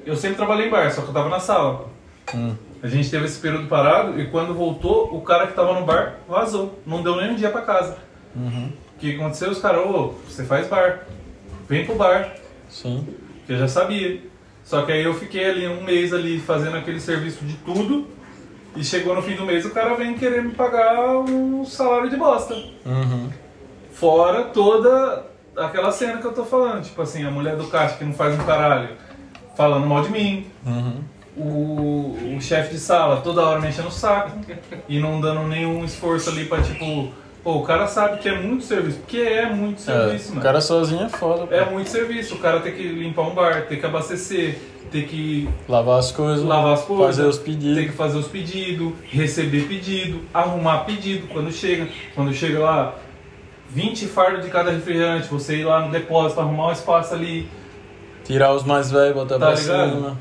[0.04, 1.88] Eu sempre trabalhei em bar, só que eu tava na sala.
[2.32, 2.54] Hum.
[2.80, 6.20] A gente teve esse período parado e quando voltou, o cara que tava no bar
[6.28, 6.78] vazou.
[6.86, 7.96] Não deu nem um dia pra casa.
[8.36, 8.70] Uhum.
[8.94, 9.50] O que aconteceu?
[9.50, 11.06] Os caras, ô, você faz bar.
[11.68, 12.45] Vem pro bar.
[12.82, 13.06] Sim.
[13.46, 14.20] Que eu já sabia.
[14.62, 18.06] Só que aí eu fiquei ali um mês ali fazendo aquele serviço de tudo.
[18.74, 22.16] E chegou no fim do mês o cara vem querer me pagar um salário de
[22.16, 22.54] bosta.
[22.84, 23.30] Uhum.
[23.92, 25.24] Fora toda
[25.56, 26.84] aquela cena que eu tô falando.
[26.84, 28.90] Tipo assim, a mulher do caixa que não faz um caralho
[29.56, 30.46] falando mal de mim.
[30.66, 31.00] Uhum.
[31.38, 34.38] O, o chefe de sala toda hora me enchendo o saco.
[34.86, 37.10] e não dando nenhum esforço ali pra tipo.
[37.46, 38.98] Pô, o cara sabe que é muito serviço.
[38.98, 40.40] Porque é muito serviço, É, mano.
[40.40, 41.46] o cara sozinho é foda.
[41.46, 41.54] pô.
[41.54, 42.34] É muito serviço.
[42.34, 44.58] O cara tem que limpar um bar, tem que abastecer,
[44.90, 47.84] tem que Lavar as coisas, lavar as coisas, fazer os tem pedidos.
[47.84, 51.86] que fazer os pedidos, receber pedido, arrumar pedido quando chega.
[52.16, 52.96] Quando chega lá,
[53.70, 57.48] 20 fardos de cada refrigerante, você ir lá no depósito, arrumar um espaço ali.
[58.24, 60.18] Tirar os mais velhos, botar Tá pra cima.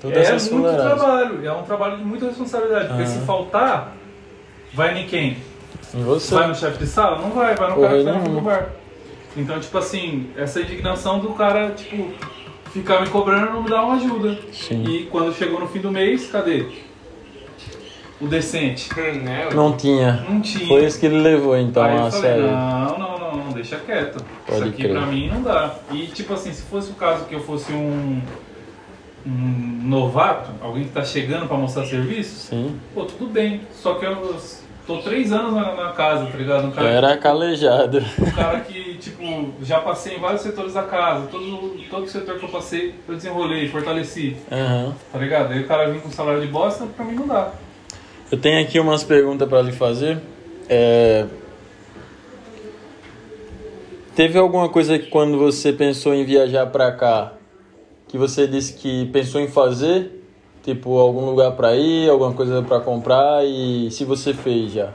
[0.00, 2.88] Todas é essas muito trabalho, é um trabalho de muita responsabilidade.
[2.88, 3.92] Porque se faltar,
[4.72, 5.51] vai em quem?
[5.94, 6.34] Em você.
[6.34, 7.18] Vai no chefe de sala?
[7.18, 8.24] Não vai, vai no Porra cara que tá no nenhuma.
[8.24, 8.68] fundo do bar.
[9.36, 12.10] Então, tipo assim, essa indignação do cara, tipo,
[12.72, 14.38] ficar me cobrando não me dá uma ajuda.
[14.52, 14.84] Sim.
[14.84, 16.66] E quando chegou no fim do mês, cadê?
[18.20, 18.88] O decente.
[19.22, 19.48] Né?
[19.54, 20.24] Não tinha.
[20.28, 20.66] Não tinha.
[20.68, 22.46] Foi isso que ele levou então Aí eu a falei, sério.
[22.46, 24.24] não, não, não, não, deixa quieto.
[24.46, 24.92] Pode Isso aqui crer.
[24.96, 25.74] pra mim não dá.
[25.90, 28.20] E tipo assim, se fosse o caso que eu fosse um,
[29.26, 32.78] um novato, alguém que tá chegando pra mostrar serviço, Sim.
[32.94, 33.62] pô, tudo bem.
[33.72, 34.36] Só que eu,
[34.86, 36.64] tô três anos na, na casa, tá ligado?
[36.64, 37.98] Um Eu cara, era calejado.
[37.98, 39.22] um cara que, tipo,
[39.62, 41.26] já passei em vários setores da casa.
[41.28, 44.94] Todo, todo setor que eu passei, eu desenrolei, fortaleci, Aham.
[45.12, 45.52] tá ligado?
[45.52, 47.52] Aí o cara vem com salário de bosta, pra mim não dá.
[48.30, 50.18] Eu tenho aqui umas perguntas pra lhe fazer.
[50.68, 51.26] É,
[54.14, 57.32] Teve alguma coisa que quando você pensou em viajar pra cá,
[58.08, 60.21] que você disse que pensou em fazer?
[60.62, 64.92] Tipo, algum lugar pra ir, alguma coisa pra comprar e se você fez já?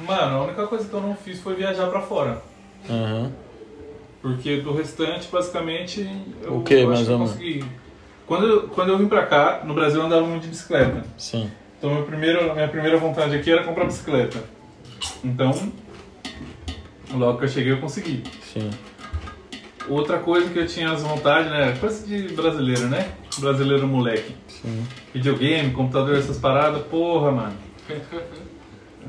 [0.00, 2.42] Mano, a única coisa que eu não fiz foi viajar pra fora.
[2.90, 3.30] Aham.
[4.20, 6.08] Porque do restante, basicamente,
[6.42, 7.32] eu, O quê, eu mais acho que eu ou menos?
[7.34, 7.64] consegui.
[8.26, 11.04] Quando eu, quando eu vim pra cá, no Brasil eu andava muito de bicicleta.
[11.16, 11.50] Sim.
[11.78, 14.42] Então meu primeiro, minha primeira vontade aqui era comprar bicicleta.
[15.22, 15.52] Então,
[17.12, 18.24] logo que eu cheguei eu consegui.
[18.52, 18.70] Sim.
[19.88, 21.76] Outra coisa que eu tinha as vontades, né?
[21.78, 23.12] Coisa de brasileiro, né?
[23.40, 24.34] Brasileiro moleque.
[24.48, 24.86] Sim.
[25.12, 27.56] Videogame, computador, essas paradas, porra, mano.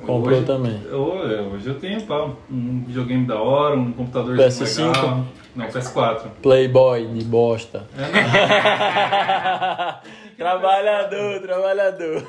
[0.02, 0.82] Comprou Hoje- também.
[0.90, 4.48] Eu- é, hoje eu tenho, pá, um videogame da hora, um computador legal.
[4.50, 5.26] PS5?
[5.56, 6.30] Não, PS4.
[6.42, 7.88] Playboy de bosta.
[7.98, 8.06] É,
[10.38, 12.18] trabalhador, trabalhador.
[12.18, 12.22] O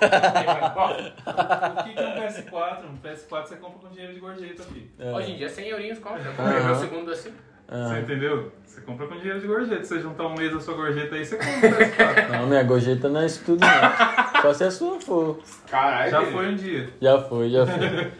[1.83, 2.85] que que é um PS4?
[2.85, 4.89] Um PS4 você compra com dinheiro de gorjeta, filho.
[5.15, 6.21] Hoje em dia 100 eurinhos compra.
[6.23, 6.37] Eu Aham.
[6.37, 7.33] comprei meu segundo assim.
[7.69, 8.53] Você Ah, entendeu?
[8.65, 9.83] Você compra com dinheiro de gorjeta.
[9.85, 12.29] Você juntar um mês da sua gorjeta aí, você compra PS4.
[12.31, 14.43] não, minha gorjeta não é isso tudo não.
[14.43, 15.39] Só se a sua for.
[15.69, 16.11] Caralho.
[16.11, 16.89] Já foi um dia.
[17.01, 18.13] Já foi, já foi.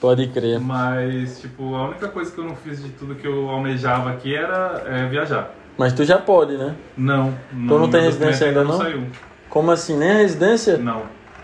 [0.00, 0.60] Pode crer.
[0.60, 4.34] Mas, tipo, a única coisa que eu não fiz de tudo que eu almejava aqui
[4.34, 5.50] era é, viajar.
[5.76, 6.74] Mas tu já pode, né?
[6.96, 7.36] Não.
[7.52, 8.78] não meu tem residência ainda não?
[8.78, 9.06] saiu.
[9.48, 9.96] Como assim?
[9.96, 10.76] Nem a residência?
[10.78, 11.02] Não.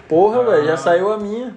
[0.09, 0.51] Porra, Ah.
[0.51, 1.55] velho, já saiu a minha.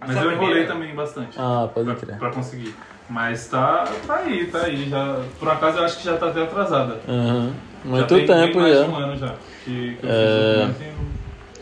[0.00, 1.36] Mas eu enrolei também bastante.
[1.38, 2.18] Ah, pode pra, crer.
[2.18, 2.74] pra conseguir.
[3.08, 4.88] Mas tá, tá aí, tá aí.
[4.88, 7.00] Já, por acaso eu acho que já tá até atrasada.
[7.08, 7.52] Aham.
[7.84, 8.84] já Muito tem bem tempo mais já.
[8.84, 9.34] de um ano já.
[9.64, 10.68] Que, que eu É.
[10.78, 10.88] fiz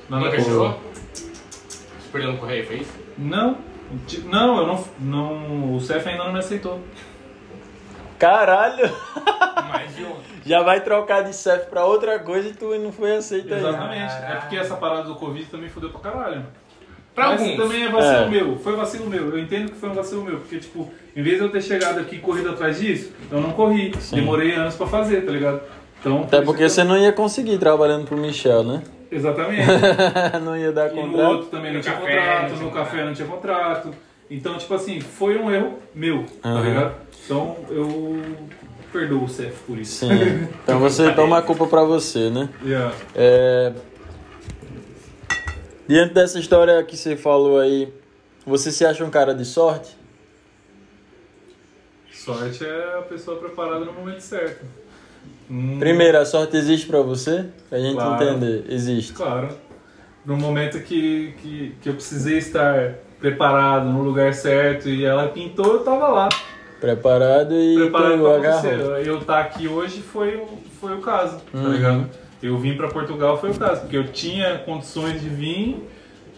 [0.09, 0.21] não-?
[0.21, 2.89] Você perdeu no correio, fez?
[3.19, 3.59] Não,
[4.25, 5.75] não, eu não, não.
[5.77, 6.81] O CEF ainda não me aceitou.
[8.19, 8.91] Caralho!
[9.69, 10.17] Mais de um.
[10.47, 13.69] Já vai trocar de CEF pra outra coisa e tu não foi aceito ainda.
[13.69, 14.13] Exatamente.
[14.15, 16.45] É porque essa parada do Covid também fudeu pra caralho.
[17.17, 17.57] Pra Mas alguns.
[17.57, 18.29] também é vacilo É.
[18.29, 18.57] meu.
[18.59, 19.31] Foi vacilo meu.
[19.31, 20.37] Eu entendo que foi um vacilo meu.
[20.37, 23.53] Porque, tipo, em vez de eu ter chegado aqui e corrido atrás disso, eu não
[23.53, 23.91] corri.
[23.99, 24.17] Sim.
[24.17, 25.63] Demorei anos pra fazer, tá ligado?
[25.99, 28.83] Então, Até por porque você não ia conseguir trabalhando pro Michel, né?
[29.11, 29.63] Exatamente.
[30.45, 31.27] não ia dar E no contrato.
[31.31, 33.91] outro também não No tinha café, contrato, tinha no café não tinha contrato.
[34.31, 36.63] Então, tipo assim, foi um erro meu, tá Aham.
[36.69, 36.95] ligado?
[37.25, 38.21] Então, eu
[38.93, 40.05] perdoo o CEF por isso.
[40.07, 40.49] Sim.
[40.63, 42.49] Então você toma a culpa pra você, né?
[42.63, 42.93] Yeah.
[43.15, 43.73] É...
[45.89, 47.93] Diante dessa história que você falou aí,
[48.45, 49.97] você se acha um cara de sorte?
[52.13, 54.65] Sorte é a pessoa preparada no momento certo.
[55.49, 57.47] Hum, Primeiro, a sorte existe pra você?
[57.69, 58.25] Pra gente Claro.
[58.25, 58.65] entender.
[58.69, 59.13] Existe.
[59.13, 59.49] Claro.
[60.25, 65.75] No momento que, que, que eu precisei estar preparado no lugar certo e ela pintou,
[65.75, 66.29] eu tava lá.
[66.81, 68.97] Preparado e preparado pegou, agarrou.
[68.99, 71.73] Eu estar aqui hoje foi, o- foi o caso, tá Uhum.
[71.73, 72.11] ligado?
[72.43, 75.89] Eu vim pra Portugal foi o caso, porque eu tinha condições de vir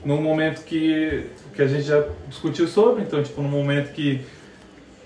[0.04, 4.20] no momento que, que a gente já discutiu sobre, então, tipo, no momento que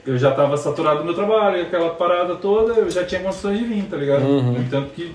[0.06, 3.64] eu já tava saturado do meu trabalho, aquela parada toda, eu já tinha condições de
[3.64, 4.24] vir, tá ligado?
[4.24, 4.52] Uhum.
[4.52, 5.14] No entanto que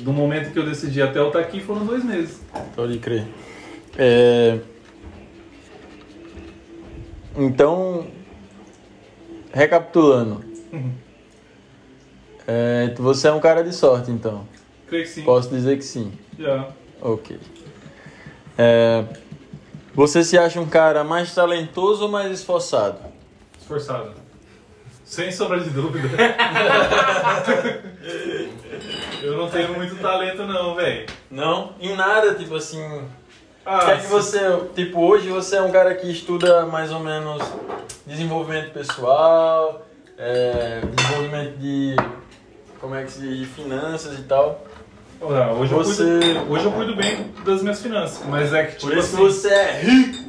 [0.00, 2.40] do momento que eu decidi até eu estar aqui foram dois meses.
[2.76, 3.26] Pode crer.
[3.96, 4.58] É...
[7.36, 8.06] Então,
[9.52, 10.44] recapitulando.
[10.72, 10.92] Uhum.
[12.46, 14.46] É, você é um cara de sorte, então.
[14.90, 15.22] Creio que sim.
[15.22, 16.12] Posso dizer que sim.
[16.36, 16.66] Já.
[17.00, 17.38] Ok.
[18.58, 19.04] É,
[19.94, 22.98] você se acha um cara mais talentoso ou mais esforçado?
[23.58, 24.10] Esforçado.
[25.04, 26.08] Sem sombra de dúvida.
[29.22, 31.06] eu não tenho muito talento não, velho.
[31.30, 31.72] Não?
[31.80, 32.82] Em nada, tipo assim.
[33.64, 34.40] Ah, Quer que você,
[34.74, 37.40] tipo, hoje você é um cara que estuda mais ou menos
[38.04, 39.86] desenvolvimento pessoal,
[40.18, 41.94] é, desenvolvimento de.
[42.80, 43.38] Como é que se diz?
[43.38, 44.64] De finanças e tal.
[45.20, 48.86] Hoje, Você- eu cuido, hoje eu cuido bem das minhas finanças, mas é que tipo
[48.86, 50.24] Por isso assim, você é rico.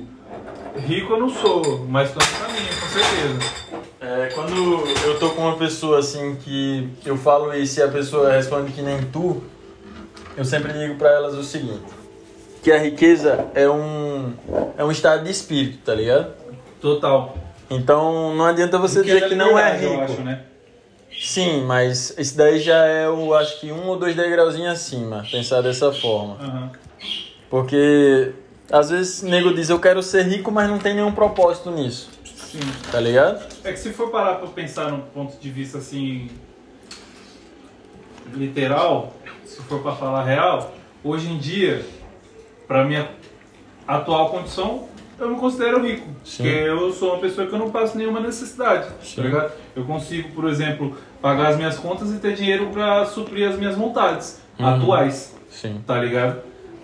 [0.86, 3.62] rico eu não sou, mas tô no caminho, com certeza.
[4.02, 8.34] É, quando eu tô com uma pessoa assim que eu falo isso e a pessoa
[8.34, 9.42] responde que nem tu,
[10.36, 11.84] eu sempre digo pra elas o seguinte:
[12.62, 14.34] que a riqueza é um
[14.78, 16.34] é um estado de espírito, tá ligado?
[16.82, 17.38] Total.
[17.70, 20.02] Então não adianta você Porque dizer é que não é rico.
[20.02, 20.42] Acho, né?
[21.24, 25.62] Sim, mas esse daí já é o acho que um ou dois degrauzinhos acima, pensar
[25.62, 26.36] dessa forma.
[26.42, 26.72] Aham.
[27.48, 28.34] Porque
[28.72, 32.10] às vezes o nego diz eu quero ser rico, mas não tem nenhum propósito nisso,
[32.26, 32.60] Sim.
[32.92, 33.46] tá ligado?
[33.64, 36.28] É que se for parar pra pensar num ponto de vista assim
[38.34, 39.14] literal,
[39.46, 40.74] se for pra falar real,
[41.04, 41.86] hoje em dia,
[42.68, 43.10] pra minha
[43.88, 44.88] atual condição,
[45.20, 46.08] eu me considero rico.
[46.26, 46.44] Sim.
[46.44, 49.18] Porque eu sou uma pessoa que eu não passo nenhuma necessidade, Sim.
[49.18, 49.52] tá ligado?
[49.76, 53.76] Eu consigo, por exemplo, pagar as minhas contas e ter dinheiro pra suprir as minhas
[53.76, 54.68] vontades Uhum.
[54.68, 55.82] atuais, Sim.
[55.86, 56.42] tá ligado?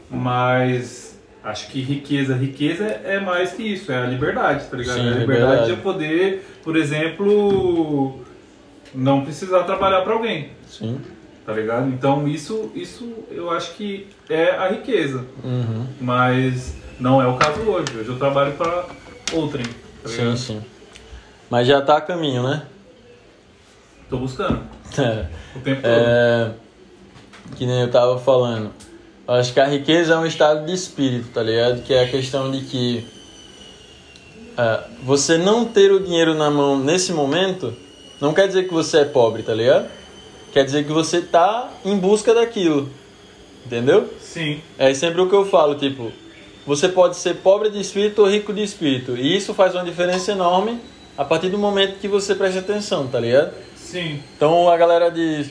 [0.09, 4.95] Mas acho que riqueza, riqueza é mais que isso, é a liberdade, tá ligado?
[4.95, 5.65] Sim, é a liberdade, liberdade.
[5.65, 8.21] de eu poder, por exemplo,
[8.93, 10.99] não precisar trabalhar pra alguém, Sim.
[11.45, 11.87] tá ligado?
[11.89, 15.25] Então isso, isso eu acho que é a riqueza.
[15.43, 15.85] Uhum.
[16.01, 17.87] Mas não é o caso hoje.
[17.99, 18.85] Hoje eu trabalho para
[19.33, 19.65] outrem.
[20.03, 20.61] Tá Sim, sim.
[21.49, 22.63] Mas já tá a caminho, né?
[24.09, 24.61] Tô buscando
[24.97, 25.25] É.
[25.55, 25.91] o tempo todo.
[25.91, 26.51] É,
[27.55, 28.71] que nem eu tava falando.
[29.27, 31.81] Acho que a riqueza é um estado de espírito, tá ligado?
[31.83, 33.05] Que é a questão de que
[34.57, 37.73] é, você não ter o dinheiro na mão nesse momento
[38.21, 39.87] não quer dizer que você é pobre, tá ligado?
[40.53, 42.89] Quer dizer que você tá em busca daquilo.
[43.65, 44.09] Entendeu?
[44.21, 46.09] Sim, É sempre o que eu falo, tipo,
[46.65, 49.17] você pode ser pobre de espírito ou rico de espírito.
[49.17, 50.79] E isso faz uma diferença enorme
[51.17, 53.51] a partir do momento que você presta atenção, tá ligado?
[53.87, 54.21] Sim.
[54.35, 55.49] Então a galera diz: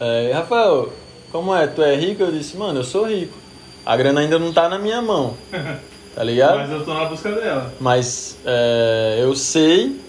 [0.00, 0.92] é, Rafael,
[1.32, 1.66] como é?
[1.66, 2.22] Tu é rico?
[2.22, 3.36] Eu disse: Mano, eu sou rico.
[3.84, 5.36] A grana ainda não tá na minha mão,
[6.14, 6.58] tá ligado?
[6.58, 7.72] Mas eu tô na busca dela.
[7.80, 10.00] Mas é, eu sei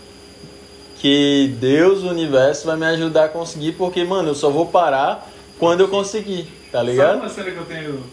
[0.98, 5.30] que Deus, o universo, vai me ajudar a conseguir, porque, mano, eu só vou parar
[5.60, 7.20] quando eu conseguir, tá Sabe ligado?
[7.20, 8.04] uma cena que eu tenho,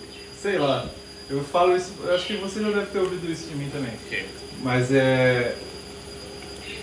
[0.41, 0.85] sei lá,
[1.31, 3.93] eu falo isso, eu acho que você já deve ter ouvido isso de mim também.
[4.63, 5.55] Mas é.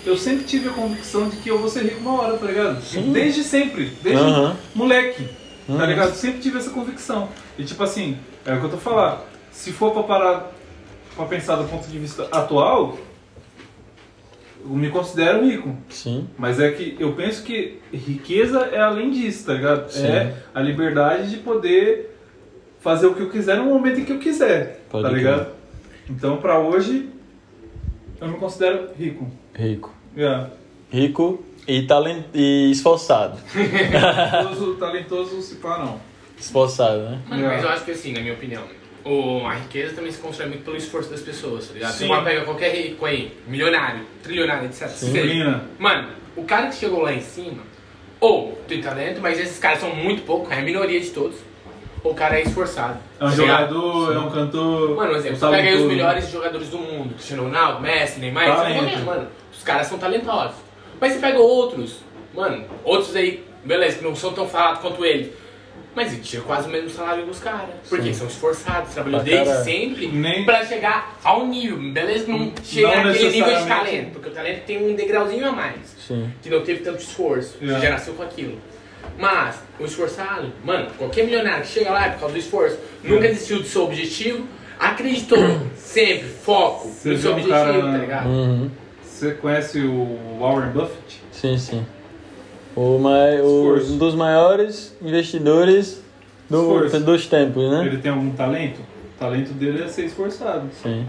[0.04, 2.82] Eu sempre tive a convicção de que eu vou ser rico uma hora, tá ligado?
[2.82, 3.12] Sim.
[3.12, 4.24] Desde sempre, desde
[4.74, 5.28] moleque,
[5.68, 5.76] Uhum.
[5.76, 6.14] tá ligado?
[6.14, 7.28] Sempre tive essa convicção.
[7.58, 8.16] E tipo assim,
[8.46, 9.20] é o que eu tô falando.
[9.52, 10.52] Se for pra parar
[11.14, 12.96] pra pensar do ponto de vista atual,
[14.64, 15.76] eu me considero rico.
[15.90, 19.90] Sim, Mas é que eu penso que riqueza é além disso, tá ligado?
[19.90, 20.06] Sim.
[20.06, 22.16] É a liberdade de poder
[22.80, 25.48] fazer o que eu quiser no momento em que eu quiser, Pode tá ligado?
[26.08, 27.08] Então, pra hoje,
[28.20, 29.30] eu me considero rico.
[29.54, 29.94] Rico.
[30.16, 30.50] Yeah.
[30.90, 32.24] Rico e, talent...
[32.34, 33.38] e esforçado.
[33.92, 36.00] Talentoso, talentoso se pá, não.
[36.38, 37.20] Esforçado, né?
[37.28, 37.48] Mano, É.
[37.48, 38.64] mas eu acho que assim, na minha opinião,
[39.04, 41.92] o, a riqueza também se constrói muito pelo esforço das pessoas, tá ligado?
[41.92, 42.08] Sim.
[42.08, 44.88] Você pega qualquer rico aí, milionário, trilionário, etc.
[44.88, 45.62] Seja.
[45.78, 47.62] Mano, o cara que chegou lá em cima,
[48.18, 51.36] ou tem talento, mas esses caras são muito poucos, é a minoria de todos,
[52.02, 52.98] ou o cara é esforçado.
[53.18, 54.96] É um tá jogador, é um cantor.
[54.96, 58.48] Mano, um exemplo, você pega aí os melhores jogadores do mundo, Cristiano Ronaldo, Messi, Neymar,
[58.48, 59.28] não mano,
[59.60, 60.56] os caras são talentosos.
[60.98, 61.96] Mas você pega outros,
[62.34, 65.28] mano, outros aí, beleza, que não são tão falados quanto eles.
[65.94, 67.74] Mas ele tira quase o mesmo salário dos caras.
[67.88, 69.64] Porque são esforçados, trabalham desde caralho.
[69.64, 71.76] sempre Nem- pra chegar ao nível.
[71.92, 75.46] Beleza que não chega Não naquele nível de talento, porque o talento tem um degrauzinho
[75.48, 75.94] a mais.
[76.06, 76.32] Sim.
[76.42, 77.80] Que não teve tanto esforço, que É.
[77.80, 78.56] já nasceu com aquilo.
[79.18, 83.28] Mas, o esforçado, mano, qualquer milionário que chega lá é por causa do esforço, nunca
[83.28, 84.46] desistiu do seu objetivo,
[84.78, 85.38] acreditou
[85.76, 88.28] sempre, foco Você no seu um objetivo, cara- tá ligado?
[88.28, 88.70] Uhum.
[89.20, 91.22] Você conhece o Warren Buffett?
[91.30, 91.84] Sim, sim.
[92.74, 93.38] O, mai...
[93.42, 93.76] o...
[93.76, 96.02] Um dos maiores investidores
[96.48, 96.88] do...
[97.00, 97.84] Dos tempos, né?
[97.84, 98.78] Ele tem algum talento?
[98.78, 101.04] O talento dele é ser esforçado, Sim.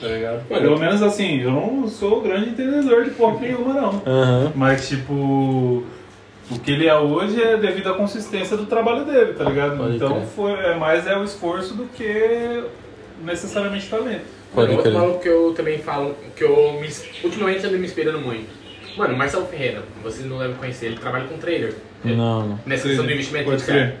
[0.00, 0.44] tá ligado?
[0.48, 4.02] Pelo menos assim, eu não sou grande entendedor de porra nenhuma, não.
[4.04, 4.52] Aham.
[4.56, 9.44] Mas, tipo, o que ele é hoje é devido à consistência do trabalho dele, tá
[9.44, 9.76] ligado?
[9.76, 10.26] Pode então, crer.
[10.34, 12.64] foi, é mais é o esforço do que
[13.24, 14.41] necessariamente talento.
[14.54, 16.88] Pode outro maluco que eu também falo, que eu me,
[17.24, 18.48] ultimamente ando me inspirando muito.
[18.96, 21.74] Mano, Marcelo Ferreira, vocês não devem conhecer, ele trabalha com trader.
[22.04, 22.60] Não, não.
[22.66, 23.94] Nessa questão do investimento Pode crer.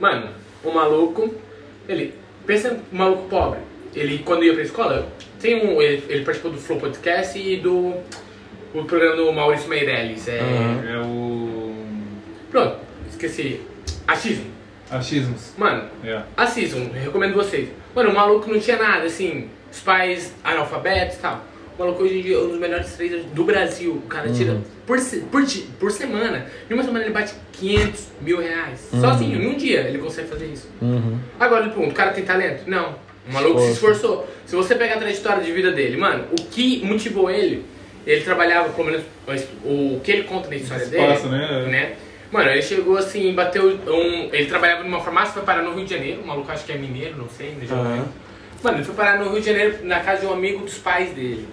[0.00, 0.28] Mano,
[0.64, 1.34] o maluco,
[1.88, 2.14] ele,
[2.46, 3.60] pensa um maluco pobre.
[3.94, 5.08] Ele, quando ia pra escola,
[5.40, 7.94] tem um, ele, ele participou do Flow Podcast e do
[8.74, 10.28] o programa do Maurício Meirelles.
[10.28, 10.82] É, Aham.
[10.88, 11.74] É o.
[12.50, 12.76] Pronto,
[13.10, 13.60] esqueci.
[14.06, 14.46] Achismo.
[14.90, 15.52] Achismos.
[15.58, 16.22] Mano, É.
[16.36, 17.68] assistam, recomendo vocês.
[17.94, 21.44] Mano, o maluco não tinha nada, assim, os pais analfabetos e tal.
[21.76, 23.92] O maluco hoje em dia é um dos melhores traders do Brasil.
[23.92, 24.98] O cara tira por,
[25.30, 25.42] por,
[25.78, 26.46] por semana.
[26.68, 28.88] Em uma semana ele bate 500 mil reais.
[28.90, 30.68] Sozinho, em um dia ele consegue fazer isso.
[30.82, 31.18] Uhum.
[31.38, 32.68] Agora ele pergunta, o cara tem talento?
[32.68, 32.96] Não.
[33.28, 34.28] O maluco se esforçou.
[34.44, 37.64] Se você pegar a trajetória de vida dele, mano, o que motivou ele,
[38.06, 39.04] ele trabalhava, pelo menos,
[39.64, 41.66] o que ele conta na história dele, passa, né?
[41.66, 41.96] né?
[42.32, 44.30] Mano, ele chegou assim, bateu um.
[44.32, 46.76] Ele trabalhava numa farmácia, foi parar no Rio de Janeiro, o maluco acho que é
[46.76, 47.66] mineiro, não sei, né?
[47.70, 48.08] Aham.
[48.62, 51.12] Mano, ele foi parar no Rio de Janeiro na casa de um amigo dos pais
[51.12, 51.48] dele.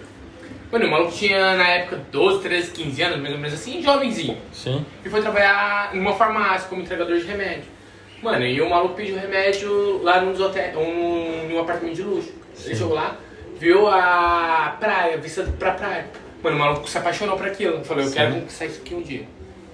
[0.71, 4.37] Mano, o maluco tinha na época 12, 13, 15 anos, mais ou menos assim, jovenzinho.
[4.51, 4.83] Sim.
[5.05, 7.75] E foi trabalhar numa farmácia como entregador de remédio.
[8.21, 12.33] Mano, e o maluco pediu remédio lá num, hotel, um, num apartamento de luxo.
[12.65, 13.15] Ele chegou lá,
[13.59, 16.07] viu a praia, vista pra praia.
[16.41, 17.83] Mano, o maluco se apaixonou por aquilo.
[17.83, 18.15] Falou, eu Sim.
[18.15, 19.27] quero conquistar isso aqui um dia.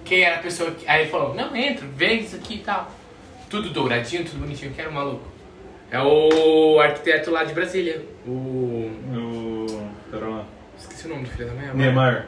[0.04, 0.88] Quem era a pessoa que.
[0.88, 2.92] Aí ele falou, não, entra, vê isso aqui e tal.
[3.50, 5.26] Tudo douradinho, tudo bonitinho, que era o maluco.
[5.92, 8.02] É o arquiteto lá de Brasília.
[8.26, 8.30] O.
[8.32, 9.66] O.
[10.10, 10.46] Pera lá.
[10.78, 12.28] Esqueci o nome do filho da minha Neymar.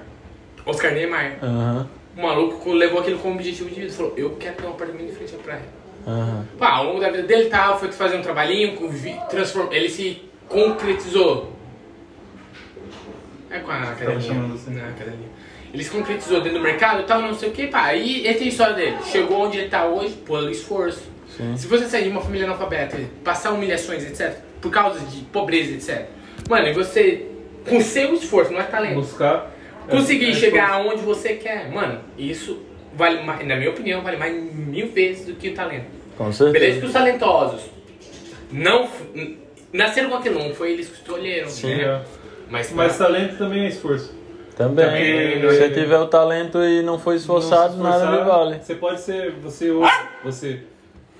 [0.65, 1.37] Oscar Niemeyer.
[1.41, 1.87] Aham,
[2.17, 3.93] O maluco levou aquilo como objetivo de vida.
[3.93, 5.61] Falou, eu quero ter um apartamento em frente à praia.
[6.05, 6.45] aham.
[6.59, 8.77] Pá, ao longo da vida dele tal, foi fazer um trabalhinho,
[9.29, 9.71] transform...
[9.71, 11.53] ele se concretizou.
[13.49, 14.21] É com a academia.
[14.21, 14.71] chamando assim.
[14.75, 15.27] Na academia.
[15.73, 17.93] Ele se concretizou dentro do mercado e tal, não sei o que, pá.
[17.95, 18.97] E essa é a história dele.
[19.05, 21.12] Chegou onde ele tá hoje por esforço.
[21.35, 21.57] Sim.
[21.57, 26.07] Se você sair de uma família analfabeta, passar humilhações, etc., por causa de pobreza, etc.,
[26.49, 27.27] mano, e você,
[27.67, 29.51] com seu esforço, não é talento, Buscar.
[29.89, 30.89] conseguir é, é chegar esforço.
[30.89, 32.61] aonde você quer, mano, isso
[32.95, 35.85] vale mais, na minha opinião, vale mais mil vezes do que o talento.
[36.17, 36.85] Com Beleza que certeza.
[36.85, 37.61] os talentosos
[38.51, 38.87] não
[39.73, 41.83] nasceram com aquilo, não foi eles que escolheram, Sim, né?
[41.83, 42.01] É.
[42.49, 44.13] Mas, Mas talento também é esforço.
[44.55, 44.85] Também.
[44.85, 48.37] Também, Se você tiver o talento e não for esforçado, Não se nada lhe esforçar,
[48.37, 48.59] vale.
[48.61, 49.31] Você pode ser.
[49.41, 49.91] Você hoje.
[50.23, 50.59] Você.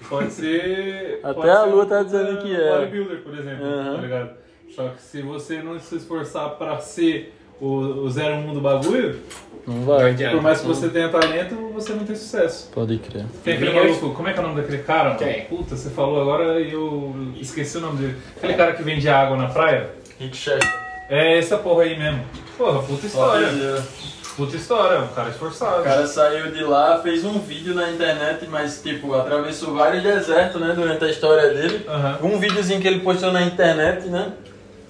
[0.10, 1.20] Pode ser.
[1.24, 2.70] Até pode a ser Lu um tá dizendo que é.
[2.78, 3.96] Bodybuilder, por exemplo, Aham.
[3.96, 4.30] tá ligado?
[4.76, 9.20] Só que se você não se esforçar pra ser o, o 01 do bagulho,
[9.68, 10.10] Não vai.
[10.12, 10.36] adianta.
[10.36, 12.72] por mais que você tenha talento, você não tem sucesso.
[12.74, 13.26] Pode crer.
[13.44, 15.10] Tem aquele Vinhas- maluco, como é que é o nome daquele cara?
[15.10, 15.20] mano?
[15.20, 15.46] Quem?
[15.46, 18.16] Puta, você falou agora e eu esqueci o nome dele.
[18.38, 19.92] Aquele cara que vende água na praia?
[20.20, 20.84] Rick Chester.
[21.10, 22.24] É essa porra aí mesmo.
[22.58, 23.48] Porra, puta história.
[23.48, 25.84] O Puta história, um cara esforçado.
[25.84, 30.74] cara saiu de lá, fez um vídeo na internet, mas tipo, atravessou vários desertos, né,
[30.76, 31.86] durante a história dele.
[31.88, 32.18] Aham.
[32.24, 34.34] Um videozinho que ele postou na internet, né?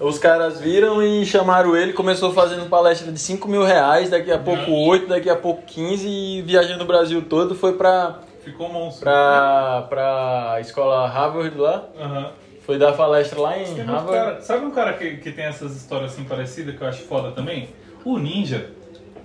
[0.00, 4.38] Os caras viram e chamaram ele, começou fazendo palestra de 5 mil reais, daqui a
[4.38, 9.04] pouco 8, daqui a pouco 15 e viajando o Brasil todo, foi pra, Ficou monstro.
[9.04, 12.30] pra, pra escola Harvard lá, Aham.
[12.66, 14.06] foi dar palestra lá em Harvard.
[14.10, 17.30] cara- sabe um cara que, que tem essas histórias assim parecidas que eu acho foda
[17.30, 17.68] também?
[18.04, 18.70] O Ninja,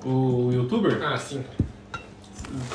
[0.05, 0.99] o youtuber.
[1.03, 1.43] Ah, sim.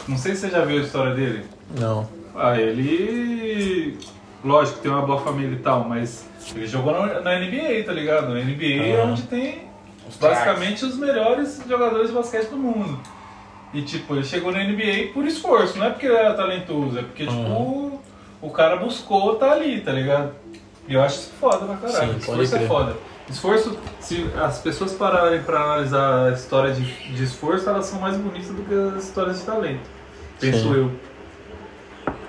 [0.07, 1.45] Não sei se você já viu a história dele.
[1.79, 2.09] Não.
[2.35, 3.99] Ah, ele.
[4.45, 8.29] Lógico, tem uma boa família e tal, mas ele jogou na, na NBA, tá ligado?
[8.35, 9.05] Na NBA é Ah.
[9.07, 9.63] onde tem
[10.09, 13.01] Os basicamente os melhores jogadores de basquete do mundo.
[13.73, 17.03] E tipo, ele chegou na NBA por esforço, não é porque ele era talentoso, é
[17.03, 17.99] porque tipo, Uhum.
[18.43, 20.33] o, o cara buscou tá ali, tá ligado?
[20.87, 22.13] E eu acho isso foda pra caralho.
[22.21, 22.69] Sim, pode esforço é crer.
[22.69, 22.97] foda.
[23.29, 28.17] Esforço, se as pessoas pararem pra analisar a história de, de esforço, elas são mais
[28.17, 29.89] bonitas do que as histórias de talento.
[30.39, 30.75] Penso Sim.
[30.75, 30.91] eu.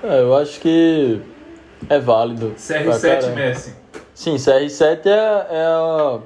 [0.10, 1.20] É, eu acho que
[1.90, 2.56] é válido.
[2.56, 3.36] pra CR7 caramba.
[3.36, 3.76] Messi.
[4.14, 6.20] Sim, CR7 é, é a,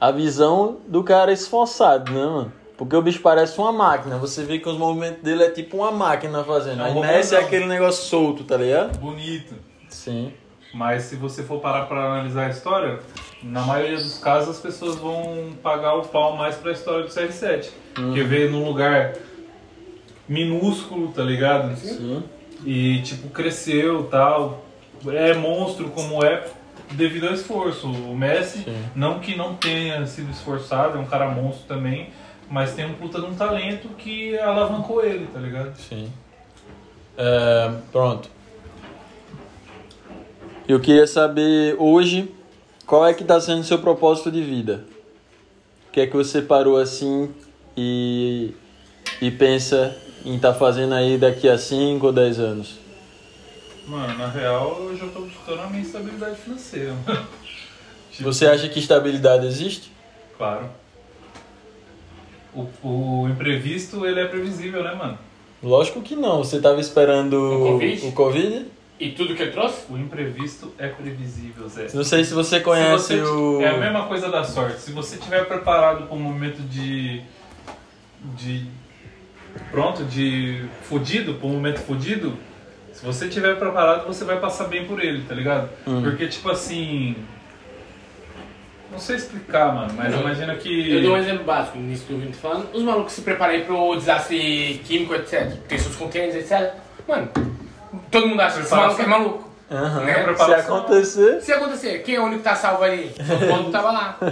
[0.00, 2.52] a visão do cara esforçado, né, mano?
[2.76, 4.18] Porque o bicho parece uma máquina.
[4.18, 6.82] Você vê que os movimentos dele é tipo uma máquina fazendo.
[6.82, 8.98] É um Aí Messi é aquele negócio solto, tá ligado?
[8.98, 9.54] Bonito.
[9.88, 10.32] Sim.
[10.72, 13.00] Mas se você for parar pra analisar a história,
[13.42, 17.70] na maioria dos casos as pessoas vão pagar o pau mais pra história do CR7.
[17.94, 19.14] Porque veio num lugar
[20.28, 21.74] minúsculo, tá ligado?
[21.76, 22.22] Sim.
[22.64, 24.64] E tipo, cresceu tal.
[25.06, 26.44] É monstro como é
[26.90, 27.86] devido ao esforço.
[27.86, 28.84] O Messi, Sim.
[28.94, 32.10] não que não tenha sido esforçado, é um cara monstro também,
[32.50, 35.76] mas tem um puta de um talento que alavancou ele, tá ligado?
[35.76, 36.10] Sim.
[37.16, 38.30] É, pronto.
[40.68, 42.30] Eu queria saber hoje
[42.86, 44.84] qual é que tá sendo o seu propósito de vida.
[45.88, 47.30] O que é que você parou assim
[47.74, 48.52] e,
[49.22, 49.96] e pensa
[50.26, 52.78] em estar fazendo aí daqui a 5 ou 10 anos?
[53.86, 56.94] Mano, na real eu já tô buscando a minha estabilidade financeira.
[58.12, 59.92] Tipo, Você acha que estabilidade existe?
[60.36, 60.68] Claro.
[62.52, 65.18] O, o imprevisto, ele é previsível, né, mano?
[65.62, 66.38] Lógico que não.
[66.38, 68.06] Você estava esperando O Covid?
[68.06, 68.66] o Covid?
[69.00, 69.84] E tudo que ele trouxe?
[69.90, 71.86] O imprevisto é previsível, Zé.
[71.94, 73.62] Não sei se você conhece Se você- o.
[73.62, 74.80] É a mesma coisa da sorte.
[74.80, 77.22] Se você tiver preparado para um momento de.
[78.36, 78.66] de.
[79.70, 80.64] pronto, de.
[80.82, 82.36] fudido, para um momento fudido,
[82.92, 85.68] se você tiver preparado, você vai passar bem por ele, tá ligado?
[85.86, 86.02] Hum.
[86.02, 87.14] Porque, tipo assim.
[88.90, 90.22] Não sei explicar, mano, mas Não.
[90.22, 90.90] imagina que.
[90.96, 92.68] Eu dou um exemplo básico nisso que eu vim te falando.
[92.74, 95.52] Os malucos se preparam aí pro desastre químico, etc.
[95.68, 96.74] Tem seus contêineres, etc.
[97.06, 97.28] Mano,
[98.10, 99.48] todo mundo acha que esse maluco é maluco.
[99.70, 100.34] Né?
[100.34, 101.40] Se acontecer.
[101.42, 103.12] Se acontecer, quem é o único que tá salvo ali?
[103.14, 104.18] Todo mundo que tava lá.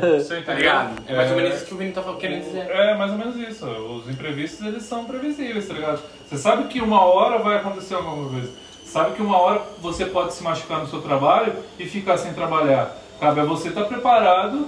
[0.47, 1.03] Tá ligado?
[1.07, 2.70] É mais ou menos isso que o Vini tá querendo dizer.
[2.70, 3.66] É mais ou menos isso.
[3.66, 6.01] Os imprevistos eles são previsíveis, tá ligado?
[6.27, 8.51] Você sabe que uma hora vai acontecer alguma coisa.
[8.85, 12.97] Sabe que uma hora você pode se machucar no seu trabalho e ficar sem trabalhar.
[13.20, 14.66] Cabe a você estar preparado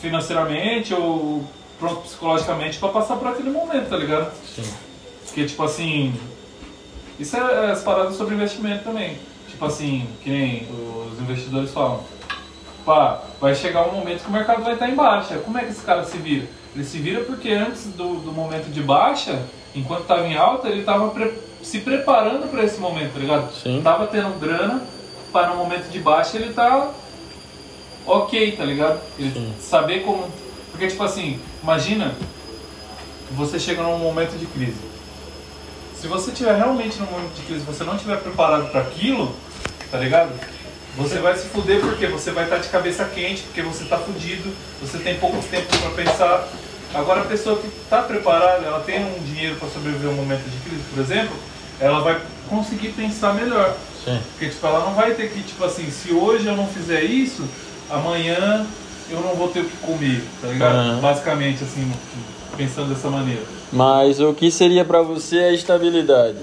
[0.00, 1.44] financeiramente ou
[1.78, 4.30] pronto psicologicamente pra passar por aquele momento, tá ligado?
[4.44, 4.62] Sim.
[5.24, 6.14] Porque tipo assim.
[7.20, 9.18] Isso é as paradas sobre investimento também.
[9.46, 12.02] Tipo assim, que nem os investidores falam.
[12.84, 15.36] Pá, vai chegar um momento que o mercado vai estar em baixa.
[15.38, 16.48] Como é que esse cara se vira?
[16.74, 19.42] Ele se vira porque antes do, do momento de baixa,
[19.74, 21.12] enquanto estava em alta, ele estava
[21.62, 23.52] se preparando para esse momento, tá ligado?
[23.52, 23.82] Sim.
[23.84, 24.82] Tava tendo grana
[25.30, 26.90] para no momento de baixa ele tá
[28.06, 28.98] ok, tá ligado?
[29.18, 29.54] Ele Sim.
[29.60, 30.26] saber como.
[30.70, 32.14] Porque, tipo assim, imagina
[33.32, 34.89] você chega num momento de crise.
[36.00, 39.36] Se você tiver realmente num momento de crise, você não estiver preparado para aquilo,
[39.90, 40.30] tá ligado?
[40.96, 44.50] Você vai se fuder porque você vai estar de cabeça quente, porque você tá fudido,
[44.80, 46.48] você tem pouco tempo para pensar.
[46.94, 50.42] Agora a pessoa que tá preparada, ela tem um dinheiro para sobreviver a um momento
[50.42, 51.36] de crise, por exemplo,
[51.78, 52.18] ela vai
[52.48, 53.76] conseguir pensar melhor.
[54.02, 54.18] Sim.
[54.32, 57.46] Porque tipo, ela não vai ter que, tipo assim, se hoje eu não fizer isso,
[57.90, 58.66] amanhã
[59.10, 60.76] eu não vou ter o que comer, tá ligado?
[60.76, 61.00] Aham.
[61.00, 61.92] Basicamente, assim,
[62.56, 63.42] pensando dessa maneira.
[63.72, 66.38] Mas o que seria pra você a estabilidade?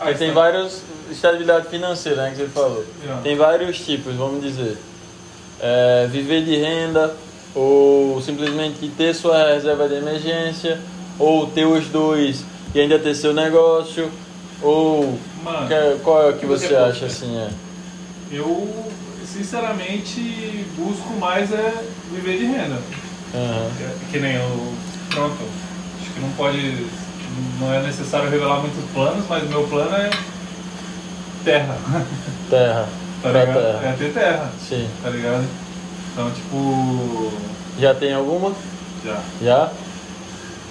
[0.00, 0.82] Aí tem vários.
[1.10, 2.30] Estabilidade financeira, né?
[2.30, 2.84] Que você falou.
[3.02, 3.22] Yeah.
[3.22, 4.76] Tem vários tipos, vamos dizer.
[5.58, 7.16] É, viver de renda,
[7.54, 10.78] ou simplesmente ter sua reserva de emergência,
[11.18, 12.44] ou ter os dois
[12.74, 14.10] e ainda ter seu negócio,
[14.62, 15.18] ou.
[15.42, 17.34] Mano, que- qual é o que Você acha assim?
[17.38, 17.48] É?
[18.30, 18.68] eu
[19.24, 21.72] sinceramente busco mais é
[22.12, 22.76] viver de renda.
[23.34, 23.68] É,
[24.10, 24.74] Que nem eu.
[25.10, 25.36] Pronto.
[26.00, 26.86] Acho que não pode.
[27.60, 30.10] Não é necessário revelar muitos planos, mas o meu plano é
[31.44, 31.76] terra.
[32.50, 32.88] Terra.
[33.20, 33.54] Tá Pra ligado?
[33.60, 33.80] terra.
[33.88, 34.88] É ter terra, Sim.
[35.02, 35.44] tá ligado?
[36.12, 37.32] Então, tipo.
[37.76, 38.54] Já tem alguma?
[39.04, 39.20] Já.
[39.42, 39.72] Já?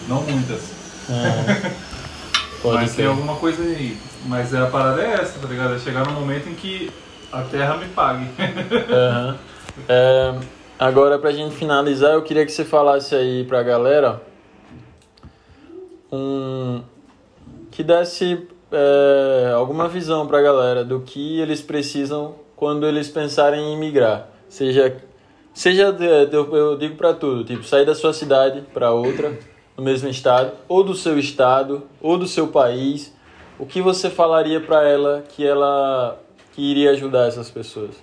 [0.07, 0.61] Não muitas.
[1.09, 1.71] Aham.
[2.63, 3.09] Pode mas tem ser.
[3.09, 3.97] alguma coisa aí.
[4.27, 5.75] Mas a parada é essa, tá ligado?
[5.75, 6.89] É chegar no momento em que
[7.29, 8.27] a terra me pague.
[8.89, 9.37] Aham.
[9.89, 10.33] É,
[10.79, 14.21] agora, pra gente finalizar, eu queria que você falasse aí pra galera
[16.11, 16.81] um,
[17.71, 23.77] que desse é, alguma visão pra galera do que eles precisam quando eles pensarem em
[23.77, 24.29] migrar.
[24.49, 24.97] Seja,
[25.53, 29.37] seja de- eu digo pra tudo, tipo, sair da sua cidade pra outra,
[29.77, 33.13] no mesmo estado, ou do seu estado, ou do seu país.
[33.59, 36.19] O que você falaria pra ela que ela
[36.53, 37.95] que iria ajudar essas pessoas?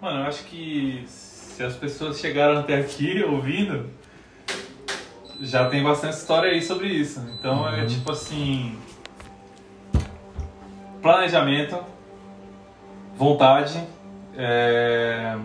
[0.00, 1.04] Mano, eu acho que
[1.54, 3.88] se as pessoas chegaram até aqui ouvindo,
[5.40, 7.20] já tem bastante história aí sobre isso.
[7.38, 8.76] Então é tipo assim.
[11.00, 11.78] Planejamento,
[13.16, 13.78] vontade,
[14.36, 15.36] é,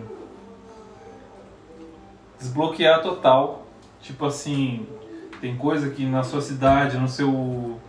[2.40, 3.68] desbloquear total.
[4.02, 4.88] Tipo assim,
[5.40, 7.80] tem coisa que na sua cidade, no seu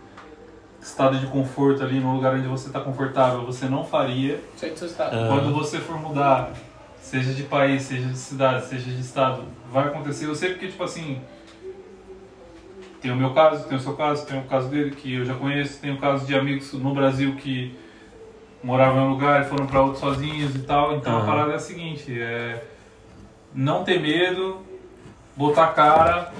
[0.79, 4.39] estado de conforto ali, no lugar onde você está confortável, você não faria.
[5.15, 5.27] Ah.
[5.27, 6.51] Quando você for mudar,
[7.11, 10.27] seja de país, seja de cidade, seja de estado, vai acontecer.
[10.27, 11.19] Eu sei porque, tipo assim,
[13.01, 15.33] tem o meu caso, tem o seu caso, tem o caso dele que eu já
[15.33, 17.75] conheço, tem o caso de amigos no Brasil que
[18.63, 20.95] moravam em um lugar e foram para outro sozinhos e tal.
[20.95, 21.25] Então a Aham.
[21.25, 22.63] parada é a seguinte, é
[23.53, 24.61] não ter medo,
[25.35, 26.33] botar a cara,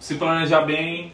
[0.00, 1.12] se planejar bem,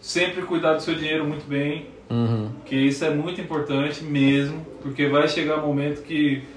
[0.00, 1.88] sempre cuidar do seu dinheiro muito bem.
[2.08, 2.52] Uhum.
[2.60, 6.53] Porque isso é muito importante mesmo, porque vai chegar um momento que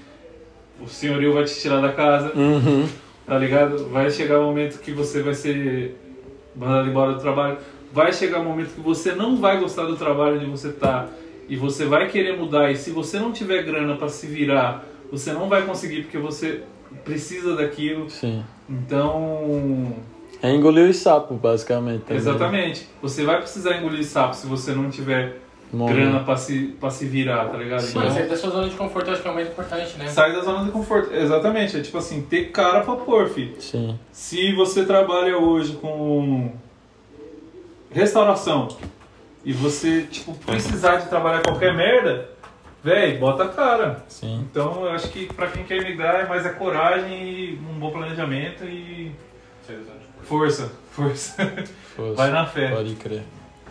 [0.80, 2.86] o senhorio vai te tirar da casa, Uhum.
[3.26, 3.88] tá ligado?
[3.90, 5.96] Vai chegar um momento que você vai ser
[6.56, 7.58] mandado embora do trabalho.
[7.92, 11.08] Vai chegar um momento que você não vai gostar do trabalho onde você tá
[11.48, 12.70] e você vai querer mudar.
[12.70, 16.62] E se você não tiver grana para se virar, você não vai conseguir porque você
[17.04, 18.08] precisa daquilo.
[18.10, 18.44] Sim.
[18.68, 19.94] Então,
[20.42, 22.02] É engolir o sapo, basicamente.
[22.02, 22.16] também.
[22.16, 22.88] exatamente.
[23.02, 25.38] Você vai precisar engolir sapo se você não tiver
[25.72, 25.94] Momento.
[25.96, 27.80] grana para se, pra se virar, tá ligado?
[27.80, 27.98] Sim.
[27.98, 30.08] Mano, sair da sua zona de conforto eu acho que é o mais importante, né?
[30.08, 31.14] Sai da zona de conforto.
[31.14, 31.76] Exatamente.
[31.76, 33.60] É tipo assim, ter cara pra pôr, filho.
[33.60, 33.98] Sim.
[34.10, 36.52] Se você trabalha hoje com
[37.90, 38.68] restauração
[39.44, 42.28] e você, tipo, precisar de trabalhar qualquer merda,
[42.82, 44.04] véi, bota a cara.
[44.08, 44.46] Sim.
[44.50, 47.90] Então eu acho que pra quem quer migrar é mais a coragem e um bom
[47.90, 49.12] planejamento e
[49.66, 50.26] Sair da zona de conforto.
[50.26, 50.72] força.
[50.92, 51.66] Força.
[51.94, 52.14] Força.
[52.14, 52.70] Vai na fé.
[52.70, 53.22] Pode crer.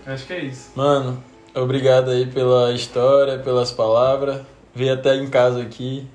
[0.06, 0.72] Acho que é isso.
[0.76, 1.22] Mano,
[1.62, 4.42] obrigado aí pela história, pelas palavras.
[4.74, 6.08] Vim até em casa aqui.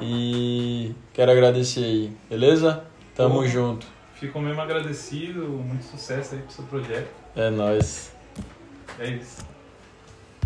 [0.00, 2.84] E quero agradecer aí, beleza?
[3.14, 3.46] Tamo Bom.
[3.46, 3.86] junto.
[4.14, 5.40] Fico mesmo agradecido.
[5.40, 7.08] Muito sucesso aí pro seu projeto.
[7.34, 8.12] É nóis.
[8.98, 9.55] É isso.